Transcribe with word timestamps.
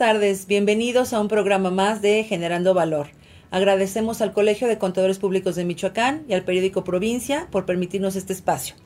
tardes, 0.00 0.46
bienvenidos 0.46 1.12
a 1.12 1.20
un 1.20 1.28
programa 1.28 1.70
más 1.70 2.00
de 2.00 2.24
Generando 2.24 2.72
Valor. 2.72 3.08
Agradecemos 3.50 4.22
al 4.22 4.32
Colegio 4.32 4.66
de 4.66 4.78
Contadores 4.78 5.18
Públicos 5.18 5.56
de 5.56 5.66
Michoacán 5.66 6.24
y 6.26 6.32
al 6.32 6.42
periódico 6.42 6.84
Provincia 6.84 7.48
por 7.50 7.66
permitirnos 7.66 8.16
este 8.16 8.32
espacio. 8.32 8.76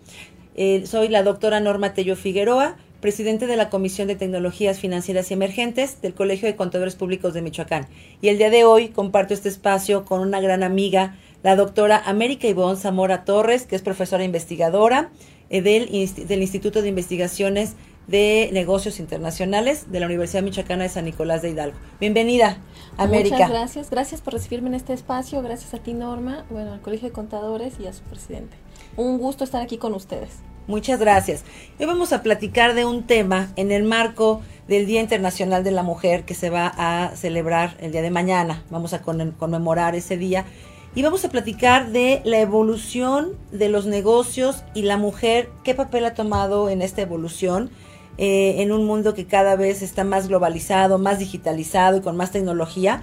Eh, 0.56 0.82
soy 0.86 1.06
la 1.06 1.22
doctora 1.22 1.60
Norma 1.60 1.94
Tello 1.94 2.16
Figueroa, 2.16 2.76
presidente 3.00 3.46
de 3.46 3.54
la 3.54 3.70
Comisión 3.70 4.08
de 4.08 4.16
Tecnologías 4.16 4.80
Financieras 4.80 5.30
y 5.30 5.34
Emergentes 5.34 6.02
del 6.02 6.14
Colegio 6.14 6.48
de 6.48 6.56
Contadores 6.56 6.96
Públicos 6.96 7.32
de 7.32 7.42
Michoacán. 7.42 7.86
Y 8.20 8.26
el 8.26 8.38
día 8.38 8.50
de 8.50 8.64
hoy 8.64 8.88
comparto 8.88 9.34
este 9.34 9.48
espacio 9.48 10.04
con 10.04 10.20
una 10.20 10.40
gran 10.40 10.64
amiga, 10.64 11.16
la 11.44 11.54
doctora 11.54 12.02
América 12.04 12.48
Ivonne 12.48 12.76
Zamora 12.76 13.24
Torres, 13.24 13.66
que 13.66 13.76
es 13.76 13.82
profesora 13.82 14.24
investigadora 14.24 15.10
eh, 15.48 15.62
del, 15.62 15.86
del 16.26 16.42
Instituto 16.42 16.82
de 16.82 16.88
Investigaciones 16.88 17.76
de 18.06 18.50
Negocios 18.52 19.00
Internacionales 19.00 19.90
de 19.90 20.00
la 20.00 20.06
Universidad 20.06 20.42
Michoacana 20.42 20.82
de 20.82 20.88
San 20.88 21.04
Nicolás 21.04 21.42
de 21.42 21.50
Hidalgo. 21.50 21.76
Bienvenida, 22.00 22.58
América. 22.96 23.36
Muchas 23.36 23.50
gracias, 23.50 23.90
gracias 23.90 24.20
por 24.20 24.34
recibirme 24.34 24.68
en 24.68 24.74
este 24.74 24.92
espacio, 24.92 25.42
gracias 25.42 25.74
a 25.74 25.78
ti 25.78 25.94
Norma, 25.94 26.44
bueno, 26.50 26.72
al 26.72 26.80
Colegio 26.80 27.08
de 27.08 27.14
Contadores 27.14 27.74
y 27.80 27.86
a 27.86 27.92
su 27.92 28.02
presidente. 28.02 28.56
Un 28.96 29.18
gusto 29.18 29.44
estar 29.44 29.62
aquí 29.62 29.78
con 29.78 29.94
ustedes. 29.94 30.30
Muchas 30.66 30.98
gracias. 30.98 31.44
Hoy 31.78 31.84
vamos 31.84 32.14
a 32.14 32.22
platicar 32.22 32.74
de 32.74 32.86
un 32.86 33.02
tema 33.02 33.52
en 33.56 33.70
el 33.70 33.82
marco 33.82 34.40
del 34.66 34.86
Día 34.86 35.02
Internacional 35.02 35.62
de 35.62 35.72
la 35.72 35.82
Mujer 35.82 36.24
que 36.24 36.34
se 36.34 36.48
va 36.48 36.72
a 36.76 37.14
celebrar 37.16 37.76
el 37.80 37.92
día 37.92 38.00
de 38.00 38.10
mañana. 38.10 38.64
Vamos 38.70 38.94
a 38.94 39.02
conmemorar 39.02 39.94
ese 39.94 40.16
día 40.16 40.46
y 40.94 41.02
vamos 41.02 41.24
a 41.24 41.28
platicar 41.28 41.90
de 41.90 42.22
la 42.24 42.38
evolución 42.38 43.32
de 43.50 43.68
los 43.68 43.84
negocios 43.84 44.62
y 44.74 44.82
la 44.82 44.96
mujer, 44.96 45.50
qué 45.64 45.74
papel 45.74 46.04
ha 46.04 46.14
tomado 46.14 46.70
en 46.70 46.82
esta 46.82 47.02
evolución. 47.02 47.70
Eh, 48.16 48.62
en 48.62 48.70
un 48.70 48.86
mundo 48.86 49.12
que 49.12 49.26
cada 49.26 49.56
vez 49.56 49.82
está 49.82 50.04
más 50.04 50.28
globalizado, 50.28 50.98
más 50.98 51.18
digitalizado 51.18 51.96
y 51.96 52.00
con 52.00 52.16
más 52.16 52.30
tecnología. 52.30 53.02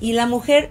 Y 0.00 0.12
la 0.12 0.26
mujer, 0.26 0.70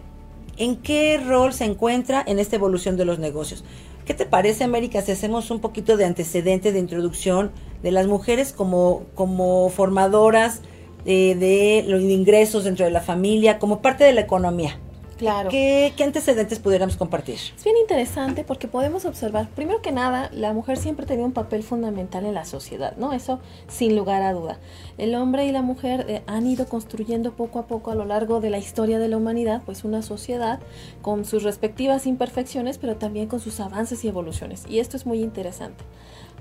¿en 0.57 0.75
qué 0.75 1.17
rol 1.17 1.53
se 1.53 1.65
encuentra 1.65 2.23
en 2.25 2.37
esta 2.37 2.55
evolución 2.55 2.97
de 2.97 3.05
los 3.05 3.17
negocios? 3.17 3.63
¿Qué 4.05 4.13
te 4.13 4.25
parece, 4.25 4.63
América, 4.63 5.01
si 5.01 5.11
hacemos 5.11 5.51
un 5.51 5.59
poquito 5.59 5.97
de 5.97 6.05
antecedente, 6.05 6.71
de 6.71 6.79
introducción 6.79 7.51
de 7.83 7.91
las 7.91 8.07
mujeres 8.07 8.53
como, 8.53 9.03
como 9.15 9.69
formadoras 9.69 10.61
eh, 11.05 11.35
de 11.35 11.83
los 11.87 12.01
ingresos 12.01 12.63
dentro 12.63 12.85
de 12.85 12.91
la 12.91 13.01
familia, 13.01 13.57
como 13.59 13.81
parte 13.81 14.03
de 14.03 14.13
la 14.13 14.21
economía? 14.21 14.79
Claro. 15.19 15.49
¿Qué, 15.49 15.93
antecedentes 16.01 16.59
pudiéramos 16.59 16.95
compartir? 16.95 17.35
Es 17.35 17.63
bien 17.65 17.75
interesante 17.75 18.45
porque 18.45 18.69
podemos 18.69 19.03
observar, 19.03 19.49
primero 19.49 19.81
que 19.81 19.91
nada, 19.91 20.29
la 20.31 20.53
mujer 20.53 20.77
siempre 20.77 21.05
tenía 21.05 21.25
un 21.25 21.33
papel 21.33 21.61
fundamental 21.61 22.25
en 22.25 22.33
la 22.33 22.45
sociedad, 22.45 22.95
¿no? 22.95 23.11
Eso 23.11 23.41
sin 23.67 23.97
lugar 23.97 24.21
a 24.21 24.31
duda. 24.31 24.59
El 24.97 25.13
hombre 25.15 25.45
y 25.45 25.51
la 25.51 25.61
mujer 25.61 26.05
eh, 26.07 26.21
han 26.25 26.47
ido 26.47 26.67
construyendo 26.67 27.33
poco 27.33 27.59
a 27.59 27.67
poco 27.67 27.91
a 27.91 27.95
lo 27.95 28.05
largo 28.05 28.39
de 28.39 28.49
la 28.49 28.59
historia 28.59 28.97
de 28.97 29.09
la 29.09 29.17
humanidad, 29.17 29.61
pues 29.65 29.83
una 29.83 30.01
sociedad 30.03 30.61
con 31.01 31.25
sus 31.25 31.43
respectivas 31.43 32.07
imperfecciones, 32.07 32.77
pero 32.77 32.95
también 32.95 33.27
con 33.27 33.41
sus 33.41 33.59
avances 33.59 34.05
y 34.05 34.07
evoluciones. 34.07 34.63
Y 34.69 34.79
esto 34.79 34.95
es 34.95 35.05
muy 35.05 35.21
interesante. 35.21 35.83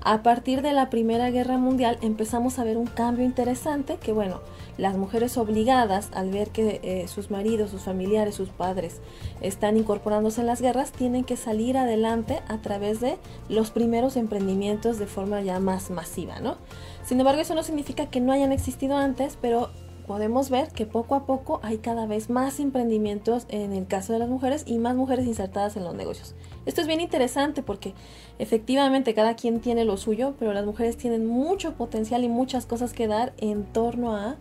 A 0.01 0.23
partir 0.23 0.61
de 0.61 0.71
la 0.71 0.89
Primera 0.89 1.29
Guerra 1.29 1.57
Mundial 1.57 1.97
empezamos 2.01 2.57
a 2.57 2.63
ver 2.63 2.77
un 2.77 2.87
cambio 2.87 3.25
interesante 3.25 3.97
que, 3.97 4.13
bueno, 4.13 4.39
las 4.77 4.95
mujeres 4.95 5.37
obligadas 5.37 6.09
al 6.13 6.31
ver 6.31 6.51
que 6.51 6.79
eh, 6.83 7.07
sus 7.09 7.31
maridos, 7.31 7.71
sus 7.71 7.81
familiares, 7.81 8.35
sus 8.35 8.49
padres 8.49 9.01
están 9.41 9.75
incorporándose 9.75 10.39
en 10.39 10.47
las 10.47 10.61
guerras, 10.61 10.93
tienen 10.93 11.25
que 11.25 11.35
salir 11.35 11.77
adelante 11.77 12.41
a 12.47 12.59
través 12.59 13.01
de 13.01 13.17
los 13.49 13.71
primeros 13.71 14.15
emprendimientos 14.15 14.99
de 14.99 15.05
forma 15.05 15.41
ya 15.41 15.59
más 15.59 15.89
masiva, 15.89 16.39
¿no? 16.39 16.55
Sin 17.03 17.19
embargo, 17.19 17.41
eso 17.41 17.53
no 17.53 17.63
significa 17.63 18.05
que 18.05 18.21
no 18.21 18.31
hayan 18.31 18.53
existido 18.53 18.95
antes, 18.95 19.37
pero 19.41 19.69
podemos 20.07 20.49
ver 20.49 20.69
que 20.69 20.85
poco 20.85 21.13
a 21.13 21.25
poco 21.25 21.59
hay 21.61 21.79
cada 21.79 22.05
vez 22.05 22.29
más 22.29 22.59
emprendimientos 22.59 23.45
en 23.49 23.73
el 23.73 23.85
caso 23.85 24.13
de 24.13 24.19
las 24.19 24.29
mujeres 24.29 24.63
y 24.65 24.77
más 24.77 24.95
mujeres 24.95 25.27
insertadas 25.27 25.75
en 25.75 25.83
los 25.83 25.93
negocios. 25.93 26.35
Esto 26.65 26.81
es 26.81 26.87
bien 26.87 27.01
interesante 27.01 27.63
porque 27.63 27.93
efectivamente 28.37 29.13
cada 29.13 29.35
quien 29.35 29.59
tiene 29.59 29.85
lo 29.85 29.97
suyo, 29.97 30.35
pero 30.37 30.53
las 30.53 30.65
mujeres 30.65 30.97
tienen 30.97 31.25
mucho 31.25 31.73
potencial 31.73 32.23
y 32.23 32.29
muchas 32.29 32.65
cosas 32.65 32.93
que 32.93 33.07
dar 33.07 33.33
en 33.37 33.63
torno 33.65 34.15
a 34.15 34.37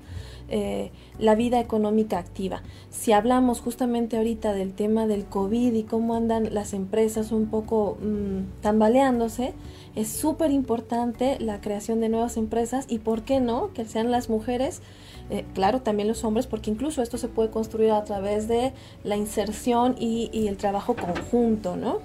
eh, 0.50 0.92
la 1.18 1.34
vida 1.34 1.60
económica 1.60 2.18
activa. 2.18 2.62
Si 2.90 3.12
hablamos 3.12 3.60
justamente 3.60 4.16
ahorita 4.16 4.54
del 4.54 4.72
tema 4.72 5.06
del 5.06 5.26
COVID 5.26 5.74
y 5.74 5.82
cómo 5.82 6.14
andan 6.14 6.54
las 6.54 6.72
empresas 6.72 7.32
un 7.32 7.46
poco 7.46 7.98
mm, 8.00 8.62
tambaleándose, 8.62 9.52
es 9.98 10.09
súper 10.09 10.53
importante 10.53 11.38
la 11.41 11.60
creación 11.60 12.00
de 12.00 12.09
nuevas 12.09 12.36
empresas 12.36 12.86
y 12.88 12.98
por 12.98 13.22
qué 13.22 13.41
no, 13.41 13.72
que 13.72 13.84
sean 13.84 14.12
las 14.12 14.28
mujeres 14.28 14.81
eh, 15.31 15.44
claro, 15.54 15.82
también 15.82 16.09
los 16.09 16.25
hombres, 16.25 16.47
porque 16.47 16.70
incluso 16.70 17.03
esto 17.03 17.19
se 17.19 17.28
puede 17.28 17.50
construir 17.50 17.91
a 17.91 18.04
través 18.04 18.48
de 18.48 18.72
la 19.04 19.16
inserción 19.16 19.97
y, 19.98 20.47
el 20.47 20.56
trabajo 20.56 20.94
conjunto, 20.97 21.76
¿no? 21.76 21.98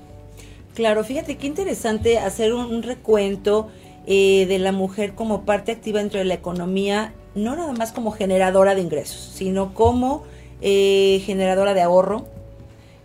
Claro, 0.74 1.04
fíjate 1.04 1.38
qué 1.38 1.48
interesante 1.48 2.18
hacer 2.18 2.54
un, 2.54 2.84
recuento 2.84 3.70
eh, 4.08 4.46
de 4.48 4.60
la 4.60 4.72
mujer 4.72 5.14
como 5.14 5.46
parte 5.46 5.72
activa 5.72 6.00
dentro 6.00 6.20
de 6.20 6.26
la 6.26 6.34
economía, 6.34 7.14
no 7.36 7.56
nada 7.56 7.74
más 7.74 7.94
como 7.94 8.12
generadora 8.12 8.76
de 8.76 8.82
ingresos, 8.82 9.32
sino 9.34 9.74
como 9.74 10.24
eh, 10.62 11.22
generadora 11.26 11.74
de 11.74 11.82
ahorro, 11.82 12.26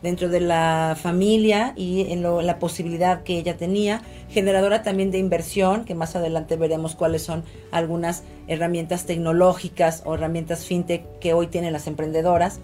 dentro 0.03 0.29
de 0.29 0.41
la 0.41 0.97
familia 1.01 1.73
y 1.77 2.13
en 2.13 2.23
la 2.23 2.59
posibilidad 2.59 3.23
que 3.23 3.39
ella 3.39 3.57
tenía, 3.57 4.03
generadora 4.29 4.83
también 4.83 5.11
de 5.11 5.19
inversión, 5.19 5.85
que 5.85 5.95
más 5.95 6.17
adelante 6.17 6.57
veremos 6.57 6.95
cuáles 6.95 7.23
son 7.23 7.45
algunas 7.71 8.23
herramientas 8.47 9.07
tecnológicas 9.07 10.03
o 10.05 10.15
herramientas 10.15 10.65
fintech 10.65 11.05
que 11.19 11.33
hoy 11.33 11.49
tienen 11.49 11.73
las 11.73 11.87
emprendedoras. 11.87 12.61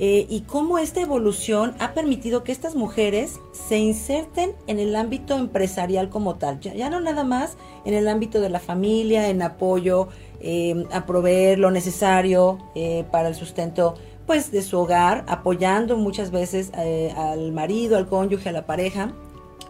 Eh, 0.00 0.26
y 0.30 0.42
cómo 0.42 0.78
esta 0.78 1.00
evolución 1.00 1.74
ha 1.80 1.92
permitido 1.92 2.44
que 2.44 2.52
estas 2.52 2.76
mujeres 2.76 3.40
se 3.52 3.78
inserten 3.78 4.52
en 4.68 4.78
el 4.78 4.94
ámbito 4.94 5.36
empresarial 5.36 6.08
como 6.08 6.36
tal, 6.36 6.60
ya, 6.60 6.88
no 6.88 7.00
nada 7.00 7.24
más 7.24 7.56
en 7.84 7.94
el 7.94 8.06
ámbito 8.06 8.40
de 8.40 8.48
la 8.48 8.60
familia, 8.60 9.28
en 9.28 9.42
apoyo 9.42 10.06
eh, 10.40 10.84
a 10.92 11.04
proveer 11.04 11.58
lo 11.58 11.72
necesario 11.72 12.58
eh, 12.76 13.06
para 13.10 13.26
el 13.26 13.34
sustento 13.34 13.96
pues 14.28 14.52
de 14.52 14.60
su 14.60 14.78
hogar, 14.78 15.24
apoyando 15.26 15.96
muchas 15.96 16.30
veces 16.30 16.70
eh, 16.76 17.14
al 17.16 17.50
marido, 17.50 17.96
al 17.96 18.06
cónyuge, 18.06 18.50
a 18.50 18.52
la 18.52 18.66
pareja, 18.66 19.10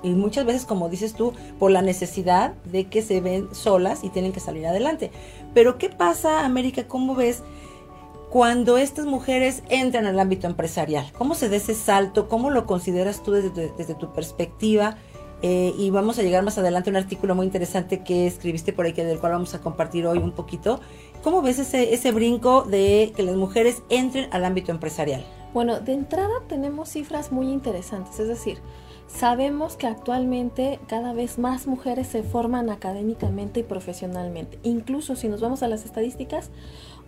y 0.02 0.10
muchas 0.10 0.44
veces, 0.46 0.64
como 0.64 0.88
dices 0.88 1.14
tú, 1.14 1.32
por 1.60 1.70
la 1.70 1.80
necesidad 1.80 2.54
de 2.64 2.86
que 2.86 3.00
se 3.00 3.20
ven 3.20 3.48
solas 3.54 4.02
y 4.02 4.10
tienen 4.10 4.32
que 4.32 4.40
salir 4.40 4.66
adelante. 4.66 5.12
Pero 5.54 5.78
¿qué 5.78 5.90
pasa, 5.90 6.44
América? 6.44 6.88
¿Cómo 6.88 7.14
ves 7.14 7.44
cuando 8.30 8.78
estas 8.78 9.06
mujeres 9.06 9.62
entran 9.68 10.06
al 10.06 10.18
ámbito 10.18 10.48
empresarial? 10.48 11.06
¿Cómo 11.16 11.36
se 11.36 11.48
da 11.48 11.54
ese 11.54 11.74
salto? 11.74 12.28
¿Cómo 12.28 12.50
lo 12.50 12.66
consideras 12.66 13.22
tú 13.22 13.30
desde, 13.30 13.72
desde 13.78 13.94
tu 13.94 14.12
perspectiva? 14.12 14.96
Eh, 15.40 15.72
y 15.78 15.90
vamos 15.90 16.18
a 16.18 16.22
llegar 16.22 16.42
más 16.42 16.58
adelante 16.58 16.90
a 16.90 16.92
un 16.92 16.96
artículo 16.96 17.36
muy 17.36 17.46
interesante 17.46 18.02
que 18.02 18.26
escribiste 18.26 18.72
por 18.72 18.86
ahí, 18.86 18.92
que 18.92 19.04
del 19.04 19.20
cual 19.20 19.32
vamos 19.32 19.54
a 19.54 19.60
compartir 19.60 20.04
hoy 20.06 20.18
un 20.18 20.32
poquito. 20.32 20.80
¿Cómo 21.22 21.42
ves 21.42 21.58
ese, 21.58 21.92
ese 21.92 22.12
brinco 22.12 22.62
de 22.62 23.12
que 23.16 23.22
las 23.22 23.36
mujeres 23.36 23.82
entren 23.88 24.28
al 24.32 24.44
ámbito 24.44 24.70
empresarial? 24.70 25.24
Bueno, 25.58 25.80
de 25.80 25.92
entrada 25.92 26.34
tenemos 26.46 26.90
cifras 26.90 27.32
muy 27.32 27.50
interesantes, 27.50 28.20
es 28.20 28.28
decir, 28.28 28.58
sabemos 29.08 29.74
que 29.74 29.88
actualmente 29.88 30.78
cada 30.86 31.12
vez 31.12 31.36
más 31.36 31.66
mujeres 31.66 32.06
se 32.06 32.22
forman 32.22 32.70
académicamente 32.70 33.58
y 33.58 33.62
profesionalmente. 33.64 34.60
Incluso 34.62 35.16
si 35.16 35.26
nos 35.26 35.40
vamos 35.40 35.64
a 35.64 35.66
las 35.66 35.84
estadísticas, 35.84 36.50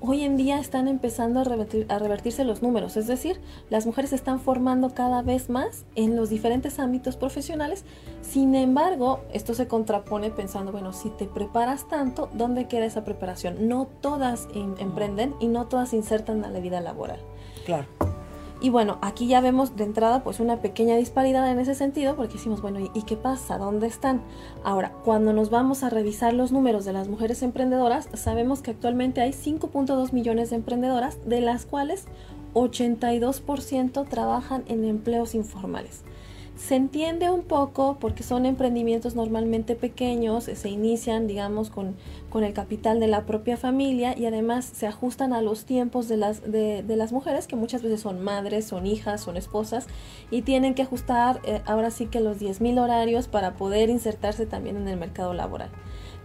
hoy 0.01 0.23
en 0.25 0.37
día 0.37 0.59
están 0.59 0.89
empezando 0.89 1.39
a, 1.39 1.45
revertirse 1.45 2.43
los 2.43 2.61
números, 2.61 2.97
es 2.97 3.07
decir, 3.07 3.41
las 3.69 3.87
mujeres 3.87 4.11
se 4.11 4.17
están 4.17 4.41
formando 4.41 4.95
cada 4.95 5.23
vez 5.23 5.49
más 5.49 5.85
en 5.95 6.17
los 6.17 6.29
diferentes 6.29 6.81
ámbitos 6.81 7.17
profesionales, 7.17 7.85
sin 8.21 8.57
embargo, 8.57 9.21
esto 9.33 9.55
se 9.55 9.69
contrapone 9.69 10.33
pensando, 10.33 10.73
bueno, 10.73 10.93
si 10.93 11.11
te 11.11 11.27
preparas 11.27 11.87
tanto, 11.89 12.29
¿dónde 12.33 12.67
queda 12.67 12.87
esa 12.87 13.05
preparación? 13.05 13.69
No 13.69 13.87
todas 14.01 14.49
em, 14.55 14.75
emprenden 14.81 15.37
y 15.39 15.47
no 15.47 15.69
todas 15.69 15.93
insertan 15.93 16.45
a 16.45 16.51
la 16.51 16.59
vida 16.59 16.81
laboral. 16.81 17.21
Claro. 17.65 17.87
Y 18.63 18.69
bueno, 18.69 18.99
aquí 19.01 19.27
ya 19.27 19.41
vemos 19.41 19.75
de 19.77 19.85
entrada 19.85 20.23
pues 20.23 20.39
una 20.39 20.61
pequeña 20.61 20.97
disparidad 20.97 21.51
en 21.51 21.59
ese 21.59 21.75
sentido 21.75 22.15
porque 22.15 22.35
decimos, 22.35 22.61
bueno, 22.61 22.79
¿y, 22.81 23.03
qué 23.03 23.17
pasa? 23.17 23.57
¿Dónde 23.57 23.87
están? 23.87 24.21
Ahora, 24.65 24.93
cuando 25.03 25.33
nos 25.33 25.49
vamos 25.49 25.83
a 25.83 25.89
revisar 25.89 26.35
los 26.35 26.53
números 26.53 26.85
de 26.85 26.93
las 26.93 27.09
mujeres 27.09 27.43
emprendedoras, 27.43 28.11
sabemos 28.13 28.61
que 28.61 28.73
actualmente 28.73 29.23
hay 29.23 29.31
5.2 29.31 30.13
millones 30.13 30.51
de 30.51 30.57
emprendedoras, 30.57 31.19
de 31.25 31.41
las 31.41 31.65
cuales 31.65 32.05
82% 32.53 34.07
trabajan 34.09 34.65
en 34.67 34.85
empleos 34.85 35.35
informales. 35.35 36.03
Se 36.61 36.77
entiende 36.77 37.31
un 37.31 37.43
poco 37.43 37.97
porque 37.99 38.23
son 38.23 38.45
emprendimientos 38.45 39.15
normalmente 39.15 39.75
pequeños, 39.75 40.45
se 40.45 40.69
inician, 40.69 41.27
digamos, 41.27 41.71
con, 41.71 41.97
con 42.29 42.45
el 42.45 42.53
capital 42.53 43.01
de 43.01 43.09
la 43.09 43.25
propia 43.25 43.57
familia 43.57 44.17
y 44.17 44.27
además 44.27 44.71
se 44.75 44.87
ajustan 44.87 45.33
a 45.33 45.41
los 45.41 45.65
tiempos 45.65 46.07
de 46.07 46.19
las, 46.19 46.43
de, 46.43 46.85
las 46.87 47.13
mujeres, 47.13 47.47
que 47.47 47.57
muchas 47.57 47.83
veces 47.83 48.03
son 48.03 48.23
madres, 48.23 48.67
son 48.67 48.87
hijas, 48.87 49.23
son 49.23 49.39
esposas, 49.39 49.87
y 50.31 50.43
tienen 50.43 50.75
que 50.75 50.83
ajustar 50.83 51.41
eh, 51.45 51.63
ahora 51.65 51.91
sí 51.91 52.07
que 52.07 52.21
los 52.21 52.39
10.000 52.39 52.79
horarios 52.79 53.27
para 53.27 53.55
poder 53.55 53.89
insertarse 53.89 54.45
también 54.45 54.77
en 54.77 54.87
el 54.87 54.99
mercado 54.99 55.33
laboral. 55.33 55.71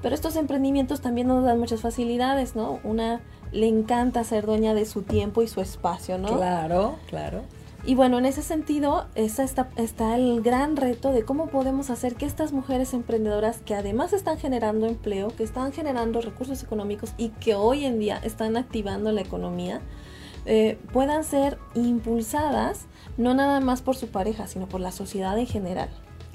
Pero 0.01 0.13
estos 0.13 0.35
emprendimientos 0.35 0.99
también 0.99 1.27
nos 1.27 1.45
dan 1.45 1.57
muchas 1.59 1.79
facilidades, 1.79 2.57
¿no? 2.57 2.79
Una 2.83 3.21
le 3.53 3.67
encanta 3.67 4.23
ser 4.25 4.45
dueña 4.45 4.73
de 4.73 4.85
su 4.85 5.01
tiempo 5.01 5.41
y 5.43 5.47
su 5.47 5.61
espacio, 5.61 6.17
¿no? 6.17 6.35
Claro, 6.35 6.97
claro. 7.07 7.43
Y 7.87 7.93
bueno, 7.93 8.17
en 8.17 8.25
ese 8.25 8.41
sentido 8.41 9.05
está, 9.13 9.43
está, 9.75 10.15
el 10.15 10.41
gran 10.41 10.75
reto 10.75 11.11
de 11.11 11.23
cómo 11.23 11.49
podemos 11.49 11.91
hacer 11.91 12.15
que 12.15 12.25
estas 12.25 12.51
mujeres 12.51 12.95
emprendedoras 12.95 13.59
que 13.59 13.75
además 13.75 14.11
están 14.11 14.39
generando 14.39 14.87
empleo, 14.87 15.27
que 15.27 15.43
están 15.43 15.71
generando 15.71 16.19
recursos 16.19 16.63
económicos 16.63 17.13
y 17.15 17.29
que 17.29 17.53
hoy 17.53 17.85
en 17.85 17.99
día 17.99 18.17
están 18.23 18.57
activando 18.57 19.11
la 19.11 19.21
economía, 19.21 19.81
eh, 20.47 20.79
puedan 20.93 21.23
ser 21.23 21.59
impulsadas 21.75 22.87
no 23.17 23.35
nada 23.35 23.59
más 23.59 23.83
por 23.83 23.95
su 23.95 24.07
pareja, 24.07 24.47
sino 24.47 24.67
por 24.67 24.81
la 24.81 24.91
sociedad 24.91 25.37
en 25.37 25.45
general. 25.45 25.89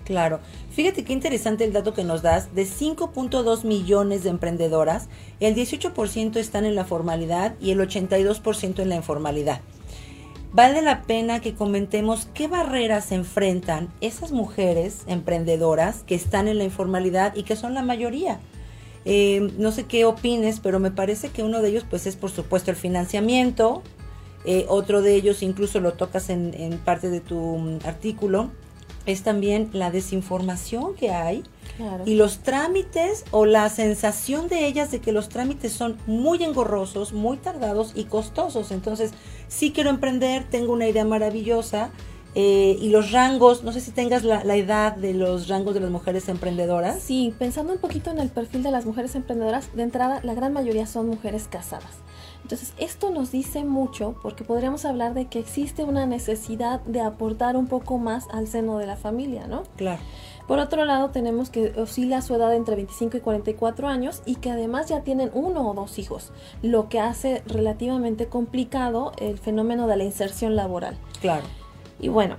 Claro. 0.05 0.39
Fíjate 0.71 1.05
qué 1.05 1.13
interesante 1.13 1.65
el 1.65 1.73
dato 1.73 1.95
que 1.95 2.05
nos 2.05 2.23
das. 2.23 2.55
De 2.55 2.63
5.2 2.63 3.65
millones 3.65 4.23
de 4.23 4.31
emprendedoras, 4.31 5.09
el 5.41 5.57
18% 5.57 6.37
están 6.37 6.65
en 6.65 6.77
la 6.77 6.85
formalidad 6.85 7.55
y 7.61 7.73
el 7.73 7.81
82% 7.81 8.81
en 8.81 8.89
la 8.89 8.97
informalidad 8.97 9.61
vale 10.53 10.83
la 10.83 11.03
pena 11.03 11.41
que 11.41 11.55
comentemos 11.55 12.29
qué 12.35 12.49
barreras 12.49 13.13
enfrentan 13.13 13.89
esas 14.01 14.33
mujeres 14.33 15.03
emprendedoras 15.07 16.03
que 16.07 16.15
están 16.15 16.49
en 16.49 16.59
la 16.59 16.65
informalidad 16.65 17.35
y 17.37 17.45
que 17.45 17.57
son 17.57 17.75
la 17.75 17.83
mayoría. 17.83 18.41
Eh, 19.05 19.53
no 19.57 19.73
sé 19.73 19.85
qué 19.85 20.05
opines, 20.05 20.61
pero 20.61 20.79
me 20.79 20.91
parece 20.91 21.31
que 21.31 21.43
uno 21.43 21.63
de 21.63 21.71
ellos 21.71 21.87
pues 21.89 22.07
es 22.07 22.17
por 22.17 22.31
supuesto 22.31 22.71
el 22.71 22.77
financiamiento, 22.77 23.83
eh, 24.45 24.67
otro 24.69 25.03
de 25.03 25.15
ellos 25.15 25.43
incluso 25.43 25.81
lo 25.81 25.95
tocas 25.95 26.31
en, 26.31 26.55
en 26.55 26.79
parte 26.79 27.11
de 27.11 27.21
tu 27.21 27.39
mm, 27.39 27.79
artículo, 27.85 28.51
es 29.07 29.23
también 29.23 29.71
la 29.73 29.91
desinformación 29.91 30.95
que 30.95 31.11
hay 31.11 31.43
y 32.05 32.15
los 32.15 32.39
trámites 32.39 33.25
o 33.31 33.47
la 33.47 33.69
sensación 33.69 34.49
de 34.49 34.67
ellas 34.67 34.91
de 34.91 35.01
que 35.01 35.13
los 35.13 35.29
trámites 35.29 35.73
son 35.73 35.97
muy 36.07 36.43
engorrosos, 36.43 37.13
muy 37.13 37.37
tardados 37.37 37.93
y 37.95 38.05
costosos. 38.05 38.71
Entonces, 38.71 39.13
sí 39.49 39.73
quiero 39.73 39.91
emprender, 39.91 40.45
tengo 40.45 40.73
una 40.73 40.89
idea 40.89 41.05
maravillosa. 41.05 41.91
Eh, 42.37 42.79
y 42.81 42.91
los 42.91 43.11
rangos, 43.11 43.65
no 43.65 43.73
sé 43.73 43.81
si 43.81 43.91
tengas 43.91 44.23
la, 44.23 44.45
la, 44.45 44.55
edad 44.55 44.95
de 44.95 45.15
los 45.15 45.49
rangos 45.49 45.75
de 45.75 45.81
las 45.81 45.91
mujeres 45.91 46.29
emprendedoras. 46.29 47.03
Sí, 47.03 47.35
pensando 47.37 47.73
un 47.73 47.81
poquito 47.81 48.13
en 48.13 48.21
el 48.21 48.29
perfil 48.29 48.63
de 48.63 48.71
las 48.71 48.87
mujeres 48.87 49.17
emprendedoras, 49.17 49.75
de 49.75 49.83
entrada 49.83 50.21
la 50.23 50.35
gran 50.35 50.53
mayoría 50.53 50.87
son 50.87 51.09
mujeres 51.09 51.49
casadas. 51.51 51.91
Entonces, 52.43 52.73
esto 52.79 53.11
nos 53.11 53.31
dice 53.31 53.65
mucho 53.65 54.15
porque 54.23 54.45
podríamos 54.45 54.85
hablar 54.85 55.15
de 55.15 55.27
que 55.27 55.39
existe 55.39 55.85
una 55.85 56.07
necesidad 56.07 56.81
de 56.81 57.01
aportar 57.01 57.57
un 57.57 57.67
poco 57.67 57.99
más 57.99 58.27
al 58.33 58.47
seno 58.49 58.79
de 58.79 58.87
la 58.87 58.97
familia, 58.97 59.47
¿no? 59.47 59.63
Claro. 59.77 60.01
Por 60.47 60.59
otro 60.59 60.85
lado, 60.85 61.11
tenemos 61.11 61.49
que 61.49 61.73
oscila 61.81 62.23
su 62.23 62.35
edad 62.35 62.53
entre 62.55 62.75
25 62.75 63.19
y 63.19 63.21
44 63.21 63.87
años 63.87 64.23
y 64.27 64.37
que 64.37 64.51
además 64.51 64.89
ya 64.89 65.03
tienen 65.03 65.31
uno 65.33 65.69
o 65.69 65.75
dos 65.75 65.99
hijos, 65.99 66.33
lo 66.63 66.89
que 66.89 66.99
hace 66.99 67.43
relativamente 67.47 68.27
complicado 68.27 69.13
el 69.19 69.39
fenómeno 69.39 69.87
de 69.87 69.97
la 69.97 70.05
inserción 70.05 70.57
laboral. 70.57 70.99
Claro. 71.21 71.45
Y 72.01 72.09
bueno, 72.09 72.37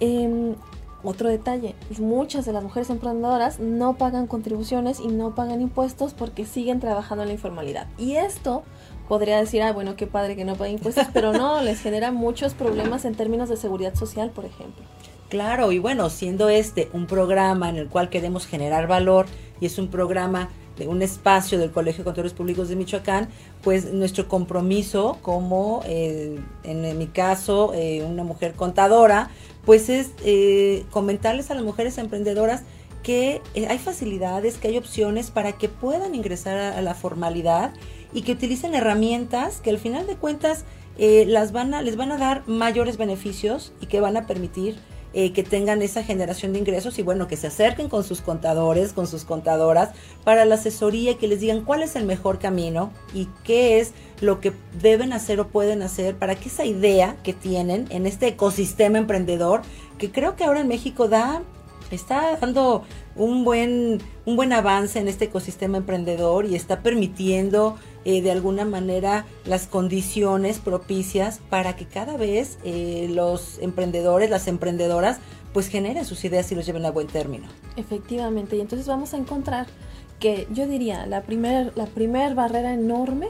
eh, 0.00 0.54
otro 1.02 1.30
detalle, 1.30 1.74
muchas 1.98 2.44
de 2.44 2.52
las 2.52 2.62
mujeres 2.62 2.90
emprendedoras 2.90 3.58
no 3.58 3.96
pagan 3.96 4.26
contribuciones 4.26 5.00
y 5.00 5.08
no 5.08 5.34
pagan 5.34 5.62
impuestos 5.62 6.12
porque 6.12 6.44
siguen 6.44 6.78
trabajando 6.78 7.22
en 7.22 7.28
la 7.28 7.34
informalidad. 7.34 7.86
Y 7.96 8.16
esto 8.16 8.64
podría 9.10 9.40
decir, 9.40 9.60
ah, 9.62 9.72
bueno, 9.72 9.96
qué 9.96 10.06
padre 10.06 10.36
que 10.36 10.44
no 10.44 10.54
paguen 10.54 10.74
impuestos, 10.74 11.08
pero 11.12 11.32
no, 11.32 11.60
les 11.64 11.80
genera 11.80 12.12
muchos 12.12 12.54
problemas 12.54 13.04
en 13.04 13.16
términos 13.16 13.48
de 13.48 13.56
seguridad 13.56 13.96
social, 13.96 14.30
por 14.30 14.44
ejemplo. 14.44 14.84
Claro, 15.28 15.72
y 15.72 15.80
bueno, 15.80 16.10
siendo 16.10 16.48
este 16.48 16.88
un 16.92 17.08
programa 17.08 17.68
en 17.68 17.76
el 17.76 17.88
cual 17.88 18.08
queremos 18.08 18.46
generar 18.46 18.86
valor 18.86 19.26
y 19.60 19.66
es 19.66 19.78
un 19.78 19.88
programa 19.88 20.48
de 20.78 20.86
un 20.86 21.02
espacio 21.02 21.58
del 21.58 21.72
Colegio 21.72 21.98
de 21.98 22.04
Contadores 22.04 22.34
Públicos 22.34 22.68
de 22.68 22.76
Michoacán, 22.76 23.28
pues 23.62 23.92
nuestro 23.92 24.28
compromiso 24.28 25.18
como, 25.22 25.82
eh, 25.86 26.38
en, 26.62 26.96
mi 26.96 27.08
caso, 27.08 27.72
eh, 27.74 28.04
una 28.04 28.22
mujer 28.22 28.52
contadora, 28.54 29.28
pues 29.64 29.88
es 29.88 30.10
eh, 30.24 30.84
comentarles 30.90 31.50
a 31.50 31.54
las 31.54 31.64
mujeres 31.64 31.98
emprendedoras 31.98 32.62
que 33.02 33.42
hay 33.68 33.78
facilidades, 33.78 34.56
que 34.56 34.68
hay 34.68 34.78
opciones 34.78 35.32
para 35.32 35.52
que 35.52 35.68
puedan 35.68 36.14
ingresar 36.14 36.56
a 36.58 36.80
la 36.80 36.94
formalidad 36.94 37.72
y 38.12 38.22
que 38.22 38.32
utilicen 38.32 38.74
herramientas 38.74 39.60
que 39.60 39.70
al 39.70 39.78
final 39.78 40.06
de 40.06 40.16
cuentas 40.16 40.64
eh, 40.98 41.24
las 41.26 41.52
van 41.52 41.74
a, 41.74 41.82
les 41.82 41.96
van 41.96 42.12
a 42.12 42.18
dar 42.18 42.46
mayores 42.46 42.96
beneficios 42.96 43.72
y 43.80 43.86
que 43.86 44.00
van 44.00 44.16
a 44.16 44.26
permitir 44.26 44.76
eh, 45.12 45.32
que 45.32 45.42
tengan 45.42 45.82
esa 45.82 46.04
generación 46.04 46.52
de 46.52 46.60
ingresos 46.60 46.96
y 47.00 47.02
bueno, 47.02 47.26
que 47.26 47.36
se 47.36 47.48
acerquen 47.48 47.88
con 47.88 48.04
sus 48.04 48.20
contadores, 48.20 48.92
con 48.92 49.08
sus 49.08 49.24
contadoras 49.24 49.90
para 50.22 50.44
la 50.44 50.54
asesoría 50.54 51.10
y 51.10 51.14
que 51.16 51.26
les 51.26 51.40
digan 51.40 51.64
cuál 51.64 51.82
es 51.82 51.96
el 51.96 52.04
mejor 52.04 52.38
camino 52.38 52.92
y 53.12 53.26
qué 53.42 53.80
es 53.80 53.92
lo 54.20 54.40
que 54.40 54.52
deben 54.80 55.12
hacer 55.12 55.40
o 55.40 55.48
pueden 55.48 55.82
hacer 55.82 56.14
para 56.14 56.36
que 56.36 56.48
esa 56.48 56.64
idea 56.64 57.16
que 57.24 57.32
tienen 57.32 57.86
en 57.90 58.06
este 58.06 58.28
ecosistema 58.28 58.98
emprendedor, 58.98 59.62
que 59.98 60.12
creo 60.12 60.36
que 60.36 60.44
ahora 60.44 60.60
en 60.60 60.68
México 60.68 61.08
da 61.08 61.42
está 61.90 62.36
dando 62.36 62.84
un 63.16 63.44
buen, 63.44 64.00
un 64.24 64.36
buen 64.36 64.52
avance 64.52 64.98
en 64.98 65.08
este 65.08 65.26
ecosistema 65.26 65.78
emprendedor 65.78 66.46
y 66.46 66.54
está 66.54 66.82
permitiendo 66.82 67.76
eh, 68.04 68.22
de 68.22 68.30
alguna 68.30 68.64
manera 68.64 69.26
las 69.44 69.66
condiciones 69.66 70.58
propicias 70.58 71.40
para 71.50 71.76
que 71.76 71.86
cada 71.86 72.16
vez 72.16 72.58
eh, 72.64 73.08
los 73.10 73.58
emprendedores, 73.58 74.30
las 74.30 74.48
emprendedoras, 74.48 75.18
pues 75.52 75.68
generen 75.68 76.04
sus 76.04 76.24
ideas 76.24 76.50
y 76.52 76.54
los 76.54 76.64
lleven 76.64 76.86
a 76.86 76.90
buen 76.90 77.08
término. 77.08 77.48
Efectivamente, 77.76 78.56
y 78.56 78.60
entonces 78.60 78.86
vamos 78.86 79.14
a 79.14 79.16
encontrar 79.16 79.66
que 80.18 80.46
yo 80.52 80.66
diría 80.66 81.06
la 81.06 81.22
primera 81.22 81.72
la 81.74 81.86
primer 81.86 82.34
barrera 82.34 82.74
enorme 82.74 83.28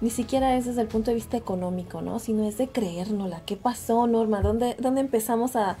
ni 0.00 0.10
siquiera 0.10 0.56
es 0.56 0.64
desde 0.64 0.80
el 0.82 0.86
punto 0.86 1.10
de 1.10 1.16
vista 1.16 1.36
económico, 1.36 2.02
¿no? 2.02 2.20
Sino 2.20 2.46
es 2.46 2.56
de 2.56 2.68
creérnosla. 2.68 3.40
¿Qué 3.44 3.56
pasó, 3.56 4.06
Norma? 4.06 4.40
¿Dónde, 4.42 4.76
dónde 4.78 5.00
empezamos 5.00 5.56
a, 5.56 5.76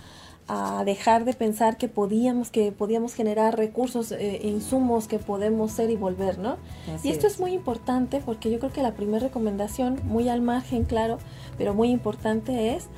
a 0.48 0.82
dejar 0.84 1.24
de 1.26 1.34
pensar 1.34 1.76
que 1.76 1.88
podíamos 1.88 2.50
que 2.50 2.72
podíamos 2.72 3.14
generar 3.14 3.56
recursos 3.56 4.12
e 4.12 4.40
insumos 4.48 5.06
que 5.06 5.18
podemos 5.18 5.72
ser 5.72 5.90
y 5.90 5.96
volver 5.96 6.38
no 6.38 6.56
y 7.04 7.10
esto 7.10 7.26
es. 7.26 7.38
muy 7.38 7.52
importante 7.52 8.22
porque 8.24 8.50
yo 8.50 8.58
creo 8.58 8.72
que 8.72 8.82
la 8.82 8.94
primera 8.94 9.20
recomendación 9.26 10.00
muy 10.04 10.28
al 10.30 10.40
margen 10.40 10.84
claro 10.84 11.18
pero 11.58 11.74
muy 11.74 11.90
importante 11.90 12.74
es 12.74 12.88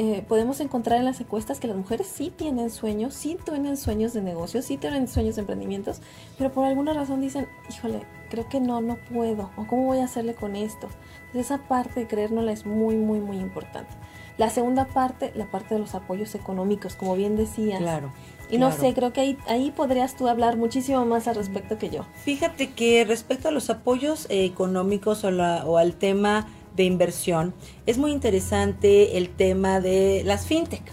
eh, 0.00 0.24
podemos 0.28 0.60
encontrar 0.60 1.00
en 1.00 1.04
las 1.04 1.20
encuestas 1.20 1.58
que 1.58 1.66
las 1.66 1.76
mujeres 1.76 2.06
sí 2.06 2.32
tienen 2.34 2.70
sueños, 2.70 3.14
sí 3.14 3.36
tienen 3.44 3.76
sueños 3.76 4.12
de 4.12 4.22
negocios, 4.22 4.64
sí 4.64 4.76
tienen 4.76 5.08
sueños 5.08 5.34
de 5.34 5.40
emprendimientos, 5.40 6.00
pero 6.38 6.52
por 6.52 6.64
alguna 6.66 6.92
razón 6.92 7.20
dicen, 7.20 7.48
híjole, 7.68 8.02
creo 8.30 8.48
que 8.48 8.60
no, 8.60 8.80
no 8.80 8.96
puedo, 9.12 9.50
o 9.56 9.66
cómo 9.66 9.86
voy 9.86 9.98
a 9.98 10.04
hacerle 10.04 10.34
con 10.34 10.54
esto. 10.54 10.86
Entonces 11.26 11.46
esa 11.46 11.66
parte 11.66 11.98
de 11.98 12.06
creérnosla 12.06 12.52
es 12.52 12.64
muy, 12.64 12.94
muy, 12.94 13.18
muy 13.18 13.38
importante. 13.38 13.90
La 14.38 14.50
segunda 14.50 14.86
parte, 14.86 15.32
la 15.34 15.46
parte 15.46 15.74
de 15.74 15.80
los 15.80 15.94
apoyos 15.94 16.34
económicos, 16.36 16.94
como 16.94 17.16
bien 17.16 17.36
decías. 17.36 17.80
Claro. 17.80 18.12
Y 18.50 18.58
no 18.58 18.72
sé, 18.72 18.94
creo 18.94 19.12
que 19.12 19.20
ahí, 19.20 19.38
ahí 19.46 19.72
podrías 19.72 20.16
tú 20.16 20.28
hablar 20.28 20.56
muchísimo 20.56 21.04
más 21.04 21.28
al 21.28 21.34
respecto 21.34 21.76
que 21.76 21.90
yo. 21.90 22.06
Fíjate 22.24 22.70
que 22.70 23.04
respecto 23.04 23.48
a 23.48 23.50
los 23.50 23.68
apoyos 23.68 24.26
eh, 24.30 24.44
económicos 24.44 25.24
o, 25.24 25.30
la, 25.30 25.66
o 25.66 25.76
al 25.76 25.94
tema 25.94 26.46
de 26.74 26.84
inversión, 26.84 27.52
es 27.84 27.98
muy 27.98 28.12
interesante 28.12 29.18
el 29.18 29.28
tema 29.28 29.80
de 29.80 30.22
las 30.24 30.46
fintech. 30.46 30.84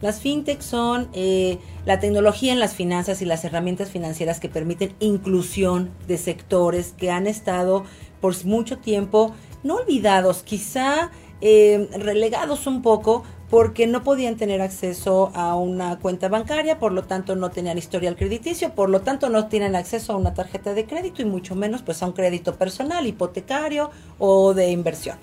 Las 0.00 0.20
fintech 0.20 0.60
son 0.60 1.08
eh, 1.12 1.58
la 1.84 2.00
tecnología 2.00 2.52
en 2.52 2.60
las 2.60 2.74
finanzas 2.74 3.20
y 3.22 3.24
las 3.24 3.44
herramientas 3.44 3.90
financieras 3.90 4.40
que 4.40 4.48
permiten 4.48 4.94
inclusión 5.00 5.90
de 6.06 6.16
sectores 6.16 6.94
que 6.96 7.10
han 7.10 7.26
estado 7.26 7.84
por 8.20 8.44
mucho 8.44 8.78
tiempo 8.78 9.34
no 9.62 9.76
olvidados, 9.76 10.42
quizá 10.42 11.10
eh, 11.40 11.88
relegados 11.98 12.66
un 12.66 12.82
poco 12.82 13.24
porque 13.48 13.86
no 13.86 14.04
podían 14.04 14.36
tener 14.36 14.60
acceso 14.62 15.32
a 15.34 15.56
una 15.56 15.98
cuenta 15.98 16.28
bancaria, 16.28 16.78
por 16.78 16.92
lo 16.92 17.02
tanto 17.02 17.34
no 17.34 17.50
tenían 17.50 17.78
historial 17.78 18.14
crediticio, 18.16 18.74
por 18.74 18.88
lo 18.88 19.00
tanto 19.00 19.28
no 19.28 19.48
tienen 19.48 19.74
acceso 19.74 20.12
a 20.12 20.16
una 20.16 20.34
tarjeta 20.34 20.72
de 20.72 20.86
crédito 20.86 21.22
y 21.22 21.24
mucho 21.24 21.56
menos 21.56 21.82
pues 21.82 22.02
a 22.02 22.06
un 22.06 22.12
crédito 22.12 22.54
personal, 22.54 23.06
hipotecario 23.06 23.90
o 24.18 24.54
de 24.54 24.70
inversión. 24.70 25.18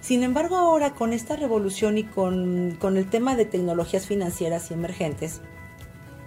Sin 0.00 0.22
embargo, 0.22 0.56
ahora 0.56 0.92
con 0.94 1.12
esta 1.12 1.36
revolución 1.36 1.98
y 1.98 2.04
con, 2.04 2.76
con 2.80 2.96
el 2.96 3.08
tema 3.08 3.34
de 3.36 3.46
tecnologías 3.46 4.06
financieras 4.06 4.70
y 4.70 4.74
emergentes, 4.74 5.40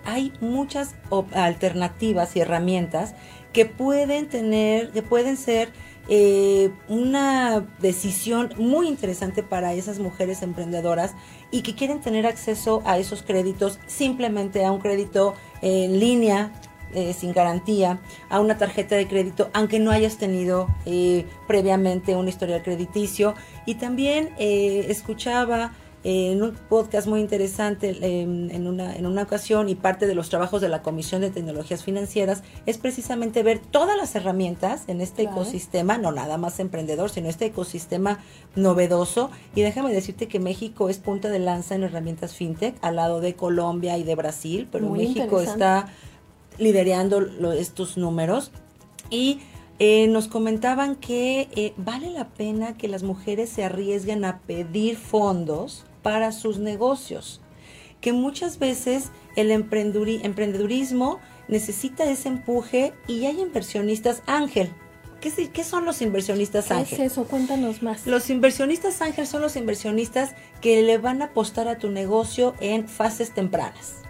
hay 0.05 0.33
muchas 0.41 0.95
alternativas 1.33 2.35
y 2.35 2.41
herramientas 2.41 3.15
que 3.51 3.65
pueden 3.65 4.27
tener, 4.27 4.91
que 4.91 5.01
pueden 5.01 5.37
ser 5.37 5.69
eh, 6.09 6.71
una 6.89 7.65
decisión 7.79 8.53
muy 8.57 8.87
interesante 8.87 9.41
para 9.41 9.73
esas 9.73 9.99
mujeres 9.99 10.41
emprendedoras 10.41 11.13
y 11.49 11.61
que 11.61 11.75
quieren 11.75 12.01
tener 12.01 12.27
acceso 12.27 12.81
a 12.85 12.97
esos 12.97 13.23
créditos 13.23 13.79
simplemente 13.87 14.65
a 14.65 14.71
un 14.71 14.81
crédito 14.81 15.33
en 15.61 15.99
línea 15.99 16.51
eh, 16.93 17.13
sin 17.13 17.31
garantía, 17.31 17.99
a 18.29 18.39
una 18.39 18.57
tarjeta 18.57 18.95
de 18.95 19.07
crédito, 19.07 19.49
aunque 19.53 19.79
no 19.79 19.91
hayas 19.91 20.17
tenido 20.17 20.67
eh, 20.85 21.25
previamente 21.47 22.15
un 22.15 22.27
historial 22.27 22.61
crediticio. 22.63 23.33
Y 23.65 23.75
también 23.75 24.29
escuchaba 24.37 25.73
en 26.03 26.43
un 26.43 26.51
podcast 26.51 27.07
muy 27.07 27.21
interesante 27.21 27.97
em, 28.01 28.51
en, 28.51 28.67
una, 28.67 28.93
en 28.95 29.05
una 29.05 29.23
ocasión 29.23 29.69
y 29.69 29.75
parte 29.75 30.05
de 30.05 30.15
los 30.15 30.29
trabajos 30.29 30.59
de 30.59 30.67
la 30.67 30.81
Comisión 30.81 31.21
de 31.21 31.29
Tecnologías 31.29 31.83
Financieras 31.83 32.43
es 32.65 32.77
precisamente 32.77 33.41
ver 33.41 33.59
todas 33.59 33.95
las 33.95 34.13
herramientas 34.15 34.83
en 34.87 34.99
este 34.99 35.23
ecosistema, 35.23 35.97
no 35.97 36.11
nada 36.11 36.37
más 36.37 36.59
emprendedor, 36.59 37.09
sino 37.09 37.29
este 37.29 37.45
ecosistema 37.45 38.19
novedoso. 38.55 39.31
Y 39.55 39.61
déjame 39.61 39.93
decirte 39.93 40.27
que 40.27 40.39
México 40.39 40.89
es 40.89 40.97
punta 40.97 41.29
de 41.29 41.39
lanza 41.39 41.75
en 41.75 41.83
herramientas 41.83 42.33
fintech 42.33 42.75
al 42.81 42.97
lado 42.97 43.21
de 43.21 43.35
Colombia 43.35 43.97
y 43.97 44.03
de 44.03 44.15
Brasil, 44.15 44.67
pero 44.69 44.89
México 44.89 45.39
está 45.39 45.87
liderando 46.57 47.21
estos 47.53 47.97
números. 47.97 48.51
Y 49.09 49.39
eh, 49.79 50.07
nos 50.07 50.27
comentaban 50.27 50.95
que 50.95 51.47
eh, 51.55 51.73
vale 51.77 52.09
la 52.09 52.27
pena 52.27 52.77
que 52.77 52.87
las 52.87 53.03
mujeres 53.03 53.49
se 53.49 53.63
arriesguen 53.63 54.25
a 54.25 54.39
pedir 54.39 54.97
fondos 54.97 55.85
para 56.03 56.31
sus 56.31 56.59
negocios, 56.59 57.41
que 58.01 58.13
muchas 58.13 58.59
veces 58.59 59.09
el 59.35 59.49
emprendedurismo 59.49 61.19
necesita 61.47 62.03
ese 62.03 62.29
empuje 62.29 62.93
y 63.07 63.25
hay 63.25 63.41
inversionistas 63.41 64.21
ángel. 64.27 64.69
¿Qué, 65.21 65.31
¿Qué, 65.51 65.63
son 65.63 65.85
los 65.85 66.01
inversionistas 66.01 66.69
ángel? 66.69 66.97
¿Qué 66.97 67.05
es 67.05 67.13
eso? 67.13 67.23
Cuéntanos 67.23 67.81
más. 67.81 68.05
Los 68.05 68.29
inversionistas 68.29 69.01
ángel 69.01 69.25
son 69.25 69.41
los 69.41 69.55
inversionistas 69.55 70.35
que 70.61 70.81
le 70.81 70.97
van 70.97 71.21
a 71.21 71.25
apostar 71.25 71.69
a 71.69 71.77
tu 71.77 71.89
negocio 71.89 72.53
en 72.59 72.87
fases 72.87 73.33
tempranas 73.33 74.03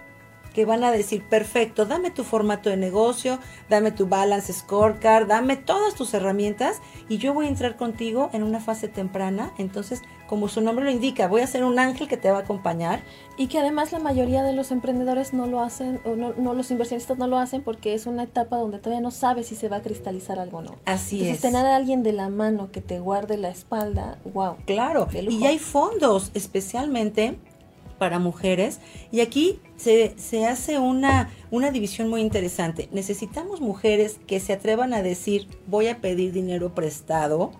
que 0.53 0.65
van 0.65 0.83
a 0.83 0.91
decir, 0.91 1.23
perfecto, 1.23 1.85
dame 1.85 2.11
tu 2.11 2.23
formato 2.23 2.69
de 2.69 2.77
negocio, 2.77 3.39
dame 3.69 3.91
tu 3.91 4.07
balance 4.07 4.53
scorecard, 4.53 5.27
dame 5.27 5.57
todas 5.57 5.95
tus 5.95 6.13
herramientas 6.13 6.79
y 7.09 7.17
yo 7.17 7.33
voy 7.33 7.47
a 7.47 7.49
entrar 7.49 7.75
contigo 7.75 8.29
en 8.33 8.43
una 8.43 8.59
fase 8.59 8.87
temprana. 8.87 9.51
Entonces, 9.57 10.01
como 10.27 10.47
su 10.47 10.61
nombre 10.61 10.85
lo 10.85 10.91
indica, 10.91 11.27
voy 11.27 11.41
a 11.41 11.47
ser 11.47 11.63
un 11.63 11.79
ángel 11.79 12.07
que 12.07 12.17
te 12.17 12.31
va 12.31 12.37
a 12.37 12.41
acompañar. 12.41 13.03
Y 13.37 13.47
que 13.47 13.59
además 13.59 13.91
la 13.91 13.99
mayoría 13.99 14.43
de 14.43 14.53
los 14.53 14.71
emprendedores 14.71 15.33
no 15.33 15.47
lo 15.47 15.59
hacen, 15.59 15.99
o 16.05 16.15
no, 16.15 16.53
los 16.53 16.71
inversionistas 16.71 17.17
no 17.17 17.27
lo 17.27 17.37
hacen 17.37 17.63
porque 17.63 17.93
es 17.93 18.05
una 18.05 18.23
etapa 18.23 18.57
donde 18.57 18.79
todavía 18.79 19.01
no 19.01 19.11
sabes 19.11 19.47
si 19.47 19.55
se 19.55 19.69
va 19.69 19.77
a 19.77 19.81
cristalizar 19.81 20.39
algo 20.39 20.59
o 20.59 20.61
no. 20.61 20.75
Así 20.85 21.17
Entonces, 21.17 21.35
es. 21.35 21.41
tener 21.41 21.65
a 21.65 21.75
alguien 21.75 22.03
de 22.03 22.13
la 22.13 22.29
mano 22.29 22.71
que 22.71 22.81
te 22.81 22.99
guarde 22.99 23.37
la 23.37 23.49
espalda, 23.49 24.17
wow. 24.33 24.57
Claro, 24.65 25.07
y 25.11 25.45
hay 25.45 25.59
fondos 25.59 26.31
especialmente 26.33 27.37
para 27.97 28.19
mujeres. 28.19 28.79
Y 29.11 29.21
aquí 29.21 29.59
se, 29.83 30.13
se 30.17 30.45
hace 30.45 30.79
una, 30.79 31.29
una 31.51 31.71
división 31.71 32.09
muy 32.09 32.21
interesante. 32.21 32.87
Necesitamos 32.91 33.59
mujeres 33.59 34.19
que 34.27 34.39
se 34.39 34.53
atrevan 34.53 34.93
a 34.93 35.03
decir, 35.03 35.47
voy 35.67 35.87
a 35.87 35.99
pedir 35.99 36.31
dinero 36.31 36.73
prestado 36.73 37.51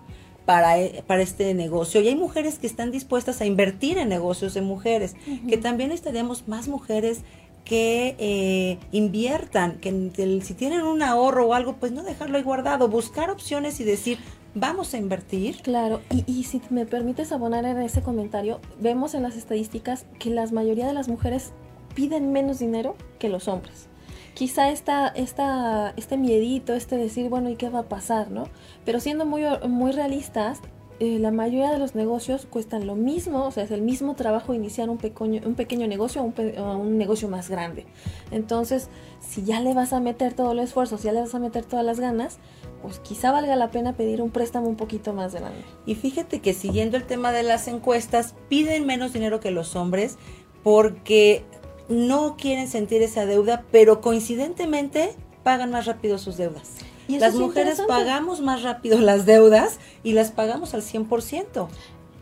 para, 0.46 0.78
e, 0.78 1.04
para 1.06 1.22
este 1.22 1.52
negocio. 1.52 2.00
Y 2.00 2.08
hay 2.08 2.16
mujeres 2.16 2.58
que 2.58 2.66
están 2.66 2.90
dispuestas 2.90 3.40
a 3.42 3.46
invertir 3.46 3.98
en 3.98 4.08
negocios 4.08 4.54
de 4.54 4.62
mujeres, 4.62 5.16
que 5.48 5.58
también 5.58 5.92
estaríamos 5.92 6.48
más 6.48 6.66
mujeres 6.66 7.20
que 7.64 8.14
eh, 8.18 8.78
inviertan, 8.92 9.78
que, 9.80 10.10
que, 10.14 10.40
si 10.42 10.54
tienen 10.54 10.82
un 10.82 11.02
ahorro 11.02 11.48
o 11.48 11.54
algo, 11.54 11.76
pues 11.76 11.92
no 11.92 12.02
dejarlo 12.02 12.36
ahí 12.36 12.42
guardado, 12.42 12.88
buscar 12.88 13.30
opciones 13.30 13.80
y 13.80 13.84
decir, 13.84 14.18
vamos 14.54 14.94
a 14.94 14.98
invertir. 14.98 15.56
Claro, 15.62 16.00
y, 16.10 16.24
y, 16.30 16.44
si 16.44 16.60
me 16.70 16.84
permites 16.84 17.32
abonar 17.32 17.64
en 17.64 17.80
ese 17.80 18.02
comentario, 18.02 18.60
vemos 18.80 19.14
en 19.14 19.22
las 19.22 19.36
estadísticas 19.36 20.04
que 20.18 20.30
la 20.30 20.46
mayoría 20.46 20.86
de 20.86 20.92
las 20.92 21.08
mujeres 21.08 21.52
piden 21.94 22.32
menos 22.32 22.58
dinero 22.58 22.96
que 23.18 23.28
los 23.28 23.48
hombres. 23.48 23.88
Quizá 24.34 24.70
esta, 24.70 25.08
esta, 25.08 25.94
este 25.96 26.16
miedito, 26.16 26.74
este 26.74 26.96
decir, 26.96 27.28
bueno, 27.28 27.50
¿y 27.50 27.56
qué 27.56 27.68
va 27.68 27.80
a 27.80 27.88
pasar? 27.88 28.30
¿no? 28.30 28.48
Pero 28.84 28.98
siendo 28.98 29.24
muy, 29.26 29.42
muy 29.68 29.92
realistas, 29.92 30.60
eh, 31.00 31.18
la 31.18 31.30
mayoría 31.30 31.72
de 31.72 31.78
los 31.78 31.94
negocios 31.94 32.46
cuestan 32.48 32.86
lo 32.86 32.94
mismo, 32.94 33.46
o 33.46 33.50
sea, 33.50 33.64
es 33.64 33.70
el 33.72 33.82
mismo 33.82 34.14
trabajo 34.14 34.54
iniciar 34.54 34.90
un 34.90 34.98
pequeño, 34.98 35.42
un 35.44 35.54
pequeño 35.54 35.88
negocio 35.88 36.22
o 36.22 36.24
un, 36.24 36.34
un, 36.58 36.98
negocio 36.98 37.28
más 37.28 37.48
grande. 37.48 37.84
Entonces, 38.30 38.88
si 39.20 39.42
ya 39.44 39.60
le 39.60 39.74
vas 39.74 39.92
a 39.92 40.00
meter 40.00 40.34
todo 40.34 40.52
el 40.52 40.60
esfuerzo, 40.60 40.98
si 40.98 41.04
ya 41.04 41.12
le 41.12 41.20
vas 41.20 41.34
a 41.34 41.40
meter 41.40 41.64
todas 41.64 41.84
las 41.84 41.98
ganas, 41.98 42.38
pues 42.80 43.00
quizá 43.00 43.32
valga 43.32 43.56
la 43.56 43.70
pena 43.70 43.94
pedir 43.94 44.22
un 44.22 44.30
préstamo 44.30 44.68
un 44.68 44.76
poquito 44.76 45.12
más 45.12 45.34
grande. 45.34 45.64
Y 45.86 45.94
fíjate 45.94 46.40
que 46.40 46.52
siguiendo 46.52 46.96
el 46.96 47.04
tema 47.04 47.32
de 47.32 47.42
las 47.42 47.66
encuestas, 47.66 48.34
piden 48.48 48.86
menos 48.86 49.12
dinero 49.12 49.40
que 49.40 49.50
los 49.50 49.74
hombres 49.74 50.16
porque 50.62 51.44
no 51.88 52.36
quieren 52.36 52.68
sentir 52.68 53.02
esa 53.02 53.26
deuda, 53.26 53.64
pero 53.70 54.00
coincidentemente 54.00 55.14
pagan 55.42 55.70
más 55.70 55.86
rápido 55.86 56.18
sus 56.18 56.36
deudas. 56.36 56.70
Las 57.08 57.34
mujeres 57.34 57.82
pagamos 57.86 58.40
más 58.40 58.62
rápido 58.62 58.98
las 58.98 59.26
deudas 59.26 59.78
y 60.02 60.12
las 60.12 60.30
pagamos 60.30 60.74
al 60.74 60.82
100%. 60.82 61.68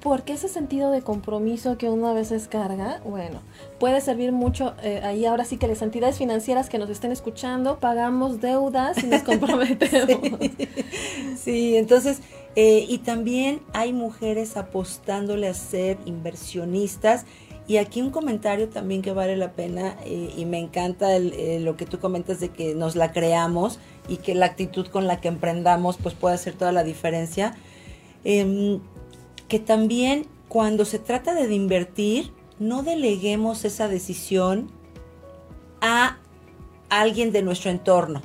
Porque 0.01 0.33
ese 0.33 0.49
sentido 0.49 0.91
de 0.91 1.03
compromiso 1.03 1.79
que 1.79 1.89
uno 1.89 2.09
a 2.09 2.13
veces 2.13 2.49
carga, 2.49 3.01
bueno, 3.05 3.41
puede 3.79 4.01
servir 4.01 4.33
mucho. 4.33 4.75
Eh, 4.83 5.01
ahí 5.05 5.25
ahora 5.27 5.45
sí 5.45 5.59
que 5.59 5.69
las 5.69 5.81
entidades 5.81 6.19
financieras 6.19 6.69
que 6.69 6.79
nos 6.79 6.91
estén 6.91 7.13
escuchando, 7.13 7.79
pagamos 7.79 8.41
deudas 8.41 9.01
y 9.01 9.07
nos 9.07 9.23
comprometemos. 9.23 10.09
sí. 11.39 11.77
entonces, 11.77 12.19
eh, 12.57 12.85
y 12.89 12.99
también 12.99 13.63
hay 13.75 13.93
mujeres 13.93 14.57
apostándole 14.57 15.47
a 15.47 15.55
ser 15.55 15.99
inversionistas. 16.05 17.25
Y 17.69 17.77
aquí 17.77 18.03
un 18.03 18.11
comentario 18.11 18.69
también 18.69 19.03
que 19.03 19.13
vale 19.13 19.37
la 19.37 19.53
pena 19.53 19.97
eh, 20.05 20.33
y 20.37 20.45
me 20.47 20.59
encanta 20.59 21.19
lo 21.19 21.77
que 21.77 21.87
tú 21.87 22.01
comentas 22.01 22.41
de 22.41 22.49
que 22.49 22.75
nos 22.75 22.97
la 22.97 23.13
creamos 23.13 23.79
y 24.09 24.17
que 24.17 24.35
la 24.35 24.47
actitud 24.47 24.87
con 24.89 25.07
la 25.07 25.21
que 25.21 25.29
emprendamos 25.29 25.97
pues 25.97 26.15
puede 26.15 26.35
hacer 26.35 26.55
toda 26.55 26.73
la 26.73 26.83
diferencia. 26.83 27.55
Em, 28.25 28.81
que 29.49 29.59
también 29.59 30.27
cuando 30.49 30.85
se 30.85 30.99
trata 30.99 31.35
de 31.35 31.55
invertir, 31.55 32.33
no 32.59 32.83
deleguemos 32.83 33.65
esa 33.65 33.89
decisión 33.89 34.71
a 35.81 36.19
alguien 36.89 37.33
de 37.33 37.43
nuestro 37.43 37.71
entorno, 37.71 38.23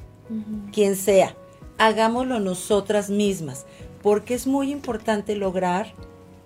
quien 0.71 0.95
sea. 0.95 1.35
Hagámoslo 1.77 2.39
nosotras 2.39 3.09
mismas, 3.09 3.65
porque 4.03 4.33
es 4.33 4.45
muy 4.45 4.71
importante 4.71 5.35
lograr 5.35 5.93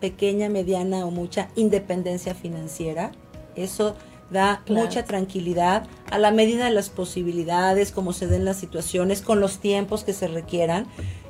pequeña, 0.01 0.49
mediana 0.49 1.05
o 1.05 1.11
mucha 1.11 1.47
independencia 1.55 2.35
financiera. 2.35 3.13
Eso 3.55 3.95
da 4.29 4.63
mucha 4.67 5.05
tranquilidad 5.05 5.87
a 6.09 6.17
la 6.17 6.31
medida 6.31 6.65
de 6.65 6.71
las 6.71 6.89
posibilidades, 6.89 7.91
como 7.91 8.11
se 8.11 8.27
den 8.27 8.43
las 8.43 8.57
situaciones, 8.57 9.21
con 9.21 9.39
los 9.39 9.59
tiempos 9.59 10.03
que 10.03 10.13
se 10.13 10.27
requieran 10.27 10.87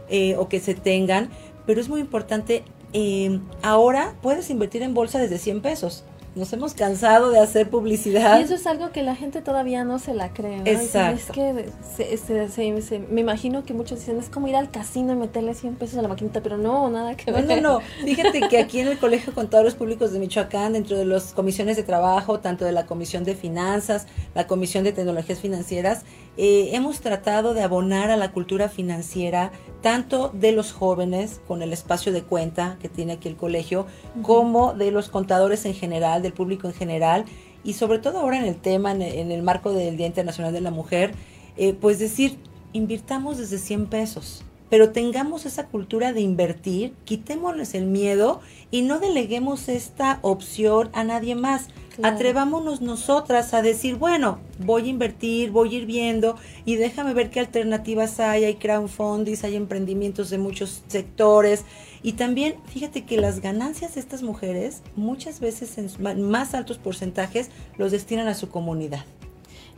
eh, 0.10 0.36
o 0.38 0.50
que 0.50 0.60
se 0.60 0.74
tengan. 0.74 1.30
Pero 1.68 1.82
es 1.82 1.90
muy 1.90 2.00
importante 2.00 2.64
eh, 2.94 3.40
ahora 3.62 4.16
puedes 4.22 4.50
invertir 4.50 4.82
en 4.82 4.94
bolsa 4.94 5.20
desde 5.20 5.38
100 5.38 5.62
pesos. 5.62 6.04
Nos 6.34 6.54
hemos 6.54 6.74
cansado 6.74 7.30
de 7.30 7.40
hacer 7.40 7.70
publicidad. 7.70 8.40
Y 8.40 8.44
eso 8.44 8.56
es 8.56 8.66
algo 8.66 8.92
que 8.92 9.04
la 9.04 9.16
gente 9.16 9.42
todavía 9.42 9.84
no 9.84 10.00
se 10.00 10.14
la 10.14 10.32
cree. 10.32 10.62
Exacto. 10.64 11.20
Es 11.34 12.22
que 12.22 13.02
me 13.10 13.20
imagino 13.20 13.66
que 13.66 13.74
muchos 13.74 14.00
dicen, 14.00 14.18
es 14.18 14.30
como 14.30 14.48
ir 14.48 14.56
al 14.56 14.72
casino 14.72 15.12
y 15.12 15.16
meterle 15.18 15.54
100 15.54 15.76
pesos 15.76 15.98
a 15.98 16.02
la 16.02 16.08
maquinita, 16.08 16.42
pero 16.42 16.58
no, 16.58 16.90
nada 16.90 17.16
que 17.18 17.32
ver. 17.32 17.46
No, 17.46 17.56
no, 17.58 17.62
no. 17.62 17.80
Fíjate 18.06 18.48
que 18.48 18.60
aquí 18.60 18.80
en 18.80 18.88
el 18.88 18.98
Colegio 18.98 19.34
Contadores 19.34 19.76
Públicos 19.76 20.14
de 20.14 20.20
Michoacán, 20.20 20.74
dentro 20.74 20.98
de 20.98 21.04
las 21.04 21.34
comisiones 21.34 21.76
de 21.76 21.84
trabajo, 21.84 22.40
tanto 22.40 22.64
de 22.64 22.72
la 22.72 22.86
Comisión 22.86 23.26
de 23.26 23.36
Finanzas, 23.36 24.08
la 24.34 24.48
Comisión 24.48 24.86
de 24.86 24.94
Tecnologías 24.94 25.40
Financieras, 25.40 26.04
eh, 26.38 26.70
hemos 26.74 27.02
tratado 27.02 27.54
de 27.54 27.62
abonar 27.62 28.10
a 28.10 28.18
la 28.18 28.32
cultura 28.32 28.70
financiera 28.70 29.52
tanto 29.82 30.30
de 30.30 30.52
los 30.54 30.72
jóvenes 30.72 31.42
con 31.48 31.62
el 31.62 31.74
espacio 31.74 32.14
de 32.14 32.24
cuenta 32.24 32.78
que 32.82 32.90
tiene 32.90 33.14
aquí 33.14 33.28
el 33.28 33.36
colegio, 33.36 33.86
como 34.22 34.74
de 34.74 34.92
los 34.92 35.10
contadores 35.10 35.66
en 35.66 35.74
general, 35.74 36.22
del 36.22 36.34
público 36.34 36.68
en 36.68 36.74
general, 36.74 37.26
y 37.64 37.74
sobre 37.74 38.00
todo 38.00 38.20
ahora 38.20 38.38
en 38.38 38.46
el 38.46 38.56
tema, 38.56 38.92
en 38.92 39.32
el, 39.32 39.42
marco 39.44 39.74
del 39.74 39.98
Día 39.98 40.08
Internacional 40.08 40.54
de 40.54 40.62
la 40.62 40.72
Mujer, 40.72 41.14
eh, 41.58 41.74
pues 41.74 42.00
decir, 42.00 42.38
invirtamos 42.74 43.38
desde 43.38 43.58
100 43.58 43.88
pesos, 43.88 44.44
pero 44.70 44.92
tengamos 44.92 45.46
esa 45.46 45.68
cultura 45.68 46.14
de 46.14 46.22
invertir, 46.22 46.94
quitémosles 47.04 47.76
el 47.76 47.86
miedo 47.86 48.40
y 48.72 48.84
no 48.84 49.00
deleguemos 49.00 49.68
esta 49.68 50.20
opción 50.22 50.90
a 50.94 51.04
nadie 51.04 51.36
más. 51.36 51.68
Atrevámonos 52.04 52.82
nosotras 52.82 53.54
a 53.54 53.62
decir, 53.62 53.96
bueno, 53.96 54.40
voy 54.60 54.86
a 54.86 54.88
invertir, 54.88 55.52
voy 55.52 55.76
a 55.76 55.78
ir 55.80 55.86
viendo 55.86 56.36
y 56.66 56.76
déjame 56.76 57.14
ver 57.14 57.30
qué 57.30 57.40
alternativas 57.40 58.20
hay, 58.20 58.46
hay 58.46 58.56
crowdfunding, 58.56 59.36
hay 59.44 59.56
emprendimientos 59.56 60.30
de 60.30 60.38
muchos 60.38 60.84
sectores 60.88 61.66
y 62.02 62.14
también 62.14 62.56
fíjate 62.66 63.04
que 63.06 63.18
las 63.18 63.42
ganancias 63.42 63.96
de 63.96 64.00
estas 64.00 64.24
mujeres 64.24 64.82
muchas 64.96 65.40
veces 65.40 65.78
en 65.78 66.30
más 66.30 66.54
altos 66.54 66.78
porcentajes 66.78 67.50
los 67.78 67.92
destinan 67.92 68.28
a 68.28 68.36
su 68.36 68.50
comunidad. 68.50 69.04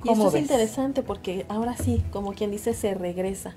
Y 0.03 0.12
esto 0.12 0.27
es 0.27 0.36
interesante 0.36 1.01
porque 1.01 1.46
ahora 1.48 1.77
sí, 1.77 2.03
como 2.12 2.34
quien 2.34 2.51
dice, 2.51 2.74
se 2.74 2.93
regresa. 2.93 3.55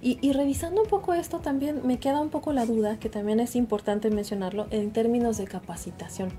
Y, 0.00 0.32
revisando 0.32 0.82
un 0.82 0.88
poco 0.88 1.12
esto 1.12 1.40
también 1.40 1.80
me 1.84 1.98
queda 1.98 2.20
un 2.20 2.28
poco 2.28 2.52
la 2.52 2.66
duda, 2.66 3.00
que 3.00 3.08
también 3.08 3.40
es 3.40 3.56
importante 3.56 4.10
mencionarlo, 4.10 4.68
en 4.70 4.92
términos 4.92 5.38
de 5.38 5.44
capacitación. 5.44 6.30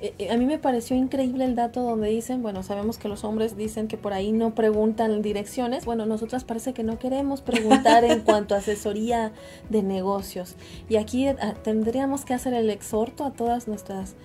Eh, 0.00 0.14
eh, 0.18 0.30
a 0.30 0.36
mí 0.36 0.44
me 0.44 0.58
pareció 0.58 0.94
increíble 0.94 1.44
el 1.44 1.54
dato 1.54 1.82
donde 1.82 2.08
dicen, 2.08 2.42
bueno, 2.42 2.62
sabemos 2.62 2.98
que 2.98 3.08
los 3.08 3.24
hombres 3.24 3.56
dicen 3.56 3.88
que 3.88 3.96
por 3.96 4.12
ahí 4.12 4.30
no 4.30 4.54
preguntan 4.54 5.22
direcciones, 5.22 5.86
bueno, 5.86 6.04
nosotras 6.04 6.44
parece 6.44 6.74
que 6.74 6.82
no 6.82 6.98
queremos 6.98 7.40
preguntar 7.40 8.04
en 8.04 8.20
cuanto 8.24 8.54
a 8.54 8.58
asesoría 8.58 9.32
de 9.70 9.82
negocios. 9.82 10.56
Y 10.88 10.96
aquí 10.96 11.26
eh, 11.28 11.36
tendríamos 11.62 12.24
que 12.24 12.34
hacer 12.34 12.52
el 12.52 12.68
exhorto 12.68 13.24
a 13.24 13.32
todas 13.32 13.68
nuestras 13.68 14.16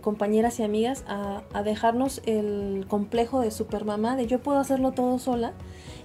compañeras 0.00 0.58
y 0.58 0.64
amigas 0.64 1.04
a, 1.06 1.44
a 1.52 1.62
dejarnos 1.62 2.20
el 2.26 2.84
complejo 2.88 3.40
de 3.40 3.52
supermamá, 3.52 4.16
de 4.16 4.26
yo 4.26 4.40
puedo 4.40 4.58
hacerlo 4.58 4.90
todo 4.90 5.20
sola 5.20 5.52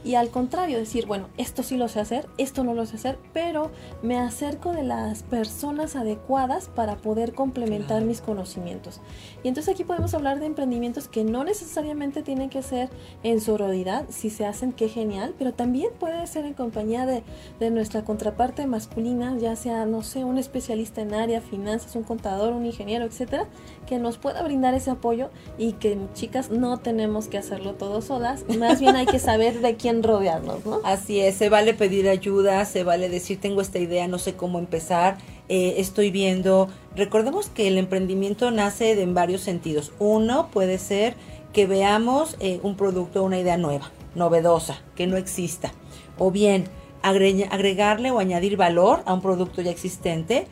y 0.04 0.16
al 0.16 0.30
contrario, 0.30 0.78
decir, 0.78 1.06
bueno, 1.06 1.30
esto 1.38 1.64
sí 1.64 1.78
lo 1.78 1.88
sé 1.88 2.00
hacer, 2.00 2.28
esto 2.38 2.64
no 2.64 2.74
lo 2.74 2.86
sé 2.86 2.98
hacer, 2.98 3.18
pero 3.34 3.72
me 4.02 4.18
acerco 4.18 4.72
de 4.72 4.84
las 4.84 5.24
personas 5.24 5.96
adecuadas 5.96 6.68
para 6.68 6.98
poder 6.98 7.34
complementar 7.34 8.04
mis 8.04 8.22
conocimientos. 8.22 9.00
Y 9.44 9.48
entonces 9.48 9.74
aquí 9.74 9.84
podemos 9.84 10.14
hablar 10.14 10.40
de 10.40 10.46
emprendimientos 10.46 11.08
que 11.08 11.24
no 11.24 11.44
necesariamente 11.44 12.22
tienen 12.22 12.50
que 12.50 12.64
ser 12.64 12.90
en 13.24 13.40
sororidad, 13.40 14.06
si 14.10 14.30
se 14.30 14.46
hacen, 14.46 14.74
qué 14.74 14.90
genial, 14.90 15.34
pero 15.38 15.54
también 15.54 15.92
puede 16.00 16.26
ser 16.28 16.46
en 16.46 16.54
compañía 16.54 17.06
de, 17.06 17.24
de 17.60 17.72
nuestra 17.72 18.04
contraparte 18.04 18.68
masculina, 18.68 19.38
ya 19.38 19.56
sea, 19.56 19.86
no 19.86 20.04
sé, 20.04 20.24
un 20.26 20.38
especialista 20.38 21.02
en 21.02 21.14
área, 21.14 21.42
finanzas, 21.42 21.96
un 21.96 22.04
contador, 22.04 22.54
un 22.54 22.66
ingeniero, 22.66 23.06
etcétera, 23.06 23.48
que 23.88 24.00
nos 24.00 24.18
pueda 24.18 24.44
brindar 24.44 24.74
ese 24.74 24.92
apoyo 24.92 25.30
y 25.58 25.74
que 25.74 25.98
chicas 26.14 26.50
no 26.50 26.78
tenemos 26.78 27.28
que 27.28 27.38
hacerlo 27.38 27.76
todo 27.76 28.02
solas, 28.02 28.44
más 28.58 28.80
bien 28.80 28.96
hay 28.96 29.06
que 29.06 29.20
saber 29.20 29.62
de 29.62 29.76
quién 29.76 29.93
rodearnos, 30.02 30.66
¿no? 30.66 30.80
Así 30.84 31.20
es, 31.20 31.36
se 31.36 31.50
vale 31.50 31.74
pedir 31.74 32.10
ayuda, 32.10 32.66
se 32.66 32.84
vale 32.84 33.10
decir 33.10 33.40
tengo 33.40 33.62
esta 33.62 33.80
idea, 33.80 34.08
no 34.08 34.18
sé 34.18 34.36
cómo 34.36 34.58
empezar, 34.58 35.18
eh, 35.50 35.76
estoy 35.78 36.10
viendo. 36.10 36.70
Recordemos 36.96 37.50
que 37.50 37.68
el 37.68 37.78
emprendimiento 37.78 38.50
nace 38.50 39.00
en 39.00 39.14
varios 39.14 39.42
sentidos. 39.42 39.92
Uno 40.00 40.50
puede 40.52 40.80
ser 40.80 41.16
que 41.52 41.68
veamos 41.68 42.38
eh, 42.40 42.60
un 42.64 42.76
producto, 42.76 43.24
una 43.24 43.40
idea 43.40 43.58
nueva, 43.58 43.92
novedosa, 44.16 44.82
que 44.96 45.06
no 45.06 45.18
exista. 45.18 45.74
O 46.18 46.32
bien 46.32 46.66
agregarle 47.04 48.12
o 48.12 48.20
añadir 48.20 48.56
valor 48.56 49.04
a 49.06 49.14
un 49.14 49.22
producto 49.22 49.62
ya 49.62 49.72
existente. 49.72 50.48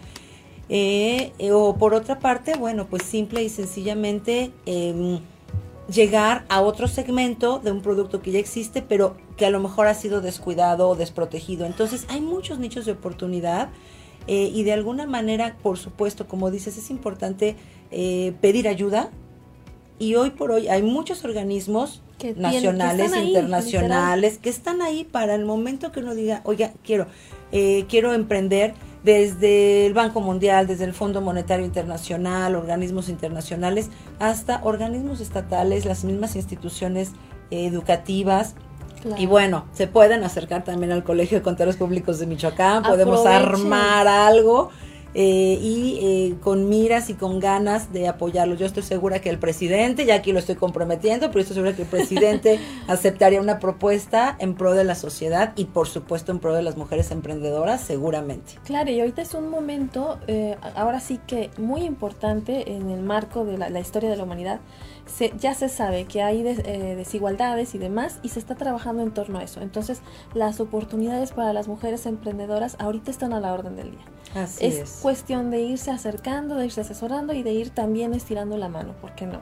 Eh, 0.69 1.33
o 1.51 1.75
por 1.75 1.93
otra 1.93 2.19
parte, 2.19 2.55
bueno, 2.55 2.87
pues 2.87 3.03
simple 3.03 3.43
y 3.43 3.49
sencillamente 3.49 4.51
em, 4.65 5.19
llegar 5.91 6.45
a 6.49 6.61
otro 6.61 6.87
segmento 6.87 7.59
de 7.59 7.71
un 7.71 7.81
producto 7.81 8.21
que 8.21 8.31
ya 8.31 8.39
existe, 8.39 8.81
pero 8.81 9.17
que 9.37 9.45
a 9.45 9.49
lo 9.49 9.59
mejor 9.59 9.87
ha 9.87 9.93
sido 9.93 10.21
descuidado 10.21 10.89
o 10.89 10.95
desprotegido. 10.95 11.65
Entonces 11.65 12.05
hay 12.09 12.21
muchos 12.21 12.59
nichos 12.59 12.85
de 12.85 12.93
oportunidad 12.93 13.69
eh, 14.27 14.51
y 14.53 14.63
de 14.63 14.73
alguna 14.73 15.05
manera, 15.05 15.57
por 15.61 15.77
supuesto, 15.77 16.27
como 16.27 16.51
dices, 16.51 16.77
es 16.77 16.89
importante 16.89 17.55
eh, 17.91 18.33
pedir 18.41 18.67
ayuda. 18.67 19.09
Y 19.99 20.15
hoy 20.15 20.31
por 20.31 20.51
hoy 20.51 20.67
hay 20.67 20.81
muchos 20.81 21.23
organismos 21.25 22.01
nacionales, 22.35 23.15
internacionales, 23.15 24.37
que 24.39 24.49
están 24.49 24.81
ahí 24.81 25.03
para 25.03 25.35
el 25.35 25.45
momento 25.45 25.91
que 25.91 25.99
uno 25.99 26.15
diga, 26.15 26.41
oiga, 26.43 26.73
quiero, 26.83 27.07
eh, 27.51 27.85
quiero 27.87 28.13
emprender 28.13 28.73
desde 29.03 29.85
el 29.85 29.93
Banco 29.93 30.21
Mundial, 30.21 30.67
desde 30.67 30.85
el 30.85 30.93
Fondo 30.93 31.21
Monetario 31.21 31.65
Internacional, 31.65 32.55
organismos 32.55 33.09
internacionales, 33.09 33.89
hasta 34.19 34.61
organismos 34.63 35.21
estatales, 35.21 35.85
las 35.85 36.03
mismas 36.03 36.35
instituciones 36.35 37.11
educativas. 37.49 38.55
Y 39.17 39.25
bueno, 39.25 39.65
se 39.73 39.87
pueden 39.87 40.23
acercar 40.23 40.63
también 40.63 40.91
al 40.91 41.03
Colegio 41.03 41.39
de 41.39 41.43
Contadores 41.43 41.75
Públicos 41.75 42.19
de 42.19 42.27
Michoacán, 42.27 42.83
podemos 42.83 43.25
armar 43.25 44.07
algo 44.07 44.69
eh, 45.13 45.59
y 45.61 45.99
eh, 46.01 46.35
con 46.41 46.69
miras 46.69 47.09
y 47.09 47.15
con 47.15 47.39
ganas 47.39 47.91
de 47.91 48.07
apoyarlo. 48.07 48.55
Yo 48.55 48.65
estoy 48.65 48.83
segura 48.83 49.19
que 49.19 49.29
el 49.29 49.39
presidente, 49.39 50.05
ya 50.05 50.15
aquí 50.15 50.31
lo 50.31 50.39
estoy 50.39 50.55
comprometiendo, 50.55 51.27
pero 51.27 51.41
estoy 51.41 51.55
segura 51.55 51.75
que 51.75 51.81
el 51.81 51.87
presidente 51.87 52.59
aceptaría 52.87 53.41
una 53.41 53.59
propuesta 53.59 54.35
en 54.39 54.55
pro 54.55 54.73
de 54.73 54.85
la 54.85 54.95
sociedad 54.95 55.51
y 55.57 55.65
por 55.65 55.87
supuesto 55.87 56.31
en 56.31 56.39
pro 56.39 56.53
de 56.53 56.63
las 56.63 56.77
mujeres 56.77 57.11
emprendedoras, 57.11 57.81
seguramente. 57.81 58.53
Claro, 58.63 58.89
y 58.89 58.99
ahorita 59.01 59.21
es 59.21 59.33
un 59.33 59.49
momento, 59.49 60.17
eh, 60.27 60.55
ahora 60.75 61.01
sí 61.01 61.19
que 61.27 61.49
muy 61.57 61.81
importante 61.81 62.71
en 62.71 62.89
el 62.89 63.01
marco 63.01 63.43
de 63.43 63.57
la, 63.57 63.79
historia 63.79 64.09
de 64.09 64.15
la 64.15 64.23
humanidad. 64.23 64.61
ya 65.39 65.53
se 65.55 65.67
sabe 65.67 66.05
que 66.05 66.21
hay 66.21 66.41
desigualdades 66.43 67.75
y 67.75 67.79
demás 67.79 68.19
y 68.23 68.29
se 68.29 68.39
está 68.39 68.55
trabajando 68.55 69.03
en 69.03 69.11
torno 69.11 69.39
a 69.39 69.43
eso. 69.43 69.59
Entonces, 69.59 70.01
las 70.33 70.61
oportunidades 70.61 71.31
para 71.31 71.51
las 71.51 71.67
mujeres 71.67 72.05
emprendedoras 72.05 72.77
ahorita 72.79 73.11
están 73.11 73.33
a 73.33 73.41
la 73.41 73.51
orden 73.51 73.75
del 73.75 73.91
día. 73.91 74.05
Así 74.33 74.65
es, 74.65 75.00
cuestión 75.01 75.49
de 75.51 75.61
irse 75.61 75.91
acercando, 75.91 76.55
de 76.55 76.65
irse 76.65 76.81
asesorando 76.81 77.33
y 77.33 77.43
de 77.43 77.51
ir 77.53 77.71
también 77.71 78.13
estirando 78.13 78.57
la 78.57 78.69
mano, 78.69 78.93
¿por 79.01 79.15
qué 79.15 79.25
no? 79.25 79.39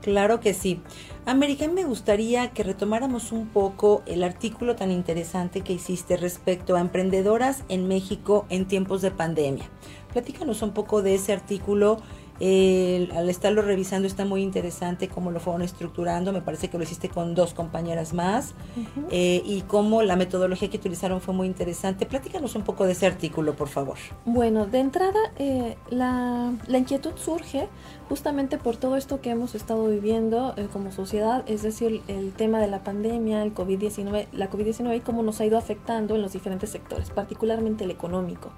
Claro 0.00 0.40
que 0.40 0.54
sí. 0.54 0.80
América, 1.26 1.68
me 1.68 1.84
gustaría 1.84 2.50
que 2.52 2.62
retomáramos 2.62 3.32
un 3.32 3.48
poco 3.48 4.02
el 4.06 4.22
artículo 4.22 4.74
tan 4.74 4.90
interesante 4.90 5.60
que 5.60 5.74
hiciste 5.74 6.16
respecto 6.16 6.74
a 6.74 6.80
emprendedoras 6.80 7.64
en 7.68 7.86
México 7.86 8.46
en 8.48 8.66
tiempos 8.66 9.02
de 9.02 9.10
pandemia. 9.10 9.66
Platícanos 10.12 10.62
un 10.62 10.72
poco 10.72 11.02
de 11.02 11.16
ese 11.16 11.34
artículo 11.34 11.98
al 12.40 13.28
estarlo 13.28 13.60
revisando 13.60 14.06
está 14.06 14.24
muy 14.24 14.42
interesante 14.42 15.08
cómo 15.08 15.30
lo 15.30 15.40
fueron 15.40 15.62
estructurando. 15.62 16.32
Me 16.32 16.40
parece 16.40 16.68
que 16.68 16.78
lo 16.78 16.84
hiciste 16.84 17.08
con 17.08 17.34
dos 17.34 17.54
compañeras 17.54 18.14
más. 18.14 18.54
Eh, 19.10 19.42
y 19.44 19.62
cómo 19.62 20.02
la 20.02 20.16
metodología 20.16 20.70
que 20.70 20.78
utilizaron 20.78 21.20
fue 21.20 21.34
muy 21.34 21.46
interesante. 21.46 22.06
Platícanos 22.06 22.54
un 22.54 22.62
poco 22.62 22.86
de 22.86 22.92
ese 22.92 23.06
artículo, 23.06 23.54
por 23.54 23.68
favor. 23.68 23.96
Bueno, 24.24 24.66
de 24.66 24.80
entrada, 24.80 25.20
eh, 25.38 25.76
la, 25.90 26.52
inquietud 26.68 27.12
surge 27.16 27.68
justamente 28.08 28.56
por 28.56 28.76
todo 28.76 28.96
esto 28.96 29.20
que 29.20 29.30
hemos 29.30 29.54
estado 29.54 29.86
viviendo 29.88 30.54
eh, 30.56 30.66
como 30.72 30.92
sociedad, 30.92 31.44
es 31.46 31.62
decir, 31.62 32.02
el 32.08 32.32
tema 32.32 32.58
de 32.58 32.68
la 32.68 32.82
pandemia, 32.82 33.42
el 33.42 33.54
COVID-19, 33.54 34.26
la 34.32 34.50
COVID-19 34.50 34.96
y 34.96 35.00
cómo 35.00 35.22
nos 35.22 35.40
ha 35.40 35.46
ido 35.46 35.58
afectando 35.58 36.14
en 36.14 36.22
los 36.22 36.32
diferentes 36.32 36.70
sectores, 36.70 37.10
particularmente 37.10 37.84
el 37.84 37.90
económico. 37.90 38.50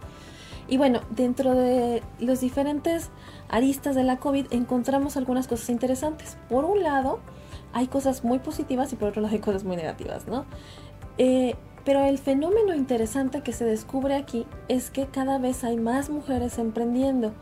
Y 0.68 0.76
bueno, 0.76 1.00
dentro 1.10 1.54
de 1.54 2.02
los 2.18 2.40
diferentes 2.40 3.10
aristas 3.48 3.94
de 3.94 4.04
la 4.04 4.18
COVID 4.18 4.46
encontramos 4.50 5.16
algunas 5.16 5.48
cosas 5.48 5.70
interesantes. 5.70 6.36
Por 6.48 6.64
un 6.64 6.82
lado, 6.82 7.20
hay 7.72 7.88
cosas 7.88 8.24
muy 8.24 8.38
positivas 8.38 8.92
y 8.92 8.96
por 8.96 9.08
otro 9.08 9.22
lado 9.22 9.34
hay 9.34 9.40
cosas 9.40 9.64
muy 9.64 9.76
negativas, 9.76 10.26
¿no? 10.26 10.44
Eh, 11.18 11.56
pero 11.84 12.04
el 12.04 12.18
fenómeno 12.18 12.74
interesante 12.74 13.42
que 13.42 13.52
se 13.52 13.64
descubre 13.64 14.14
aquí 14.14 14.46
es 14.68 14.90
que 14.90 15.06
cada 15.06 15.38
vez 15.38 15.64
hay 15.64 15.76
más 15.76 16.10
mujeres 16.10 16.58
emprendiendo 16.58 17.32